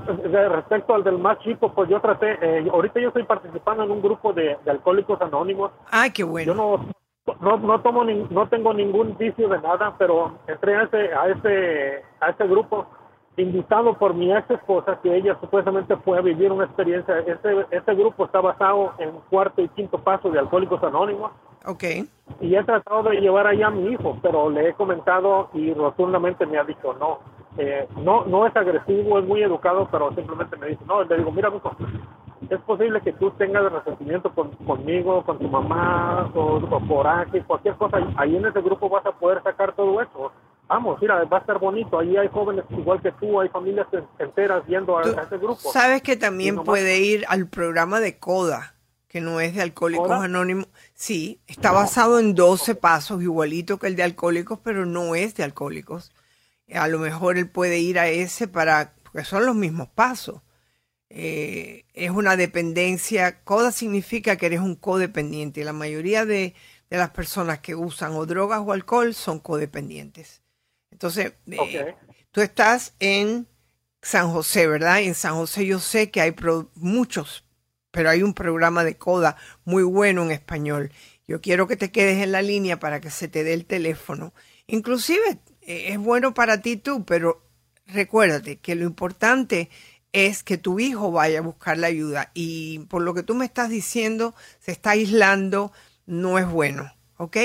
respecto 0.49 0.95
al 0.95 1.03
del 1.03 1.19
más 1.19 1.38
chico, 1.38 1.71
pues 1.71 1.88
yo 1.88 2.01
traté, 2.01 2.36
eh, 2.41 2.67
ahorita 2.73 2.99
yo 2.99 3.09
estoy 3.09 3.25
participando 3.25 3.84
en 3.84 3.91
un 3.91 4.01
grupo 4.01 4.34
de, 4.34 4.57
alcohólicos 4.65 5.21
anónimos. 5.21 5.71
Ay, 5.91 6.09
qué 6.09 6.23
bueno. 6.23 6.51
Yo 6.51 6.55
no, 6.55 7.36
no, 7.39 7.57
no 7.57 7.80
tomo 7.82 8.03
ni, 8.03 8.25
no 8.32 8.49
tengo 8.49 8.73
ningún 8.73 9.15
vicio 9.19 9.47
de 9.47 9.61
nada, 9.61 9.93
pero 9.99 10.39
entré 10.47 10.78
a 10.78 10.82
ese, 10.82 11.13
a 11.13 11.28
ese, 11.28 12.03
a 12.19 12.30
ese 12.32 12.47
grupo 12.47 12.88
invitado 13.36 13.93
por 13.99 14.15
mi 14.15 14.36
ex 14.36 14.49
esposa, 14.49 14.99
que 15.03 15.15
ella 15.15 15.38
supuestamente 15.39 15.95
fue 15.97 16.17
a 16.17 16.21
vivir 16.21 16.51
una 16.51 16.65
experiencia. 16.65 17.19
Este, 17.19 17.67
este 17.69 17.93
grupo 17.93 18.25
está 18.25 18.41
basado 18.41 18.93
en 18.97 19.11
cuarto 19.30 19.61
y 19.61 19.69
quinto 19.69 19.99
paso 19.99 20.32
de 20.32 20.39
Alcohólicos 20.39 20.82
Anónimos. 20.82 21.34
Ok. 21.67 21.84
Y 22.41 22.55
he 22.55 22.63
tratado 22.63 23.03
de 23.03 23.21
llevar 23.21 23.45
allá 23.45 23.67
a 23.67 23.71
mi 23.71 23.91
hijo, 23.91 24.17
pero 24.23 24.49
le 24.49 24.69
he 24.69 24.73
comentado 24.73 25.51
y 25.53 25.71
rotundamente 25.75 26.47
me 26.47 26.57
ha 26.57 26.63
dicho 26.63 26.95
no 26.99 27.36
eh, 27.58 27.88
no, 27.97 28.26
no 28.26 28.45
es 28.45 28.55
agresivo, 28.55 29.20
es 29.20 29.26
muy 29.26 29.41
educado, 29.41 29.88
pero 29.91 30.14
simplemente 30.14 30.55
me 30.58 30.68
dice, 30.68 30.82
no, 30.86 31.03
le 31.03 31.18
digo, 31.18 31.32
mira, 31.32 31.51
es 32.49 32.60
posible 32.62 33.01
que 33.01 33.14
tú 33.14 33.32
tengas 33.32 33.72
resentimiento 33.72 34.32
conmigo, 34.34 35.24
con 35.26 35.39
tu 35.39 35.47
mamá, 35.47 36.30
o, 36.36 36.60
por 36.60 36.88
coraje, 36.88 37.43
cualquier 37.43 37.76
cosa, 37.76 37.97
ahí 38.18 38.36
en 38.36 38.45
ese 38.45 38.62
grupo 38.62 38.89
vas 38.89 39.05
a 39.05 39.12
poder 39.12 39.41
sacar 39.41 39.76
todo 39.76 39.99
eso. 40.01 40.32
Vamos, 40.68 41.01
mira, 41.01 41.24
va 41.24 41.38
a 41.38 41.39
estar 41.39 41.58
bonito, 41.60 41.97
ahí 41.97 42.16
hay 42.16 42.28
jóvenes 42.28 42.66
igual 42.70 43.01
que 43.01 43.12
tú, 43.14 43.39
hay 43.39 43.49
familias 43.49 43.88
enteras 44.20 44.64
yendo 44.68 44.97
a, 44.97 45.01
ese 45.01 45.38
grupo. 45.38 45.72
Sabes 45.72 46.01
que 46.01 46.16
también 46.16 46.64
puede 46.64 46.99
ir 46.99 47.26
al 47.30 47.47
programa 47.47 47.99
de 47.99 48.20
CODA, 48.20 48.76
que 49.08 49.22
no 49.22 49.39
es 49.39 49.55
de 49.55 49.62
Alcohólicos 49.62 50.12
Anónimos. 50.12 50.68
Sí, 50.93 51.39
está 51.47 51.72
basado 51.72 52.20
en 52.20 52.36
12 52.36 52.76
pasos, 52.76 53.24
igualito 53.24 53.80
que 53.80 53.88
el 53.88 53.95
de 53.95 54.03
Alcohólicos, 54.03 54.60
pero 54.62 54.86
no 54.86 55.16
es 55.16 55.36
de 55.36 55.43
Alcohólicos 55.43 56.12
a 56.74 56.88
lo 56.88 56.99
mejor 56.99 57.38
él 57.38 57.49
puede 57.49 57.80
ir 57.80 57.99
a 57.99 58.07
ese 58.07 58.47
para, 58.47 58.93
porque 59.03 59.24
son 59.24 59.45
los 59.45 59.55
mismos 59.55 59.89
pasos. 59.89 60.41
Eh, 61.09 61.86
es 61.93 62.11
una 62.11 62.36
dependencia, 62.36 63.43
coda 63.43 63.72
significa 63.72 64.36
que 64.36 64.47
eres 64.47 64.59
un 64.59 64.76
codependiente. 64.76 65.63
La 65.63 65.74
mayoría 65.74 66.26
de, 66.26 66.53
las 66.89 67.11
personas 67.11 67.59
que 67.59 67.76
usan 67.76 68.13
o 68.13 68.26
drogas 68.26 68.61
o 68.65 68.74
alcohol 68.74 69.13
son 69.13 69.39
codependientes. 69.39 70.41
Entonces, 70.91 71.34
eh, 71.47 71.95
tú 72.32 72.41
estás 72.41 72.93
en 72.99 73.47
San 74.01 74.32
José, 74.32 74.68
¿verdad? 74.68 75.01
En 75.01 75.15
San 75.15 75.36
José 75.36 75.65
yo 75.65 75.80
sé 75.80 76.11
que 76.11 76.22
hay 76.22 76.36
muchos, 76.76 77.45
pero 77.91 78.09
hay 78.09 78.24
un 78.24 78.34
programa 78.34 78.84
de 78.84 78.97
coda 78.97 79.38
muy 79.65 79.84
bueno 79.84 80.24
en 80.24 80.32
español. 80.32 80.91
Yo 81.28 81.41
quiero 81.41 81.68
que 81.68 81.76
te 81.76 81.91
quedes 81.91 82.24
en 82.24 82.32
la 82.32 82.41
línea 82.41 82.80
para 82.80 83.01
que 83.01 83.09
se 83.09 83.28
te 83.28 83.43
dé 83.43 83.53
el 83.53 83.65
teléfono. 83.65 84.34
Inclusive 84.68 85.39
es 85.68 85.97
bueno 85.97 86.34
para 86.34 86.61
ti 86.61 86.78
tú, 86.78 87.05
pero 87.05 87.43
recuérdate 87.86 88.57
que 88.57 88.76
lo 88.76 88.86
importante 88.86 89.70
es 90.13 90.41
que 90.41 90.57
tu 90.57 90.80
hijo 90.80 91.11
vaya 91.11 91.39
a 91.39 91.43
buscar 91.43 91.78
la 91.78 91.88
ayuda 91.88 92.32
y 92.34 92.80
por 92.89 93.01
lo 93.01 93.13
que 93.13 93.24
tú 93.24 93.36
me 93.36 93.45
estás 93.45 93.70
diciendo, 93.70 94.34
se 94.59 94.72
está 94.72 94.91
aislando, 94.91 95.72
no 96.05 96.39
es 96.39 96.47
bueno, 96.47 96.91
¿ok? 97.18 97.38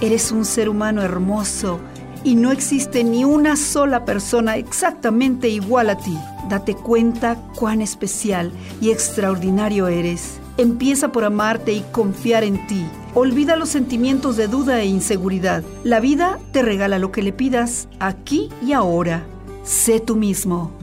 Eres 0.00 0.32
un 0.32 0.44
ser 0.44 0.68
humano 0.68 1.02
hermoso 1.02 1.78
y 2.24 2.34
no 2.34 2.52
existe 2.52 3.04
ni 3.04 3.24
una 3.24 3.56
sola 3.56 4.04
persona 4.04 4.56
exactamente 4.56 5.48
igual 5.48 5.90
a 5.90 5.96
ti. 5.96 6.16
Date 6.48 6.74
cuenta 6.74 7.36
cuán 7.54 7.80
especial 7.82 8.52
y 8.80 8.90
extraordinario 8.90 9.88
eres. 9.88 10.40
Empieza 10.56 11.12
por 11.12 11.24
amarte 11.24 11.72
y 11.72 11.84
confiar 11.92 12.44
en 12.44 12.66
ti. 12.66 12.84
Olvida 13.14 13.56
los 13.56 13.68
sentimientos 13.68 14.36
de 14.36 14.48
duda 14.48 14.80
e 14.80 14.86
inseguridad. 14.86 15.62
La 15.84 16.00
vida 16.00 16.38
te 16.52 16.62
regala 16.62 16.98
lo 16.98 17.12
que 17.12 17.22
le 17.22 17.32
pidas 17.32 17.88
aquí 17.98 18.48
y 18.64 18.72
ahora. 18.72 19.24
Sé 19.62 20.00
tú 20.00 20.16
mismo. 20.16 20.79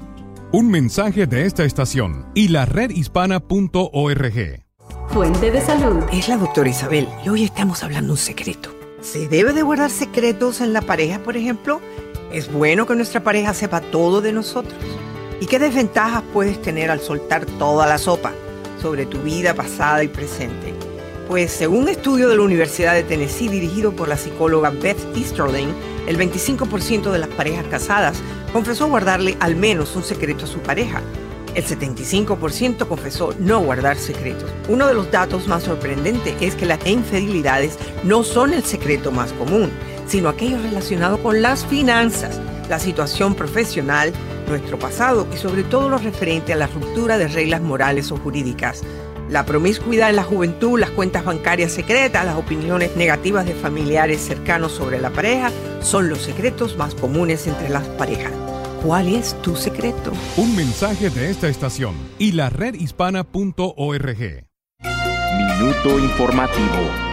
Un 0.54 0.72
mensaje 0.72 1.28
de 1.28 1.46
esta 1.46 1.66
estación 1.66 2.26
y 2.34 2.48
la 2.48 2.66
redhispana.org. 2.66 4.64
Fuente 5.10 5.52
de 5.52 5.60
salud. 5.60 6.06
Es 6.14 6.30
la 6.30 6.38
doctora 6.38 6.70
Isabel 6.70 7.06
y 7.26 7.28
hoy 7.28 7.44
estamos 7.44 7.84
hablando 7.84 8.14
un 8.14 8.18
secreto. 8.18 8.74
¿Se 9.02 9.28
debe 9.28 9.52
de 9.52 9.62
guardar 9.62 9.92
secretos 9.92 10.62
en 10.62 10.72
la 10.72 10.82
pareja, 10.82 11.20
por 11.20 11.36
ejemplo? 11.36 11.82
¿Es 12.32 12.50
bueno 12.50 12.88
que 12.88 12.96
nuestra 12.96 13.22
pareja 13.22 13.54
sepa 13.54 13.82
todo 13.82 14.22
de 14.22 14.32
nosotros? 14.32 14.80
¿Y 15.42 15.48
qué 15.48 15.60
desventajas 15.60 16.24
puedes 16.32 16.62
tener 16.62 16.92
al 16.92 17.02
soltar 17.02 17.46
toda 17.46 17.86
la 17.86 17.98
sopa 17.98 18.32
sobre 18.82 19.06
tu 19.06 19.18
vida 19.24 19.54
pasada 19.54 20.02
y 20.02 20.08
presente? 20.08 20.74
Pues 21.28 21.52
según 21.52 21.80
un 21.80 21.90
estudio 21.90 22.30
de 22.30 22.38
la 22.38 22.44
Universidad 22.44 22.94
de 22.94 23.04
Tennessee 23.04 23.50
dirigido 23.50 23.92
por 23.92 24.08
la 24.08 24.16
psicóloga 24.16 24.70
Beth 24.70 25.14
Easterling, 25.14 25.74
el 26.08 26.18
25% 26.18 27.12
de 27.12 27.20
las 27.20 27.30
parejas 27.30 27.66
casadas 27.68 28.18
confesó 28.52 28.88
guardarle 28.88 29.38
al 29.40 29.56
menos 29.56 29.96
un 29.96 30.04
secreto 30.04 30.46
a 30.46 30.48
su 30.48 30.60
pareja 30.60 31.04
el 31.58 31.66
75% 31.66 32.88
confesó 32.88 33.34
no 33.40 33.62
guardar 33.62 33.98
secretos. 33.98 34.48
Uno 34.70 34.86
de 34.86 34.94
los 34.94 35.10
datos 35.10 35.48
más 35.48 35.64
sorprendentes 35.64 36.36
es 36.40 36.54
que 36.54 36.68
las 36.68 36.86
infidelidades 36.86 37.80
no 38.04 38.24
son 38.24 38.54
el 38.54 38.64
secreto 38.64 39.12
más 39.12 39.34
común, 39.34 39.72
sino 40.06 40.30
aquello 40.30 40.60
relacionado 40.62 41.18
con 41.18 41.42
las 41.42 41.66
finanzas, 41.66 42.40
la 42.70 42.78
situación 42.78 43.34
profesional, 43.34 44.14
nuestro 44.48 44.78
pasado 44.78 45.28
y 45.34 45.38
sobre 45.38 45.64
todo 45.64 45.90
lo 45.90 45.98
referente 45.98 46.54
a 46.54 46.58
la 46.58 46.68
ruptura 46.68 47.18
de 47.18 47.28
reglas 47.28 47.62
morales 47.62 48.12
o 48.12 48.18
jurídicas. 48.18 48.84
La 49.28 49.44
promiscuidad 49.44 50.12
en 50.12 50.16
la 50.16 50.24
juventud, 50.24 50.80
las 50.80 50.92
cuentas 50.92 51.26
bancarias 51.26 51.72
secretas, 51.72 52.24
las 52.24 52.38
opiniones 52.38 52.96
negativas 52.96 53.48
de 53.48 53.56
familiares 53.56 54.22
cercanos 54.22 54.74
sobre 54.74 55.02
la 55.02 55.10
pareja 55.10 55.52
son 55.82 56.10
los 56.10 56.20
secretos 56.20 56.78
más 56.78 56.96
comunes 56.96 57.48
entre 57.48 57.70
las 57.70 57.88
parejas. 57.90 58.34
¿Cuál 58.84 59.08
es 59.08 59.34
tu 59.42 59.56
secreto? 59.56 60.12
Un 60.38 60.56
mensaje 60.56 61.10
de 61.10 61.30
esta 61.30 61.48
estación 61.48 61.96
y 62.20 62.34
la 62.34 62.50
redhispana.org. 62.50 64.46
Minuto 65.38 66.00
informativo. 66.00 67.08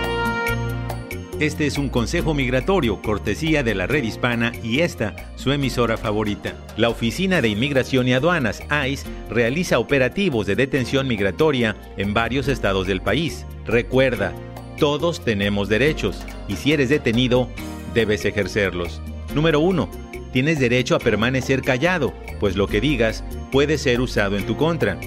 Este 1.41 1.67
es 1.67 1.79
un 1.79 1.89
consejo 1.89 2.33
migratorio, 2.33 3.03
cortesía 3.03 3.65
de 3.65 3.75
la 3.75 3.89
red 3.89 4.05
hispana 4.05 4.53
y 4.63 4.81
esta, 4.81 5.17
su 5.35 5.51
emisora 5.51 5.97
favorita. 5.97 6.55
La 6.77 6.91
Oficina 6.91 7.41
de 7.41 7.49
Inmigración 7.49 8.07
y 8.07 8.15
Aduanas, 8.15 8.63
ICE, 8.89 9.05
realiza 9.31 9.81
operativos 9.81 10.47
de 10.47 10.55
detención 10.55 11.09
migratoria 11.09 11.77
en 11.97 12.15
varios 12.15 12.47
estados 12.47 12.87
del 12.87 13.01
país. 13.01 13.47
Recuerda, 13.67 14.33
todos 14.79 15.25
tenemos 15.25 15.69
derechos 15.69 16.25
y 16.47 16.55
si 16.55 16.73
eres 16.73 16.89
detenido, 16.89 17.49
debes 17.95 18.25
ejercerlos. 18.25 19.01
Número 19.35 19.61
1 19.61 20.05
tienes 20.35 20.59
derecho 20.59 20.97
a 20.97 20.99
permanecer 20.99 21.63
callado, 21.63 22.13
pues 22.41 22.57
lo 22.57 22.67
que 22.67 22.81
digas 22.81 23.23
puede 23.53 23.79
ser 23.79 24.01
usado 24.01 24.37
en 24.37 24.45
tu 24.45 24.57
contra. 24.57 24.99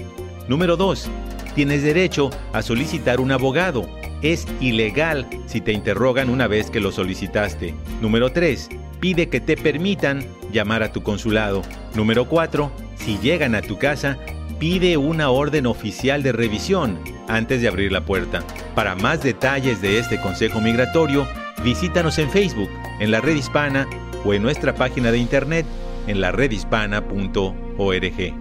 Número 0.48 0.78
2. 0.78 1.10
Tienes 1.54 1.82
derecho 1.82 2.30
a 2.54 2.62
solicitar 2.62 3.20
un 3.20 3.30
abogado. 3.30 3.86
Es 4.22 4.46
ilegal 4.58 5.26
si 5.46 5.60
te 5.60 5.72
interrogan 5.72 6.30
una 6.30 6.46
vez 6.46 6.70
que 6.70 6.80
lo 6.80 6.92
solicitaste. 6.92 7.74
Número 8.00 8.32
3. 8.32 8.70
Pide 9.00 9.28
que 9.28 9.40
te 9.40 9.58
permitan 9.58 10.24
llamar 10.50 10.82
a 10.82 10.92
tu 10.92 11.02
consulado. 11.02 11.60
Número 11.94 12.26
4. 12.26 12.72
Si 12.96 13.18
llegan 13.18 13.54
a 13.54 13.60
tu 13.60 13.76
casa, 13.76 14.16
pide 14.58 14.96
una 14.96 15.28
orden 15.28 15.66
oficial 15.66 16.22
de 16.22 16.32
revisión 16.32 16.98
antes 17.28 17.60
de 17.60 17.68
abrir 17.68 17.92
la 17.92 18.00
puerta. 18.00 18.42
Para 18.74 18.94
más 18.94 19.22
detalles 19.22 19.82
de 19.82 19.98
este 19.98 20.18
consejo 20.18 20.62
migratorio, 20.62 21.28
visítanos 21.62 22.18
en 22.18 22.30
Facebook, 22.30 22.70
en 23.00 23.10
la 23.10 23.20
red 23.20 23.36
hispana 23.36 23.86
o 24.24 24.34
en 24.34 24.42
nuestra 24.42 24.74
página 24.74 25.10
de 25.10 25.18
internet 25.18 25.66
en 26.08 26.20
la 26.20 26.32
redhispana.org. 26.32 27.54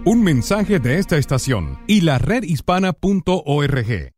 Un 0.05 0.23
mensaje 0.23 0.79
de 0.79 0.97
esta 0.97 1.17
estación 1.17 1.79
y 1.85 2.01
la 2.01 2.17
redhispana.org. 2.17 4.13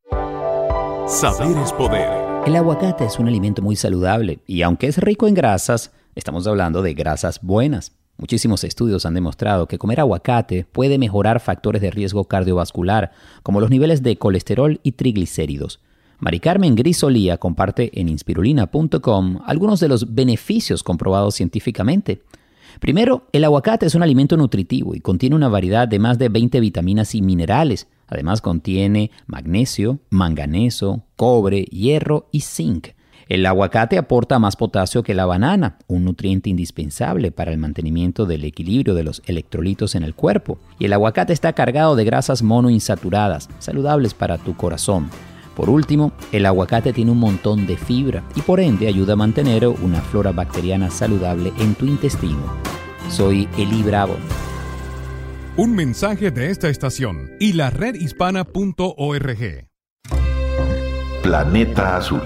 Saber 1.08 1.58
es 1.58 1.74
poder. 1.74 2.30
El 2.46 2.56
aguacate 2.56 3.06
es 3.06 3.20
un 3.20 3.28
alimento 3.28 3.62
muy 3.62 3.76
saludable 3.76 4.40
y 4.46 4.62
aunque 4.62 4.88
es 4.88 4.98
rico 4.98 5.28
en 5.28 5.34
grasas, 5.34 5.92
estamos 6.16 6.48
hablando 6.48 6.82
de 6.82 6.94
grasas 6.94 7.42
buenas. 7.42 7.94
Muchísimos 8.18 8.64
estudios 8.64 9.06
han 9.06 9.14
demostrado 9.14 9.68
que 9.68 9.78
comer 9.78 10.00
aguacate 10.00 10.66
puede 10.72 10.98
mejorar 10.98 11.40
factores 11.40 11.82
de 11.82 11.90
riesgo 11.90 12.26
cardiovascular, 12.26 13.12
como 13.44 13.62
los 13.62 13.70
niveles 13.70 14.04
de 14.04 14.18
colesterol 14.18 14.80
y 14.84 14.92
triglicéridos. 14.92 15.80
Mari 16.20 16.42
Carmen 16.42 16.76
Grisolía 16.76 17.38
comparte 17.38 17.92
en 18.00 18.10
inspirulina.com 18.10 19.40
algunos 19.46 19.80
de 19.80 19.88
los 19.88 20.14
beneficios 20.14 20.84
comprobados 20.84 21.36
científicamente. 21.36 22.24
Primero, 22.82 23.24
el 23.32 23.46
aguacate 23.46 23.86
es 23.86 23.96
un 23.96 24.04
alimento 24.04 24.36
nutritivo 24.36 24.96
y 24.96 25.00
contiene 25.00 25.38
una 25.38 25.48
variedad 25.48 25.88
de 25.88 25.98
más 25.98 26.20
de 26.20 26.28
20 26.28 26.60
vitaminas 26.60 27.16
y 27.16 27.22
minerales. 27.22 27.88
Además 28.08 28.42
contiene 28.42 29.12
magnesio, 29.28 30.00
manganeso, 30.10 31.04
cobre, 31.16 31.64
hierro 31.64 32.28
y 32.32 32.42
zinc. 32.42 32.90
El 33.30 33.46
aguacate 33.46 33.98
aporta 33.98 34.40
más 34.40 34.56
potasio 34.56 35.04
que 35.04 35.14
la 35.14 35.26
banana, 35.26 35.78
un 35.88 36.04
nutriente 36.04 36.50
indispensable 36.50 37.32
para 37.32 37.52
el 37.52 37.60
mantenimiento 37.60 38.26
del 38.26 38.44
equilibrio 38.44 38.94
de 38.94 39.04
los 39.04 39.22
electrolitos 39.26 39.96
en 39.96 40.04
el 40.04 40.16
cuerpo. 40.16 40.58
Y 40.80 40.86
el 40.86 40.94
aguacate 40.94 41.32
está 41.32 41.54
cargado 41.54 41.96
de 41.96 42.06
grasas 42.06 42.42
monoinsaturadas, 42.42 43.48
saludables 43.60 44.16
para 44.16 44.38
tu 44.38 44.56
corazón. 44.58 45.10
Por 45.60 45.70
último, 45.70 46.14
el 46.32 46.46
aguacate 46.46 46.94
tiene 46.94 47.12
un 47.12 47.18
montón 47.18 47.68
de 47.68 47.76
fibra 47.76 48.24
y 48.34 48.42
por 48.42 48.62
ende 48.62 48.88
ayuda 48.88 49.12
a 49.12 49.18
mantener 49.18 49.68
una 49.68 50.00
flora 50.00 50.32
bacteriana 50.32 50.90
saludable 50.90 51.52
en 51.60 51.76
tu 51.76 51.86
intestino. 51.86 52.40
Soy 53.10 53.50
Eli 53.58 53.84
Bravo. 53.84 54.16
Un 55.58 55.76
mensaje 55.76 56.32
de 56.32 56.50
esta 56.50 56.70
estación 56.70 57.32
y 57.42 57.52
la 57.52 57.72
redhispana.org. 57.72 59.68
Planeta 61.24 61.98
Azul. 61.98 62.22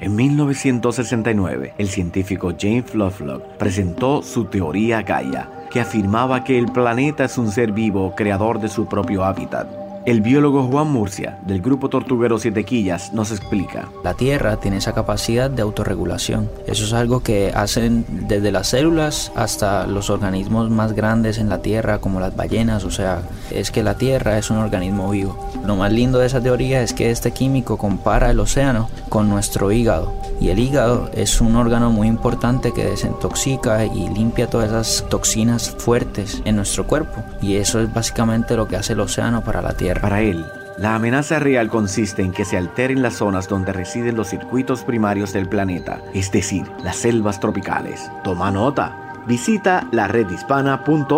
En 0.00 0.16
1969, 0.16 1.74
el 1.76 1.88
científico 1.88 2.54
James 2.58 2.94
Lovelock 2.94 3.58
presentó 3.58 4.22
su 4.22 4.46
teoría 4.46 5.02
Gaia, 5.02 5.66
que 5.70 5.80
afirmaba 5.80 6.42
que 6.42 6.58
el 6.58 6.72
planeta 6.72 7.26
es 7.26 7.36
un 7.36 7.50
ser 7.50 7.72
vivo 7.72 8.14
creador 8.16 8.60
de 8.60 8.70
su 8.70 8.86
propio 8.86 9.24
hábitat 9.24 9.77
el 10.08 10.22
biólogo 10.22 10.62
Juan 10.62 10.90
Murcia, 10.90 11.38
del 11.46 11.60
grupo 11.60 11.90
Tortuguero 11.90 12.38
Siete 12.38 12.64
Quillas, 12.64 13.12
nos 13.12 13.30
explica. 13.30 13.90
La 14.02 14.14
Tierra 14.14 14.56
tiene 14.56 14.78
esa 14.78 14.94
capacidad 14.94 15.50
de 15.50 15.60
autorregulación. 15.60 16.50
Eso 16.66 16.84
es 16.84 16.94
algo 16.94 17.20
que 17.22 17.52
hacen 17.54 18.06
desde 18.26 18.50
las 18.50 18.68
células 18.68 19.30
hasta 19.34 19.86
los 19.86 20.08
organismos 20.08 20.70
más 20.70 20.94
grandes 20.94 21.36
en 21.36 21.50
la 21.50 21.60
Tierra, 21.60 21.98
como 21.98 22.20
las 22.20 22.34
ballenas. 22.34 22.84
O 22.84 22.90
sea, 22.90 23.20
es 23.50 23.70
que 23.70 23.82
la 23.82 23.98
Tierra 23.98 24.38
es 24.38 24.48
un 24.48 24.56
organismo 24.56 25.10
vivo. 25.10 25.38
Lo 25.66 25.76
más 25.76 25.92
lindo 25.92 26.20
de 26.20 26.26
esa 26.28 26.40
teoría 26.40 26.80
es 26.80 26.94
que 26.94 27.10
este 27.10 27.32
químico 27.32 27.76
compara 27.76 28.30
el 28.30 28.40
océano 28.40 28.88
con 29.10 29.28
nuestro 29.28 29.72
hígado. 29.72 30.14
Y 30.40 30.48
el 30.48 30.58
hígado 30.58 31.10
es 31.12 31.42
un 31.42 31.54
órgano 31.56 31.90
muy 31.90 32.06
importante 32.06 32.72
que 32.72 32.84
desintoxica 32.84 33.84
y 33.84 34.08
limpia 34.08 34.48
todas 34.48 34.70
esas 34.70 35.04
toxinas 35.10 35.74
fuertes 35.76 36.40
en 36.46 36.56
nuestro 36.56 36.86
cuerpo. 36.86 37.22
Y 37.42 37.56
eso 37.56 37.80
es 37.80 37.92
básicamente 37.92 38.56
lo 38.56 38.68
que 38.68 38.76
hace 38.76 38.94
el 38.94 39.00
océano 39.00 39.44
para 39.44 39.60
la 39.60 39.74
Tierra. 39.74 39.97
Para 40.00 40.20
él, 40.20 40.44
la 40.78 40.94
amenaza 40.94 41.40
real 41.40 41.68
consiste 41.68 42.22
en 42.22 42.32
que 42.32 42.44
se 42.44 42.56
alteren 42.56 43.02
las 43.02 43.14
zonas 43.14 43.48
donde 43.48 43.72
residen 43.72 44.16
los 44.16 44.28
circuitos 44.28 44.84
primarios 44.84 45.32
del 45.32 45.48
planeta, 45.48 46.00
es 46.14 46.30
decir, 46.30 46.70
las 46.84 46.96
selvas 46.96 47.40
tropicales. 47.40 48.10
Toma 48.22 48.50
nota. 48.50 48.96
Visita 49.26 49.86
la 49.90 50.06
redhispana.org. 50.06 51.14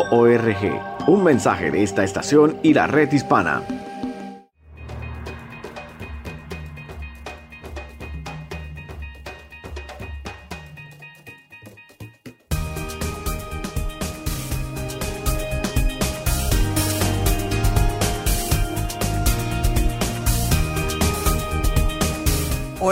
Un 1.06 1.24
mensaje 1.24 1.70
de 1.70 1.82
esta 1.82 2.04
estación 2.04 2.56
y 2.62 2.72
la 2.72 2.86
red 2.86 3.12
hispana. 3.12 3.62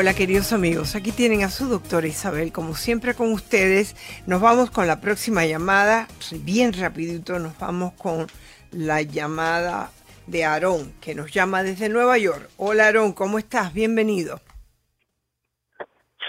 Hola 0.08 0.16
queridos 0.16 0.54
amigos, 0.54 0.94
aquí 0.96 1.12
tienen 1.12 1.42
a 1.42 1.50
su 1.50 1.68
doctora 1.68 2.06
Isabel, 2.06 2.50
como 2.50 2.74
siempre 2.74 3.12
con 3.12 3.30
ustedes. 3.30 3.94
Nos 4.26 4.40
vamos 4.40 4.70
con 4.70 4.86
la 4.86 5.02
próxima 5.02 5.44
llamada, 5.44 6.08
bien 6.44 6.72
rapidito, 6.72 7.38
nos 7.38 7.58
vamos 7.58 7.92
con 7.92 8.26
la 8.72 9.02
llamada 9.02 9.90
de 10.26 10.46
Aarón, 10.46 10.94
que 11.02 11.14
nos 11.14 11.30
llama 11.30 11.62
desde 11.62 11.90
Nueva 11.90 12.16
York. 12.16 12.48
Hola 12.56 12.86
Aarón, 12.86 13.12
¿cómo 13.12 13.38
estás? 13.38 13.74
Bienvenido. 13.74 14.40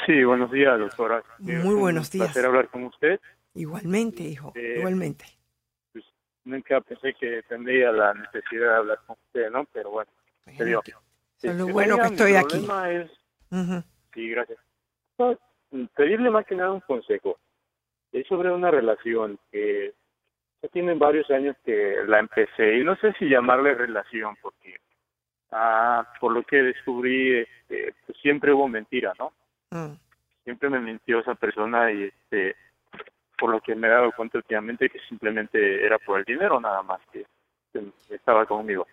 Sí, 0.06 0.26
buenos 0.26 0.52
días, 0.52 0.78
doctora. 0.78 1.24
Muy 1.38 1.76
buenos 1.76 2.12
días. 2.12 2.28
Un 2.28 2.34
placer 2.34 2.46
hablar 2.48 2.68
con 2.68 2.84
usted. 2.84 3.18
Igualmente, 3.54 4.24
hijo, 4.24 4.52
Eh, 4.58 4.76
igualmente. 4.80 5.24
Pues, 5.94 6.04
nunca 6.44 6.82
pensé 6.82 7.14
que 7.18 7.44
tendría 7.48 7.94
la 7.94 8.14
necesidad 8.14 8.72
de 8.72 8.76
hablar 8.76 9.00
con 9.08 9.16
usted, 9.26 9.50
¿no? 9.50 9.64
Pero 9.72 9.92
bueno, 9.92 10.12
se 10.58 10.66
dio. 10.66 10.84
Es 11.42 11.56
lo 11.56 11.68
bueno 11.70 11.98
que 11.98 12.08
estoy 12.08 12.36
aquí. 12.36 12.58
problema 12.58 12.92
es- 12.92 13.19
Ujú. 13.52 13.84
Sí, 14.14 14.30
gracias. 14.30 14.60
No, 15.18 15.38
Pedirle 15.96 16.30
más 16.30 16.46
que 16.46 16.56
nada 16.56 16.72
un 16.72 16.80
consejo. 16.82 17.38
Es 18.12 18.26
sobre 18.28 18.52
una 18.52 18.72
relación 18.72 19.38
que 19.52 19.94
ya 20.62 20.70
tienen 20.70 20.98
varios 20.98 21.30
años 21.30 21.56
que 21.64 21.98
la 22.08 22.20
empecé 22.20 22.78
y 22.78 22.84
no 22.84 22.96
sé 22.98 23.14
si 23.14 23.30
llamarle 23.30 23.76
relación 23.76 24.36
porque 24.42 24.78
ah, 25.52 26.12
por 26.20 26.34
lo 26.34 26.44
que 26.44 26.58
descubrí 26.64 27.38
este, 27.38 27.94
pues 28.06 28.18
siempre 28.20 28.52
hubo 28.52 28.68
mentira, 28.68 29.14
¿no? 29.20 29.32
Mm. 29.70 29.94
Siempre 30.44 30.70
me 30.70 30.80
mintió 30.80 31.20
esa 31.20 31.36
persona 31.36 31.92
y 31.92 32.04
este 32.06 32.56
por 33.38 33.52
lo 33.52 33.62
que 33.62 33.76
me 33.76 33.88
he 33.88 33.92
dado 33.92 34.12
cuenta 34.12 34.40
últimamente 34.40 34.90
que 34.90 35.00
simplemente 35.08 35.86
era 35.86 35.98
por 36.00 36.20
el 36.20 36.26
dinero 36.26 36.60
nada 36.60 36.82
más 36.82 37.00
que, 37.14 37.26
que 37.72 38.16
estaba 38.16 38.46
conmigo. 38.46 38.88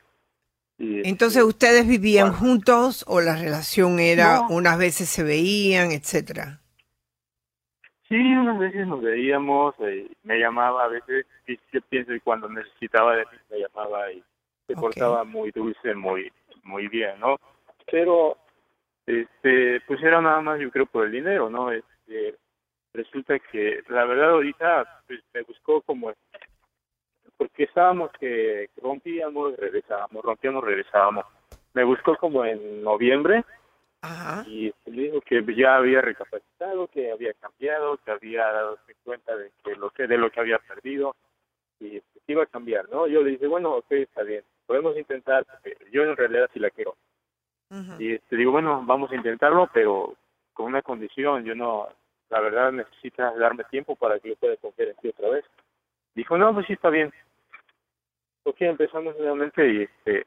Y, 0.78 1.08
Entonces, 1.08 1.42
¿ustedes 1.42 1.86
vivían 1.88 2.32
juntos 2.32 3.04
o 3.08 3.20
la 3.20 3.36
relación 3.36 3.98
era 3.98 4.36
No. 4.36 4.48
unas 4.50 4.78
veces 4.78 5.08
se 5.08 5.22
veían, 5.22 5.90
etcétera? 5.92 6.60
Sí, 8.08 8.14
unas 8.14 8.58
veces 8.58 8.86
nos 8.86 9.02
veíamos, 9.02 9.74
eh, 9.80 10.06
me 10.22 10.38
llamaba 10.38 10.84
a 10.84 10.88
veces, 10.88 11.26
y 11.48 11.58
yo 11.72 11.80
pienso 11.88 12.12
que 12.12 12.20
cuando 12.20 12.48
necesitaba 12.48 13.16
de 13.16 13.24
mí 13.24 13.38
me 13.50 13.58
llamaba 13.60 14.12
y 14.12 14.22
se 14.66 14.74
portaba 14.74 15.24
muy 15.24 15.50
dulce, 15.50 15.94
muy 15.94 16.30
muy 16.62 16.88
bien, 16.88 17.18
¿no? 17.20 17.36
Pero, 17.90 18.36
este, 19.06 19.80
pues 19.86 20.02
era 20.02 20.20
nada 20.20 20.40
más 20.40 20.60
yo 20.60 20.70
creo 20.70 20.86
por 20.86 21.06
el 21.06 21.12
dinero, 21.12 21.48
¿no? 21.48 21.70
Este, 21.72 22.36
resulta 22.92 23.38
que 23.38 23.82
la 23.88 24.04
verdad 24.04 24.30
ahorita 24.30 25.02
pues, 25.06 25.20
me 25.32 25.42
buscó 25.42 25.80
como, 25.82 26.12
porque 27.36 27.64
estábamos 27.64 28.10
que 28.18 28.70
rompíamos, 28.82 29.56
regresábamos, 29.56 30.24
rompíamos, 30.24 30.64
regresábamos. 30.64 31.26
Me 31.74 31.84
buscó 31.84 32.16
como 32.16 32.44
en 32.44 32.82
noviembre 32.82 33.44
y 34.46 34.72
me 34.86 35.02
dijo 35.02 35.20
que 35.20 35.44
ya 35.54 35.76
había 35.76 36.00
recapacitado, 36.00 36.86
que 36.88 37.10
había 37.10 37.34
cambiado, 37.34 37.98
que 37.98 38.10
había 38.10 38.46
dado 38.46 38.78
cuenta 39.04 39.36
de 39.36 39.50
que 39.64 39.74
lo 39.76 39.90
que 39.90 40.06
de 40.06 40.16
lo 40.16 40.30
que 40.30 40.40
había 40.40 40.58
perdido 40.58 41.14
y 41.80 42.00
que 42.00 42.02
iba 42.28 42.42
a 42.42 42.46
cambiar, 42.46 42.88
¿no? 42.88 43.06
Yo 43.06 43.22
le 43.22 43.32
dije, 43.32 43.46
bueno, 43.46 43.74
ok, 43.74 43.92
está 43.92 44.22
bien, 44.22 44.42
podemos 44.66 44.96
intentar, 44.96 45.46
yo 45.92 46.02
en 46.02 46.16
realidad 46.16 46.48
sí 46.52 46.58
la 46.58 46.70
quiero. 46.70 46.96
Y 47.98 48.14
este, 48.14 48.36
digo, 48.36 48.52
bueno, 48.52 48.82
vamos 48.86 49.10
a 49.10 49.16
intentarlo, 49.16 49.68
pero 49.72 50.14
con 50.52 50.66
una 50.66 50.82
condición, 50.82 51.44
yo 51.44 51.54
no, 51.54 51.88
la 52.30 52.40
verdad 52.40 52.72
necesitas 52.72 53.36
darme 53.36 53.64
tiempo 53.64 53.96
para 53.96 54.18
que 54.20 54.30
yo 54.30 54.36
pueda 54.36 54.56
confiar 54.56 54.90
en 54.90 54.96
ti 54.96 55.08
otra 55.08 55.30
vez. 55.30 55.44
Dijo, 56.14 56.38
no, 56.38 56.54
pues 56.54 56.66
sí, 56.66 56.74
está 56.74 56.90
bien. 56.90 57.12
Ok, 58.48 58.60
empezamos 58.60 59.16
nuevamente 59.18 59.68
y 59.68 59.82
este, 59.82 60.24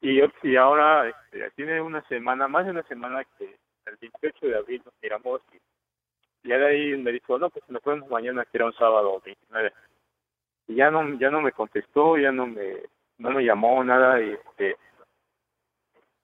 y, 0.00 0.20
y 0.48 0.56
ahora 0.56 1.08
este, 1.08 1.50
tiene 1.56 1.80
una 1.80 2.00
semana, 2.06 2.46
más 2.46 2.64
de 2.64 2.70
una 2.70 2.84
semana 2.84 3.24
que 3.38 3.56
el 3.86 3.96
28 4.00 4.46
de 4.46 4.56
abril 4.56 4.82
nos 4.84 4.94
miramos 5.02 5.40
y 5.52 6.48
ya 6.48 6.58
de 6.58 6.66
ahí 6.66 6.96
me 7.02 7.10
dijo, 7.10 7.38
no, 7.38 7.50
pues 7.50 7.64
nos 7.68 7.82
vemos 7.82 8.08
mañana 8.08 8.44
que 8.44 8.56
era 8.58 8.66
un 8.66 8.74
sábado 8.74 9.20
29. 9.24 9.72
Y 10.68 10.76
ya 10.76 10.92
no, 10.92 11.18
ya 11.18 11.28
no 11.30 11.40
me 11.40 11.50
contestó, 11.50 12.16
ya 12.18 12.30
no 12.30 12.46
me, 12.46 12.76
no 13.18 13.30
me 13.30 13.42
llamó 13.44 13.82
nada 13.82 14.20
y 14.22 14.30
este, 14.30 14.76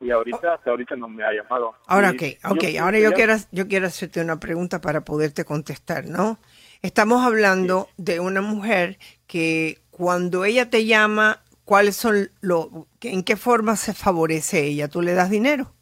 y 0.01 0.13
ahorita, 0.13 0.55
hasta 0.55 0.71
ahorita 0.71 0.95
no 0.95 1.09
me 1.09 1.25
ha 1.25 1.33
llamado. 1.33 1.75
Ahora, 1.89 2.13
Y 2.13 2.15
ok, 2.15 2.53
ok, 2.53 2.63
yo- 2.73 2.83
ahora 2.85 3.01
yo 3.01 3.11
ya- 3.11 3.17
quiero, 3.17 3.35
yo 3.51 3.67
quiero 3.67 3.87
hacerte 3.89 4.21
una 4.21 4.39
pregunta 4.39 4.81
para 4.81 5.01
poderte 5.05 5.45
contestar, 5.45 6.07
¿no? 6.07 6.39
Estamos 6.83 7.25
hablando 7.27 7.89
de 7.97 8.21
una 8.21 8.41
mujer 8.43 8.97
que 9.27 9.79
cuando 9.99 10.45
ella 10.45 10.71
te 10.71 10.87
llama, 10.87 11.43
¿cuáles 11.65 11.97
son 11.97 12.31
los, 12.41 12.69
en 13.03 13.23
qué 13.25 13.37
forma 13.37 13.77
se 13.77 13.93
favorece 13.93 14.65
ella? 14.65 14.89
¿Tú 14.89 15.03
le 15.03 15.13
das 15.15 15.29
dinero? 15.31 15.73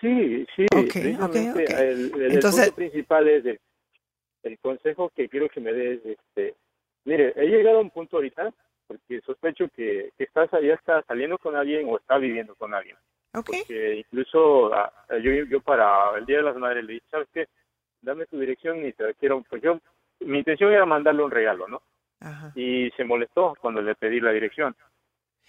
Sí, 0.00 0.46
sí, 0.54 0.66
Ok, 0.74 0.92
precisamente 0.92 1.50
ok, 1.50 1.56
ok. 1.56 1.70
El, 1.70 1.78
el- 2.14 2.22
el 2.22 2.32
Entonces- 2.32 2.64
punto 2.66 2.76
principal 2.76 3.28
es 3.28 3.44
de- 3.44 3.60
el 4.42 4.58
consejo 4.58 5.10
que 5.14 5.28
quiero 5.28 5.48
que 5.48 5.60
me 5.60 5.72
des, 5.72 6.00
este, 6.04 6.54
mire, 7.04 7.32
he 7.36 7.46
llegado 7.46 7.78
a 7.78 7.80
un 7.82 7.90
punto 7.90 8.16
ahorita 8.16 8.52
porque 8.86 9.20
sospecho 9.22 9.68
que, 9.74 10.10
que 10.16 10.24
estás 10.24 10.48
ya 10.52 10.74
está 10.74 11.02
saliendo 11.08 11.38
con 11.38 11.56
alguien 11.56 11.88
o 11.88 11.96
está 11.98 12.18
viviendo 12.18 12.54
con 12.54 12.72
alguien. 12.74 12.96
Porque 13.32 13.96
incluso 13.96 14.72
ah, 14.72 14.92
yo, 15.22 15.32
yo 15.50 15.60
para 15.60 16.16
el 16.16 16.24
Día 16.24 16.38
de 16.38 16.42
las 16.44 16.56
Madres 16.56 16.84
le 16.84 16.94
dije, 16.94 17.06
¿sabes 17.10 17.28
qué? 17.34 17.48
Dame 18.00 18.26
tu 18.26 18.38
dirección 18.38 18.86
y 18.86 18.92
te 18.92 19.12
quiero, 19.14 19.42
pues 19.50 19.60
yo, 19.62 19.80
mi 20.20 20.38
intención 20.38 20.72
era 20.72 20.86
mandarle 20.86 21.24
un 21.24 21.30
regalo, 21.30 21.66
¿no? 21.66 21.82
Y 22.54 22.90
se 22.96 23.04
molestó 23.04 23.54
cuando 23.60 23.80
le 23.82 23.94
pedí 23.94 24.20
la 24.20 24.32
dirección. 24.32 24.74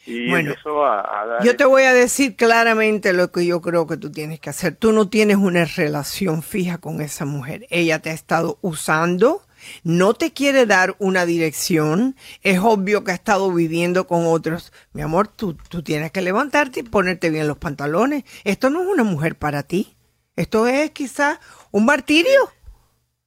Y 0.05 0.29
Bueno, 0.29 0.51
empezó 0.51 0.85
a, 0.85 1.21
a 1.21 1.25
dar... 1.25 1.43
Yo 1.43 1.57
te 1.57 1.65
voy 1.65 1.83
a 1.83 1.93
decir 1.93 2.35
claramente 2.35 3.13
lo 3.13 3.31
que 3.31 3.45
yo 3.45 3.61
creo 3.61 3.87
que 3.87 3.97
tú 3.97 4.11
tienes 4.11 4.39
que 4.39 4.49
hacer. 4.49 4.75
Tú 4.75 4.91
no 4.91 5.09
tienes 5.09 5.37
una 5.37 5.65
relación 5.65 6.43
fija 6.43 6.77
con 6.77 7.01
esa 7.01 7.25
mujer. 7.25 7.65
Ella 7.71 7.99
te 7.99 8.11
ha 8.11 8.13
estado 8.13 8.59
usando, 8.61 9.41
no 9.83 10.13
te 10.13 10.33
quiere 10.33 10.65
dar 10.67 10.95
una 10.99 11.25
dirección. 11.25 12.15
Es 12.43 12.59
obvio 12.59 13.03
que 13.03 13.11
ha 13.11 13.15
estado 13.15 13.51
viviendo 13.51 14.05
con 14.07 14.27
otros. 14.27 14.71
Mi 14.93 15.01
amor, 15.01 15.27
tú, 15.29 15.55
tú 15.69 15.81
tienes 15.81 16.11
que 16.11 16.21
levantarte 16.21 16.81
y 16.81 16.83
ponerte 16.83 17.29
bien 17.31 17.47
los 17.47 17.57
pantalones. 17.57 18.23
Esto 18.43 18.69
no 18.69 18.81
es 18.83 18.87
una 18.87 19.03
mujer 19.03 19.35
para 19.35 19.63
ti. 19.63 19.95
Esto 20.35 20.67
es 20.67 20.91
quizás 20.91 21.39
un 21.71 21.85
martirio. 21.85 22.51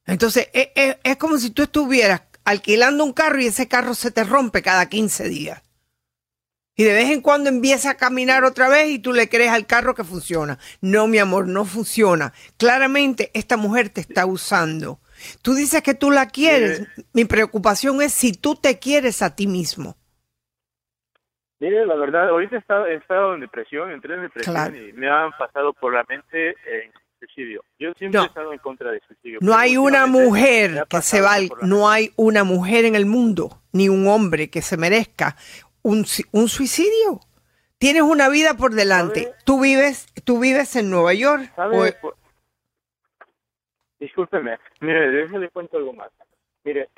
Entonces, 0.05 0.49
es, 0.53 0.69
es- 0.75 0.97
es 1.03 1.17
como 1.17 1.37
si 1.37 1.49
tú 1.51 1.63
estuvieras 1.63 2.21
alquilando 2.45 3.03
un 3.03 3.13
carro 3.13 3.39
y 3.41 3.47
ese 3.47 3.67
carro 3.67 3.93
se 3.93 4.11
te 4.11 4.23
rompe 4.23 4.61
cada 4.61 4.87
15 4.87 5.29
días. 5.29 5.61
Y 6.75 6.83
de 6.83 6.93
vez 6.93 7.09
en 7.11 7.21
cuando 7.21 7.49
empieza 7.49 7.91
a 7.91 7.97
caminar 7.97 8.43
otra 8.43 8.69
vez 8.69 8.89
y 8.89 8.99
tú 8.99 9.11
le 9.13 9.29
crees 9.29 9.51
al 9.51 9.67
carro 9.67 9.93
que 9.93 10.03
funciona. 10.03 10.57
No, 10.79 11.05
mi 11.07 11.19
amor, 11.19 11.47
no 11.47 11.65
funciona. 11.65 12.33
Claramente 12.57 13.29
esta 13.33 13.57
mujer 13.57 13.89
te 13.89 14.01
está 14.01 14.25
usando. 14.25 14.99
Tú 15.43 15.53
dices 15.53 15.83
que 15.83 15.93
tú 15.93 16.09
la 16.09 16.27
quieres. 16.27 16.87
Mi 17.13 17.25
preocupación 17.25 18.01
es 18.01 18.13
si 18.13 18.33
tú 18.33 18.55
te 18.55 18.79
quieres 18.79 19.21
a 19.21 19.35
ti 19.35 19.47
mismo. 19.47 19.95
Mire, 21.59 21.85
la 21.85 21.95
verdad, 21.95 22.29
ahorita 22.29 22.55
he 22.55 22.59
estado, 22.59 22.87
he 22.87 22.95
estado 22.95 23.35
en 23.35 23.41
depresión, 23.41 23.91
entré 23.91 24.15
en 24.15 24.23
depresión 24.23 24.55
Claro. 24.55 24.75
y 24.75 24.93
me 24.93 25.07
han 25.07 25.31
pasado 25.37 25.73
por 25.73 25.93
la 25.93 26.03
mente 26.09 26.49
en 26.49 26.91
suicidio. 27.27 27.63
Yo 27.79 27.93
siempre 27.93 28.17
No. 28.19 28.23
he 28.25 28.27
estado 28.27 28.51
en 28.53 28.59
contra 28.59 28.91
del 28.91 29.01
suicidio. 29.07 29.39
No 29.41 29.55
hay 29.55 29.77
una 29.77 30.05
mujer 30.07 30.71
que 30.89 31.01
se 31.01 31.21
pasado 31.21 31.23
va, 31.25 31.33
al- 31.35 31.47
por 31.47 31.61
la 31.61 31.67
no 31.67 31.89
hay 31.89 32.11
una 32.17 32.43
mujer 32.43 32.85
en 32.85 32.95
el 32.95 33.05
mundo, 33.05 33.61
ni 33.71 33.87
un 33.89 34.07
hombre 34.07 34.49
que 34.49 34.61
se 34.61 34.75
merezca 34.77 35.35
un, 35.83 36.05
un 36.31 36.49
suicidio. 36.49 37.19
Tienes 37.77 38.03
una 38.03 38.29
vida 38.29 38.55
por 38.55 38.73
delante. 38.73 39.33
Tú 39.45 39.61
vives, 39.61 40.07
tú 40.23 40.39
vives 40.39 40.75
en 40.75 40.89
Nueva 40.89 41.13
York. 41.13 41.51
¿Sabe? 41.55 41.77
o- 41.77 42.01
Por- 42.01 42.15
Discúlpeme, 43.99 44.57
mire, 44.81 45.11
déjeme 45.11 45.49
cuento 45.49 45.77
algo 45.77 45.93
más. 45.93 46.09
Mire, 46.63 46.89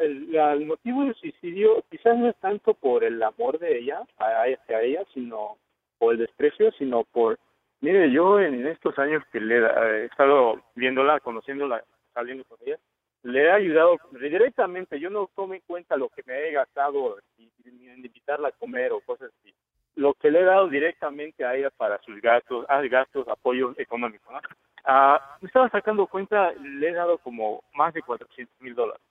el, 0.00 0.34
el 0.34 0.66
motivo 0.66 1.04
del 1.04 1.14
suicidio 1.14 1.84
quizás 1.90 2.16
no 2.16 2.28
es 2.28 2.36
tanto 2.40 2.74
por 2.74 3.04
el 3.04 3.22
amor 3.22 3.58
de 3.58 3.78
ella, 3.78 4.02
hacia 4.18 4.80
ella, 4.82 5.02
sino 5.14 5.58
por 5.98 6.14
el 6.14 6.20
desprecio, 6.20 6.72
sino 6.72 7.04
por, 7.04 7.38
mire, 7.80 8.10
yo 8.10 8.40
en 8.40 8.66
estos 8.66 8.98
años 8.98 9.22
que 9.32 9.40
le 9.40 9.58
he 9.58 10.04
estado 10.06 10.60
viéndola, 10.74 11.20
conociéndola, 11.20 11.82
saliendo 12.14 12.44
con 12.44 12.58
ella, 12.64 12.78
le 13.22 13.44
he 13.44 13.50
ayudado 13.50 13.98
directamente, 14.12 14.98
yo 14.98 15.10
no 15.10 15.28
tomo 15.34 15.54
en 15.54 15.60
cuenta 15.66 15.96
lo 15.96 16.08
que 16.08 16.22
me 16.26 16.48
he 16.48 16.52
gastado 16.52 17.18
en 17.38 18.04
invitarla 18.04 18.48
a 18.48 18.52
comer 18.52 18.92
o 18.92 19.00
cosas 19.00 19.30
así. 19.40 19.54
Lo 19.96 20.14
que 20.14 20.30
le 20.30 20.40
he 20.40 20.44
dado 20.44 20.68
directamente 20.68 21.44
a 21.44 21.54
ella 21.54 21.70
para 21.70 22.00
sus 22.02 22.20
gastos, 22.22 22.64
ah, 22.68 22.80
gastos, 22.82 23.28
apoyo 23.28 23.74
económico, 23.76 24.32
¿no? 24.32 24.40
Ah, 24.84 25.36
me 25.40 25.48
estaba 25.48 25.68
sacando 25.68 26.06
cuenta, 26.06 26.52
le 26.52 26.88
he 26.88 26.92
dado 26.92 27.18
como 27.18 27.62
más 27.74 27.92
de 27.92 28.02
400 28.02 28.60
mil 28.60 28.74
dólares. 28.74 29.02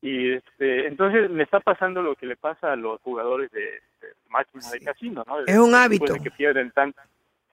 Y 0.00 0.32
este, 0.32 0.86
entonces 0.86 1.30
me 1.30 1.44
está 1.44 1.60
pasando 1.60 2.02
lo 2.02 2.14
que 2.16 2.26
le 2.26 2.36
pasa 2.36 2.72
a 2.72 2.76
los 2.76 3.00
jugadores 3.00 3.50
de, 3.52 3.60
de 3.60 4.14
máquinas 4.28 4.70
de 4.70 4.80
casino, 4.80 5.24
¿no? 5.26 5.40
Es 5.46 5.58
un 5.58 5.74
hábito. 5.74 6.12
de 6.12 6.20
que 6.20 6.30
pierden 6.30 6.70
tanto. 6.72 7.00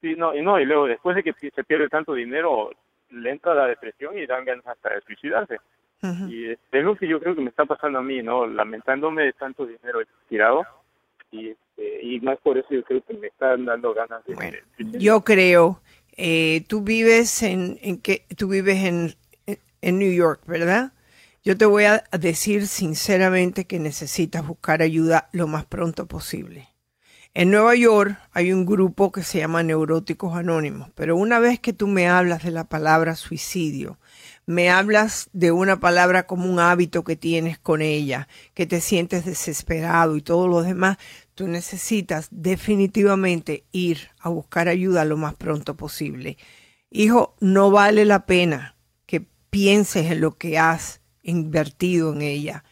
Sí, 0.02 0.16
no, 0.16 0.36
y 0.36 0.42
no, 0.42 0.60
y 0.60 0.66
luego 0.66 0.88
después 0.88 1.16
de 1.16 1.24
que 1.24 1.34
se 1.34 1.64
pierde 1.64 1.88
tanto 1.88 2.14
dinero, 2.14 2.72
le 3.12 3.32
entra 3.32 3.54
la 3.54 3.68
depresión 3.68 4.18
y 4.18 4.26
dan 4.26 4.46
ganas 4.46 4.66
hasta 4.66 4.90
de 4.90 5.02
suicidarse. 5.02 5.58
Y 6.28 6.50
este, 6.50 6.80
es 6.80 6.84
lo 6.84 6.96
que 6.96 7.08
yo 7.08 7.20
creo 7.20 7.36
que 7.36 7.42
me 7.42 7.50
está 7.50 7.66
pasando 7.66 8.00
a 8.00 8.02
mí, 8.02 8.24
¿no? 8.24 8.48
Lamentándome 8.48 9.24
de 9.24 9.34
tanto 9.34 9.68
dinero 9.68 10.00
tirado. 10.28 10.66
Y 11.30 11.50
este, 11.50 12.04
y 12.04 12.20
más 12.22 12.40
por 12.40 12.58
eso 12.58 12.68
yo 12.72 12.84
creo 12.84 13.04
que 13.04 13.14
me 13.14 13.28
están 13.28 13.66
dando 13.66 13.94
ganas 13.94 14.26
de... 14.26 14.64
yo 15.00 15.22
creo, 15.22 15.80
eh, 16.18 16.66
tú 16.68 16.82
vives 16.82 17.44
en, 17.44 17.78
en 17.84 18.02
que 18.02 18.26
tú 18.36 18.48
vives 18.48 18.84
en, 18.84 19.14
en 19.82 20.00
New 20.00 20.12
York, 20.12 20.42
¿verdad? 20.48 20.92
Yo 21.44 21.58
te 21.58 21.66
voy 21.66 21.86
a 21.86 22.04
decir 22.20 22.68
sinceramente 22.68 23.66
que 23.66 23.80
necesitas 23.80 24.46
buscar 24.46 24.82
ayuda 24.82 25.30
lo 25.34 25.48
más 25.48 25.66
pronto 25.66 26.08
posible. 26.08 26.68
En 27.34 27.50
Nueva 27.50 27.76
York 27.76 28.20
hay 28.34 28.52
un 28.52 28.66
grupo 28.66 29.14
que 29.14 29.24
se 29.24 29.40
llama 29.40 29.64
Neuróticos 29.64 30.36
Anónimos, 30.36 30.90
pero 30.96 31.16
una 31.16 31.40
vez 31.40 31.62
que 31.62 31.72
tú 31.72 31.88
me 31.88 32.10
hablas 32.10 32.44
de 32.44 32.52
la 32.52 32.66
palabra 32.66 33.16
suicidio, 33.16 34.00
me 34.46 34.70
hablas 34.70 35.30
de 35.32 35.54
una 35.54 35.80
palabra 35.80 36.28
como 36.28 36.52
un 36.52 36.60
hábito 36.60 37.06
que 37.06 37.16
tienes 37.16 37.58
con 37.58 37.82
ella, 37.82 38.28
que 38.54 38.66
te 38.66 38.82
sientes 38.82 39.24
desesperado 39.24 40.18
y 40.18 40.22
todo 40.22 40.50
lo 40.50 40.62
demás, 40.62 40.98
tú 41.34 41.48
necesitas 41.48 42.28
definitivamente 42.32 43.64
ir 43.72 44.10
a 44.20 44.28
buscar 44.28 44.68
ayuda 44.68 45.06
lo 45.06 45.16
más 45.16 45.36
pronto 45.36 45.78
posible. 45.78 46.38
Hijo, 46.90 47.38
no 47.40 47.72
vale 47.72 48.04
la 48.04 48.26
pena 48.26 48.76
que 49.06 49.26
pienses 49.50 50.12
en 50.12 50.20
lo 50.20 50.38
que 50.38 50.60
has 50.60 51.00
invertido 51.24 52.12
en 52.12 52.24
ella. 52.24 52.66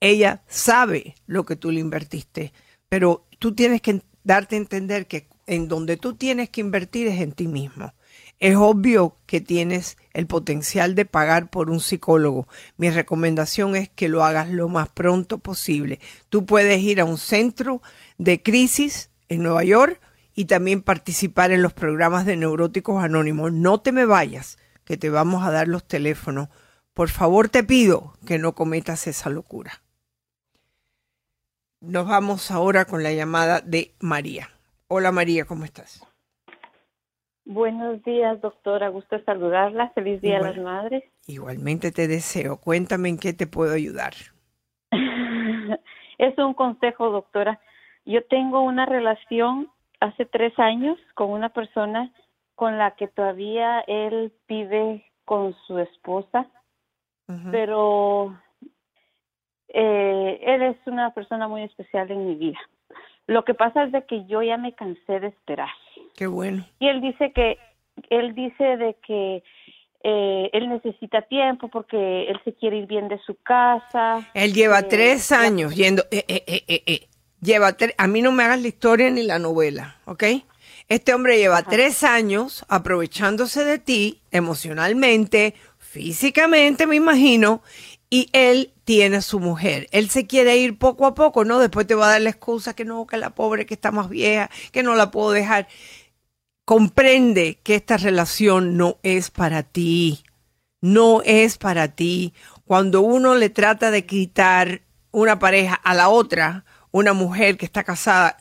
Ella 0.00 0.42
sabe 0.46 1.16
lo 1.26 1.44
que 1.44 1.56
tú 1.56 1.70
le 1.70 1.80
invertiste, 1.80 2.54
pero 2.88 3.25
tú 3.38 3.54
tienes 3.54 3.80
que 3.80 4.02
darte 4.24 4.56
a 4.56 4.58
entender 4.58 5.06
que 5.06 5.28
en 5.46 5.68
donde 5.68 5.96
tú 5.96 6.14
tienes 6.14 6.50
que 6.50 6.60
invertir 6.60 7.06
es 7.06 7.20
en 7.20 7.32
ti 7.32 7.46
mismo. 7.48 7.94
Es 8.38 8.56
obvio 8.56 9.16
que 9.24 9.40
tienes 9.40 9.96
el 10.12 10.26
potencial 10.26 10.94
de 10.94 11.06
pagar 11.06 11.48
por 11.48 11.70
un 11.70 11.80
psicólogo. 11.80 12.46
Mi 12.76 12.90
recomendación 12.90 13.76
es 13.76 13.88
que 13.88 14.08
lo 14.08 14.24
hagas 14.24 14.50
lo 14.50 14.68
más 14.68 14.88
pronto 14.90 15.38
posible. 15.38 16.00
Tú 16.28 16.44
puedes 16.44 16.82
ir 16.82 17.00
a 17.00 17.06
un 17.06 17.16
centro 17.16 17.80
de 18.18 18.42
crisis 18.42 19.10
en 19.28 19.42
Nueva 19.42 19.64
York 19.64 20.00
y 20.34 20.44
también 20.44 20.82
participar 20.82 21.50
en 21.50 21.62
los 21.62 21.72
programas 21.72 22.26
de 22.26 22.36
neuróticos 22.36 23.02
anónimos. 23.02 23.52
No 23.52 23.80
te 23.80 23.92
me 23.92 24.04
vayas, 24.04 24.58
que 24.84 24.98
te 24.98 25.08
vamos 25.08 25.46
a 25.46 25.50
dar 25.50 25.66
los 25.66 25.88
teléfonos. 25.88 26.48
Por 26.92 27.08
favor 27.08 27.48
te 27.48 27.64
pido 27.64 28.18
que 28.26 28.38
no 28.38 28.54
cometas 28.54 29.06
esa 29.06 29.30
locura. 29.30 29.82
Nos 31.88 32.08
vamos 32.08 32.50
ahora 32.50 32.84
con 32.84 33.04
la 33.04 33.12
llamada 33.12 33.60
de 33.60 33.92
María. 34.00 34.48
Hola 34.88 35.12
María, 35.12 35.44
¿cómo 35.44 35.64
estás? 35.64 36.04
Buenos 37.44 38.02
días, 38.02 38.40
doctora. 38.40 38.88
Gusto 38.88 39.20
saludarla. 39.24 39.90
Feliz 39.90 40.20
Día 40.20 40.38
a 40.38 40.42
las 40.42 40.58
Madres. 40.58 41.04
Igualmente 41.28 41.92
te 41.92 42.08
deseo. 42.08 42.56
Cuéntame 42.56 43.08
en 43.08 43.18
qué 43.18 43.32
te 43.32 43.46
puedo 43.46 43.72
ayudar. 43.72 44.14
es 46.18 46.36
un 46.38 46.54
consejo, 46.54 47.10
doctora. 47.10 47.60
Yo 48.04 48.24
tengo 48.24 48.62
una 48.62 48.84
relación 48.84 49.70
hace 50.00 50.26
tres 50.26 50.58
años 50.58 50.98
con 51.14 51.30
una 51.30 51.50
persona 51.50 52.12
con 52.56 52.78
la 52.78 52.96
que 52.96 53.06
todavía 53.06 53.78
él 53.86 54.32
vive 54.48 55.04
con 55.24 55.54
su 55.68 55.78
esposa, 55.78 56.48
pero 57.52 58.36
eh, 59.78 60.40
él 60.42 60.62
es 60.62 60.76
una 60.86 61.12
persona 61.12 61.48
muy 61.48 61.62
especial 61.62 62.10
en 62.10 62.26
mi 62.26 62.34
vida. 62.34 62.58
Lo 63.26 63.44
que 63.44 63.52
pasa 63.52 63.84
es 63.84 63.92
de 63.92 64.06
que 64.06 64.24
yo 64.24 64.42
ya 64.42 64.56
me 64.56 64.74
cansé 64.74 65.20
de 65.20 65.26
esperar. 65.26 65.68
Qué 66.16 66.26
bueno. 66.26 66.64
Y 66.78 66.88
él 66.88 67.02
dice 67.02 67.30
que, 67.32 67.58
él 68.08 68.34
dice 68.34 68.64
de 68.78 68.96
que 69.06 69.42
eh, 70.02 70.50
él 70.54 70.70
necesita 70.70 71.20
tiempo 71.22 71.68
porque 71.68 72.26
él 72.26 72.40
se 72.44 72.54
quiere 72.54 72.78
ir 72.78 72.86
bien 72.86 73.08
de 73.08 73.18
su 73.18 73.34
casa. 73.42 74.26
Él 74.32 74.54
lleva 74.54 74.80
eh, 74.80 74.86
tres 74.88 75.30
años 75.30 75.76
yendo, 75.76 76.04
eh, 76.10 76.24
eh, 76.26 76.42
eh, 76.46 76.82
eh 76.86 77.06
lleva 77.42 77.76
a 77.98 78.06
mí 78.06 78.22
no 78.22 78.32
me 78.32 78.44
hagas 78.44 78.62
la 78.62 78.68
historia 78.68 79.10
ni 79.10 79.24
la 79.24 79.38
novela, 79.38 79.98
¿ok? 80.06 80.24
Este 80.88 81.12
hombre 81.12 81.36
lleva 81.36 81.62
tres 81.62 82.02
años 82.02 82.64
aprovechándose 82.68 83.64
de 83.64 83.78
ti 83.78 84.20
emocionalmente, 84.30 85.54
físicamente, 85.78 86.86
me 86.86 86.96
imagino, 86.96 87.62
y 88.10 88.28
él 88.32 88.72
tiene 88.84 89.16
a 89.16 89.22
su 89.22 89.40
mujer. 89.40 89.88
Él 89.90 90.10
se 90.10 90.26
quiere 90.26 90.56
ir 90.56 90.78
poco 90.78 91.06
a 91.06 91.14
poco, 91.14 91.44
¿no? 91.44 91.58
Después 91.58 91.86
te 91.86 91.94
va 91.94 92.06
a 92.06 92.12
dar 92.12 92.20
la 92.20 92.30
excusa 92.30 92.74
que 92.74 92.84
no, 92.84 93.06
que 93.06 93.16
la 93.16 93.30
pobre 93.30 93.66
que 93.66 93.74
está 93.74 93.90
más 93.90 94.08
vieja, 94.08 94.50
que 94.72 94.82
no 94.82 94.94
la 94.94 95.10
puedo 95.10 95.32
dejar. 95.32 95.68
Comprende 96.64 97.58
que 97.62 97.74
esta 97.74 97.96
relación 97.96 98.76
no 98.76 98.98
es 99.02 99.30
para 99.30 99.62
ti. 99.62 100.24
No 100.80 101.22
es 101.24 101.58
para 101.58 101.88
ti. 101.88 102.32
Cuando 102.64 103.00
uno 103.00 103.34
le 103.34 103.50
trata 103.50 103.90
de 103.90 104.06
quitar 104.06 104.82
una 105.10 105.38
pareja 105.38 105.74
a 105.74 105.94
la 105.94 106.08
otra, 106.08 106.64
una 106.90 107.12
mujer 107.12 107.56
que 107.56 107.66
está 107.66 107.84
casada, 107.84 108.36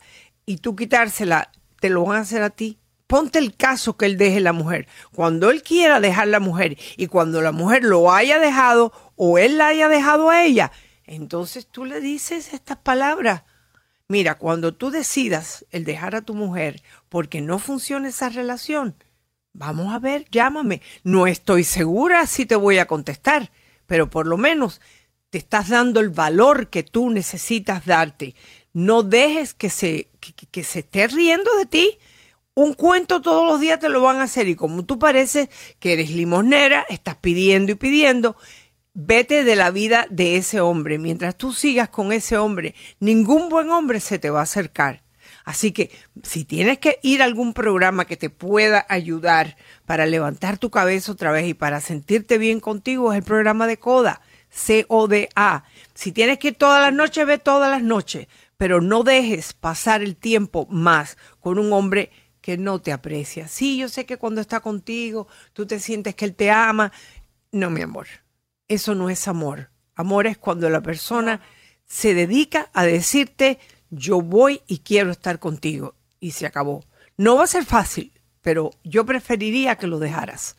y 0.46 0.58
tú 0.58 0.76
quitársela, 0.76 1.52
te 1.80 1.90
lo 1.90 2.04
van 2.04 2.18
a 2.18 2.22
hacer 2.22 2.44
a 2.44 2.50
ti. 2.50 2.78
Ponte 3.08 3.38
el 3.38 3.56
caso 3.56 3.98
que 3.98 4.08
él 4.08 4.18
deje 4.18 4.40
la 4.40 4.54
mujer. 4.54 4.88
Cuando 5.14 5.52
él 5.52 5.62
quiera 5.62 6.00
dejar 6.00 6.28
la 6.28 6.40
mujer 6.40 6.78
y 6.98 7.08
cuando 7.08 7.42
la 7.42 7.52
mujer 7.52 7.84
lo 7.84 8.12
haya 8.12 8.40
dejado 8.40 8.92
o 9.16 9.38
él 9.38 9.58
la 9.58 9.68
haya 9.68 9.90
dejado 9.90 10.30
a 10.30 10.44
ella, 10.44 10.72
entonces 11.06 11.68
tú 11.68 11.86
le 11.86 12.02
dices 12.02 12.54
estas 12.54 12.78
palabras. 12.78 13.44
Mira, 14.08 14.38
cuando 14.38 14.74
tú 14.74 14.92
decidas 14.92 15.66
el 15.72 15.84
dejar 15.84 16.16
a 16.16 16.22
tu 16.22 16.34
mujer 16.36 16.84
porque 17.10 17.42
no 17.42 17.58
funciona 17.60 18.10
esa 18.10 18.30
relación, 18.30 18.96
vamos 19.54 19.94
a 19.94 20.00
ver, 20.00 20.26
llámame. 20.32 20.82
No 21.04 21.28
estoy 21.28 21.64
segura 21.64 22.28
si 22.28 22.46
te 22.46 22.56
voy 22.56 22.78
a 22.78 22.88
contestar, 22.88 23.52
pero 23.88 24.10
por 24.10 24.28
lo 24.28 24.38
menos 24.38 24.82
te 25.30 25.40
estás 25.40 25.70
dando 25.70 26.00
el 26.00 26.10
valor 26.10 26.70
que 26.70 26.84
tú 26.84 27.10
necesitas 27.10 27.86
darte. 27.86 28.36
No 28.74 29.04
dejes 29.04 29.54
que 29.54 29.70
se, 29.70 30.10
que, 30.52 30.64
se 30.64 30.80
esté 30.80 31.08
riendo 31.08 31.56
de 31.58 31.66
ti 31.66 31.98
un 32.54 32.74
cuento 32.74 33.22
todos 33.22 33.46
los 33.46 33.60
días 33.60 33.80
te 33.82 33.90
lo 33.90 34.02
van 34.02 34.18
a 34.18 34.24
hacer 34.24 34.48
y 34.48 34.56
como 34.56 34.86
tú 34.86 34.98
pareces 34.98 35.50
que 35.80 35.92
eres 35.92 36.10
limosnera, 36.10 36.86
estás 36.88 37.18
pidiendo 37.18 37.74
y 37.74 37.76
pidiendo, 37.76 38.38
vete 38.96 39.44
de 39.44 39.56
la 39.56 39.70
vida 39.70 40.08
de 40.10 40.38
ese 40.38 40.62
hombre. 40.62 40.98
Mientras 40.98 41.38
tú 41.38 41.54
sigas 41.54 41.90
con 41.90 42.12
ese 42.12 42.38
hombre, 42.38 42.74
ningún 43.00 43.50
buen 43.50 43.70
hombre 43.70 44.00
se 44.00 44.18
te 44.18 44.32
va 44.32 44.40
a 44.40 44.44
acercar. 44.44 45.04
Así 45.44 45.72
que 45.72 45.92
si 46.24 46.44
tienes 46.44 46.80
que 46.80 47.00
ir 47.04 47.22
a 47.22 47.26
algún 47.26 47.54
programa 47.54 48.06
que 48.06 48.18
te 48.18 48.32
pueda 48.32 48.84
ayudar 48.90 49.58
para 49.86 50.08
levantar 50.08 50.58
tu 50.58 50.72
cabeza 50.72 51.12
otra 51.12 51.32
vez 51.32 51.46
y 51.48 51.54
para 51.54 51.82
sentirte 51.82 52.40
bien 52.40 52.60
contigo, 52.60 53.14
es 53.14 53.20
el 53.20 53.24
programa 53.24 53.68
de 53.68 53.78
CODA, 53.78 54.22
C-O-D-A. 54.50 55.66
Si 55.94 56.12
tienes 56.12 56.40
que 56.40 56.48
ir 56.50 56.56
todas 56.56 56.82
las 56.82 56.94
noches, 56.94 57.28
ve 57.28 57.38
todas 57.38 57.70
las 57.70 57.84
noches, 57.84 58.28
pero 58.58 58.82
no 58.82 59.04
dejes 59.04 59.54
pasar 59.54 60.02
el 60.02 60.16
tiempo 60.16 60.66
más 60.72 61.18
con 61.40 61.60
un 61.60 61.72
hombre 61.74 62.12
que 62.42 62.58
no 62.58 62.82
te 62.82 62.92
aprecia. 62.92 63.48
Sí, 63.48 63.78
yo 63.78 63.90
sé 63.90 64.06
que 64.06 64.18
cuando 64.18 64.42
está 64.42 64.62
contigo 64.62 65.28
tú 65.54 65.68
te 65.68 65.80
sientes 65.80 66.16
que 66.16 66.26
él 66.26 66.36
te 66.36 66.50
ama. 66.50 66.92
No, 67.52 67.70
mi 67.70 67.82
amor, 67.82 68.08
eso 68.68 68.96
no 68.96 69.10
es 69.10 69.28
amor. 69.28 69.70
Amor 69.96 70.28
es 70.28 70.38
cuando 70.38 70.70
la 70.70 70.82
persona 70.82 71.42
se 71.86 72.14
dedica 72.14 72.70
a 72.74 72.86
decirte, 72.86 73.60
yo 73.90 74.22
voy 74.22 74.62
y 74.68 74.80
quiero 74.80 75.12
estar 75.12 75.40
contigo. 75.40 75.96
Y 76.20 76.32
se 76.32 76.46
acabó. 76.46 76.84
No 77.18 77.36
va 77.38 77.44
a 77.44 77.48
ser 77.48 77.66
fácil, 77.66 78.12
pero 78.42 78.72
yo 78.84 79.06
preferiría 79.06 79.76
que 79.76 79.88
lo 79.88 80.00
dejaras. 80.00 80.58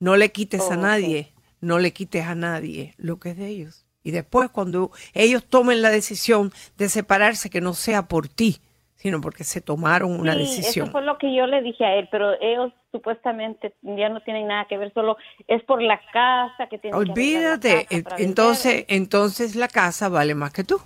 No 0.00 0.16
le 0.16 0.30
quites 0.32 0.70
a 0.70 0.76
nadie, 0.76 1.32
no 1.60 1.78
le 1.78 1.92
quites 1.92 2.24
a 2.24 2.34
nadie 2.34 2.94
lo 2.98 3.18
que 3.18 3.30
es 3.30 3.36
de 3.36 3.48
ellos. 3.48 3.86
Y 4.02 4.10
después 4.10 4.48
cuando 4.50 4.90
ellos 5.14 5.44
tomen 5.44 5.82
la 5.82 5.90
decisión 5.90 6.52
de 6.76 6.88
separarse, 6.88 7.50
que 7.50 7.60
no 7.60 7.74
sea 7.74 8.08
por 8.08 8.28
ti, 8.28 8.58
sino 8.94 9.20
porque 9.20 9.44
se 9.44 9.60
tomaron 9.60 10.18
una 10.18 10.34
decisión. 10.34 10.86
Eso 10.86 10.92
fue 10.92 11.02
lo 11.02 11.18
que 11.18 11.34
yo 11.34 11.46
le 11.46 11.62
dije 11.62 11.84
a 11.84 11.96
él, 11.96 12.08
pero 12.10 12.32
ellos 12.40 12.72
supuestamente 12.90 13.74
ya 13.82 14.08
no 14.08 14.20
tienen 14.22 14.48
nada 14.48 14.66
que 14.68 14.78
ver, 14.78 14.92
solo 14.92 15.16
es 15.46 15.62
por 15.64 15.82
la 15.82 16.00
casa 16.12 16.68
que 16.68 16.78
tienen 16.78 16.98
Olvídate, 16.98 17.86
que 17.86 18.04
entonces, 18.18 18.84
entonces 18.88 19.56
la 19.56 19.68
casa 19.68 20.08
vale 20.08 20.34
más 20.34 20.52
que 20.52 20.64
tú. 20.64 20.80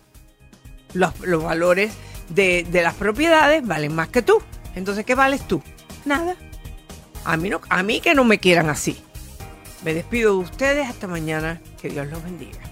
Los, 0.95 1.21
los 1.21 1.43
valores 1.43 1.97
de, 2.29 2.65
de, 2.65 2.83
las 2.83 2.95
propiedades 2.95 3.67
valen 3.67 3.95
más 3.95 4.09
que 4.09 4.23
tú. 4.23 4.43
Entonces, 4.75 5.05
¿qué 5.05 5.15
vales 5.15 5.47
tú? 5.47 5.63
Nada. 6.05 6.37
A 7.25 7.37
mí, 7.37 7.49
no, 7.49 7.61
a 7.69 7.83
mí 7.83 8.01
que 8.01 8.15
no 8.15 8.25
me 8.25 8.39
quieran 8.39 8.69
así. 8.69 9.03
Me 9.85 9.95
despido 9.95 10.33
de 10.33 10.39
ustedes 10.39 10.89
hasta 10.89 11.07
mañana. 11.07 11.61
Que 11.81 11.89
Dios 11.89 12.07
los 12.09 12.23
bendiga. 12.23 12.72